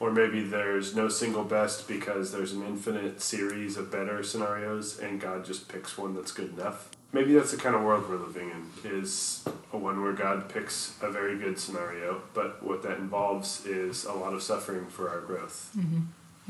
or 0.01 0.11
maybe 0.11 0.41
there's 0.41 0.95
no 0.95 1.07
single 1.07 1.43
best 1.43 1.87
because 1.87 2.31
there's 2.31 2.53
an 2.53 2.65
infinite 2.65 3.21
series 3.21 3.77
of 3.77 3.91
better 3.91 4.23
scenarios 4.23 4.99
and 4.99 5.21
God 5.21 5.45
just 5.45 5.67
picks 5.67 5.95
one 5.95 6.15
that's 6.15 6.31
good 6.31 6.57
enough. 6.57 6.89
Maybe 7.13 7.35
that's 7.35 7.51
the 7.51 7.57
kind 7.57 7.75
of 7.75 7.83
world 7.83 8.09
we're 8.09 8.17
living 8.17 8.49
in 8.49 8.91
is 8.91 9.45
a 9.71 9.77
one 9.77 10.01
where 10.01 10.13
God 10.13 10.49
picks 10.49 10.95
a 11.01 11.11
very 11.11 11.37
good 11.37 11.59
scenario, 11.59 12.23
but 12.33 12.63
what 12.63 12.81
that 12.81 12.97
involves 12.97 13.63
is 13.67 14.05
a 14.05 14.13
lot 14.13 14.33
of 14.33 14.41
suffering 14.41 14.87
for 14.87 15.07
our 15.07 15.21
growth. 15.21 15.71
Mm-hmm. 15.77 15.99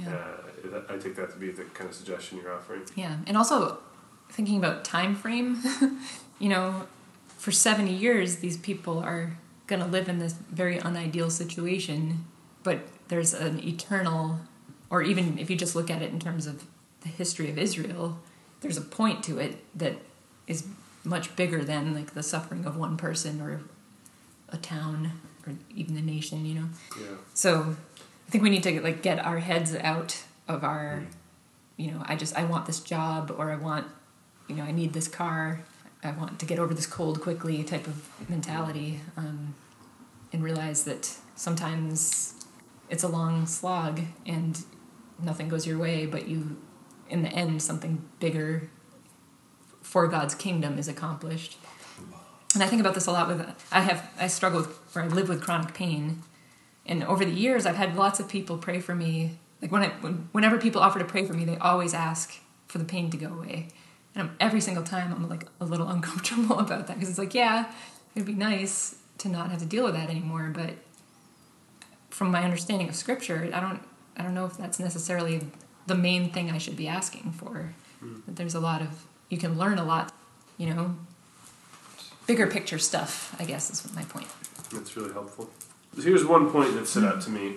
Yeah. 0.04 0.16
Uh, 0.16 0.82
I 0.90 0.98
take 0.98 1.16
that 1.16 1.32
to 1.32 1.38
be 1.38 1.52
the 1.52 1.64
kind 1.64 1.90
of 1.90 1.96
suggestion 1.96 2.40
you're 2.42 2.54
offering. 2.54 2.82
Yeah, 2.96 3.18
and 3.28 3.38
also 3.38 3.80
thinking 4.30 4.58
about 4.58 4.86
time 4.86 5.16
frame, 5.16 5.62
you 6.40 6.50
know, 6.50 6.88
for 7.38 7.52
70 7.52 7.92
years 7.92 8.38
these 8.38 8.58
people 8.58 9.00
are 9.00 9.38
going 9.68 9.82
to 9.82 9.88
live 9.88 10.08
in 10.08 10.20
this 10.20 10.34
very 10.34 10.78
unideal 10.78 11.30
situation, 11.30 12.26
but 12.64 12.80
there's 13.08 13.34
an 13.34 13.60
eternal, 13.66 14.40
or 14.90 15.02
even 15.02 15.40
if 15.40 15.50
you 15.50 15.56
just 15.56 15.76
look 15.76 15.90
at 15.90 16.02
it 16.02 16.12
in 16.12 16.20
terms 16.20 16.46
of 16.46 16.66
the 17.02 17.10
history 17.10 17.50
of 17.50 17.58
Israel, 17.58 18.20
there's 18.62 18.78
a 18.78 18.82
point 18.82 19.24
to 19.24 19.40
it 19.40 19.58
that 19.76 19.96
is 20.48 20.68
much 21.04 21.36
bigger 21.36 21.64
than 21.64 21.96
like 21.96 22.14
the 22.14 22.24
suffering 22.24 22.66
of 22.66 22.78
one 22.78 22.96
person 22.96 23.42
or 23.42 23.62
a 24.50 24.58
town 24.58 25.12
or 25.48 25.54
even 25.76 25.96
the 25.96 26.02
nation, 26.02 26.46
you 26.46 26.54
know. 26.54 26.70
Yeah. 27.00 27.16
So 27.34 27.76
I 28.32 28.34
think 28.34 28.46
we 28.46 28.50
need 28.50 28.64
to 28.64 28.82
like 28.82 29.02
get 29.02 29.20
our 29.20 29.40
heads 29.40 29.76
out 29.76 30.24
of 30.48 30.64
our, 30.64 31.04
you 31.76 31.92
know, 31.92 32.02
I 32.06 32.16
just 32.16 32.38
I 32.38 32.46
want 32.46 32.66
this 32.66 32.80
job 32.80 33.36
or 33.38 33.52
I 33.52 33.58
want, 33.58 33.88
you 34.48 34.56
know, 34.56 34.64
I 34.64 34.72
need 34.72 34.94
this 34.94 35.10
car, 35.10 35.66
I 36.02 36.12
want 36.12 36.40
to 36.40 36.46
get 36.46 36.58
over 36.58 36.74
this 36.74 36.88
cold 36.88 37.20
quickly 37.20 37.62
type 37.66 37.88
of 37.88 38.10
mentality. 38.30 39.02
Um, 39.18 39.56
and 40.34 40.42
realize 40.42 40.86
that 40.86 41.14
sometimes 41.36 42.36
it's 42.90 43.04
a 43.04 43.08
long 43.10 43.46
slog 43.46 44.00
and 44.26 44.64
nothing 45.22 45.50
goes 45.50 45.68
your 45.68 45.78
way, 45.78 46.06
but 46.06 46.26
you, 46.26 46.56
in 47.10 47.24
the 47.24 47.30
end, 47.30 47.62
something 47.62 48.02
bigger 48.22 48.70
for 49.82 50.08
God's 50.08 50.36
kingdom 50.36 50.78
is 50.78 50.88
accomplished. 50.88 51.58
And 52.54 52.64
I 52.64 52.68
think 52.68 52.80
about 52.80 52.94
this 52.94 53.08
a 53.08 53.12
lot 53.12 53.28
with 53.28 53.68
I 53.74 53.82
have 53.82 54.10
I 54.18 54.28
struggle 54.28 54.62
with 54.62 54.96
or 54.96 55.02
I 55.02 55.08
live 55.08 55.28
with 55.28 55.42
chronic 55.42 55.74
pain, 55.74 56.22
and 56.86 57.04
over 57.04 57.26
the 57.26 57.32
years 57.32 57.66
I've 57.66 57.76
had 57.76 57.96
lots 57.96 58.20
of 58.20 58.28
people 58.28 58.58
pray 58.58 58.80
for 58.80 58.96
me. 58.96 59.38
Like 59.62 59.72
when 59.72 59.84
I 59.84 59.90
when, 60.02 60.30
whenever 60.32 60.58
people 60.58 60.82
offer 60.82 61.00
to 61.00 61.06
pray 61.06 61.26
for 61.26 61.34
me, 61.34 61.46
they 61.46 61.58
always 61.58 61.94
ask 61.94 62.40
for 62.68 62.78
the 62.78 62.86
pain 62.86 63.10
to 63.12 63.18
go 63.18 63.28
away, 63.28 63.68
and 64.16 64.30
I'm, 64.30 64.36
every 64.40 64.62
single 64.62 64.84
time 64.84 65.14
I'm 65.14 65.28
like 65.30 65.48
a 65.60 65.66
little 65.66 65.88
uncomfortable 65.96 66.60
about 66.60 66.88
that 66.88 66.96
because 66.96 67.10
it's 67.10 67.20
like 67.20 67.34
yeah, 67.34 67.72
it'd 68.16 68.26
be 68.26 68.34
nice 68.34 68.96
to 69.20 69.30
not 69.30 69.52
have 69.52 69.60
to 69.60 69.66
deal 69.66 69.84
with 69.84 69.94
that 69.94 70.10
anymore, 70.10 70.52
but 70.54 70.74
from 72.10 72.32
my 72.32 72.44
understanding 72.44 72.90
of 72.90 72.96
scripture, 72.96 73.50
I 73.54 73.60
don't 73.60 73.82
I 74.18 74.24
don't 74.24 74.34
know 74.34 74.46
if 74.46 74.58
that's 74.58 74.80
necessarily 74.80 75.42
the 75.88 75.96
main 75.96 76.32
thing 76.32 76.52
I 76.52 76.58
should 76.58 76.78
be 76.78 76.88
asking 76.88 77.32
for. 77.32 77.74
Mm. 78.04 78.22
There's 78.28 78.56
a 78.56 78.60
lot 78.60 78.82
of 78.82 79.06
you 79.30 79.38
can 79.38 79.58
learn 79.58 79.78
a 79.78 79.84
lot, 79.84 80.14
you 80.58 80.74
know, 80.74 80.96
bigger 82.28 82.48
picture 82.48 82.78
stuff. 82.78 83.36
I 83.40 83.46
guess 83.46 83.70
is 83.70 83.94
my 83.96 84.04
point. 84.04 84.28
That's 84.72 84.96
really 84.96 85.14
helpful. 85.14 85.50
Here's 85.96 86.26
one 86.26 86.50
point 86.50 86.74
that 86.76 86.88
stood 86.88 87.04
out 87.04 87.22
to 87.22 87.30
me 87.30 87.56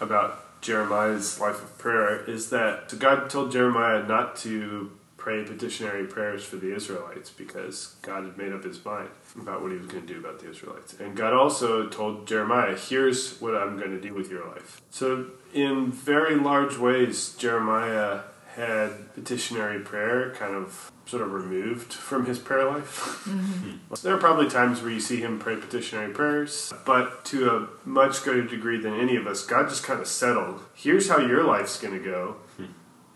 about 0.00 0.60
Jeremiah's 0.60 1.38
life 1.40 1.62
of 1.62 1.78
prayer 1.78 2.24
is 2.24 2.50
that 2.50 2.98
God 2.98 3.30
told 3.30 3.52
Jeremiah 3.52 4.02
not 4.02 4.36
to 4.38 4.90
pray 5.16 5.44
petitionary 5.44 6.06
prayers 6.06 6.44
for 6.44 6.56
the 6.56 6.74
Israelites 6.74 7.30
because 7.30 7.96
God 8.02 8.24
had 8.24 8.38
made 8.38 8.52
up 8.52 8.64
his 8.64 8.84
mind 8.84 9.08
about 9.36 9.62
what 9.62 9.72
he 9.72 9.78
was 9.78 9.86
going 9.86 10.06
to 10.06 10.12
do 10.12 10.20
about 10.20 10.40
the 10.40 10.50
Israelites. 10.50 10.94
And 11.00 11.16
God 11.16 11.32
also 11.32 11.88
told 11.88 12.26
Jeremiah, 12.26 12.76
here's 12.76 13.40
what 13.40 13.54
I'm 13.54 13.76
going 13.76 13.90
to 13.90 14.00
do 14.00 14.14
with 14.14 14.30
your 14.30 14.46
life. 14.46 14.80
So, 14.90 15.26
in 15.52 15.90
very 15.90 16.36
large 16.36 16.78
ways, 16.78 17.34
Jeremiah 17.34 18.20
had 18.56 19.14
petitionary 19.14 19.80
prayer 19.80 20.32
kind 20.32 20.54
of 20.54 20.90
sort 21.06 21.22
of 21.22 21.32
removed 21.32 21.92
from 21.92 22.26
his 22.26 22.38
prayer 22.38 22.68
life. 22.68 23.24
Mm-hmm. 23.28 23.94
there 24.02 24.14
are 24.14 24.18
probably 24.18 24.48
times 24.48 24.82
where 24.82 24.90
you 24.90 25.00
see 25.00 25.20
him 25.20 25.38
pray 25.38 25.56
petitionary 25.56 26.12
prayers, 26.12 26.72
but 26.84 27.24
to 27.26 27.50
a 27.50 27.68
much 27.88 28.22
greater 28.22 28.44
degree 28.44 28.80
than 28.80 28.94
any 28.94 29.16
of 29.16 29.26
us, 29.26 29.46
God 29.46 29.68
just 29.68 29.84
kind 29.84 30.00
of 30.00 30.08
settled. 30.08 30.62
Here's 30.74 31.08
how 31.08 31.18
your 31.18 31.44
life's 31.44 31.80
going 31.80 31.94
to 31.94 32.04
go 32.04 32.36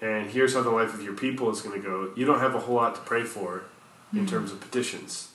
and 0.00 0.30
here's 0.30 0.54
how 0.54 0.62
the 0.62 0.70
life 0.70 0.94
of 0.94 1.02
your 1.02 1.14
people 1.14 1.50
is 1.50 1.60
going 1.60 1.80
to 1.80 1.86
go. 1.86 2.10
You 2.16 2.24
don't 2.24 2.40
have 2.40 2.54
a 2.54 2.60
whole 2.60 2.76
lot 2.76 2.94
to 2.94 3.00
pray 3.02 3.22
for 3.22 3.64
in 4.12 4.20
mm-hmm. 4.20 4.26
terms 4.26 4.50
of 4.50 4.60
petitions. 4.60 5.32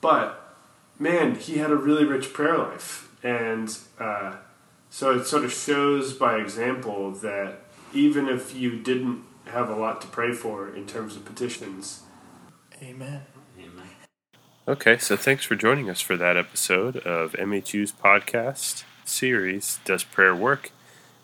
But, 0.00 0.54
man, 0.98 1.36
he 1.36 1.58
had 1.58 1.70
a 1.70 1.76
really 1.76 2.04
rich 2.04 2.32
prayer 2.32 2.58
life. 2.58 3.10
And 3.22 3.76
uh, 3.98 4.36
so 4.90 5.18
it 5.18 5.24
sort 5.24 5.44
of 5.44 5.52
shows 5.52 6.12
by 6.12 6.36
example 6.36 7.12
that 7.12 7.60
even 7.92 8.28
if 8.28 8.54
you 8.54 8.78
didn't 8.78 9.24
have 9.46 9.68
a 9.68 9.76
lot 9.76 10.00
to 10.00 10.06
pray 10.06 10.32
for 10.32 10.74
in 10.74 10.86
terms 10.86 11.16
of 11.16 11.24
petitions. 11.24 12.02
Amen. 12.82 13.22
Amen. 13.58 13.90
Okay, 14.66 14.98
so 14.98 15.16
thanks 15.16 15.44
for 15.44 15.56
joining 15.56 15.90
us 15.90 16.00
for 16.00 16.16
that 16.16 16.36
episode 16.36 16.96
of 16.98 17.32
MHU's 17.32 17.92
podcast 17.92 18.84
series, 19.04 19.80
Does 19.84 20.04
Prayer 20.04 20.34
Work? 20.34 20.70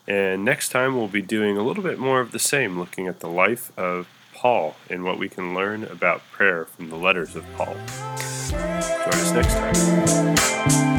And 0.07 0.45
next 0.45 0.71
time 0.71 0.97
we'll 0.97 1.09
be 1.09 1.23
doing 1.23 1.57
a 1.57 1.63
little 1.63 1.83
bit 1.83 1.99
more 1.99 2.21
of 2.21 2.33
the 2.33 2.39
same, 2.39 2.79
looking 2.79 3.07
at 3.07 3.21
the 3.21 3.29
life 3.29 3.77
of 3.79 4.09
Paul 4.35 4.77
and 4.89 5.05
what 5.05 5.19
we 5.19 5.29
can 5.29 5.55
learn 5.55 5.85
about 5.85 6.23
prayer 6.31 6.65
from 6.65 6.89
the 6.89 6.97
letters 6.97 7.37
of 7.37 7.45
Paul. 7.57 7.75
Join 8.51 8.61
us 8.61 9.33
next 9.33 9.55
time. 9.55 10.98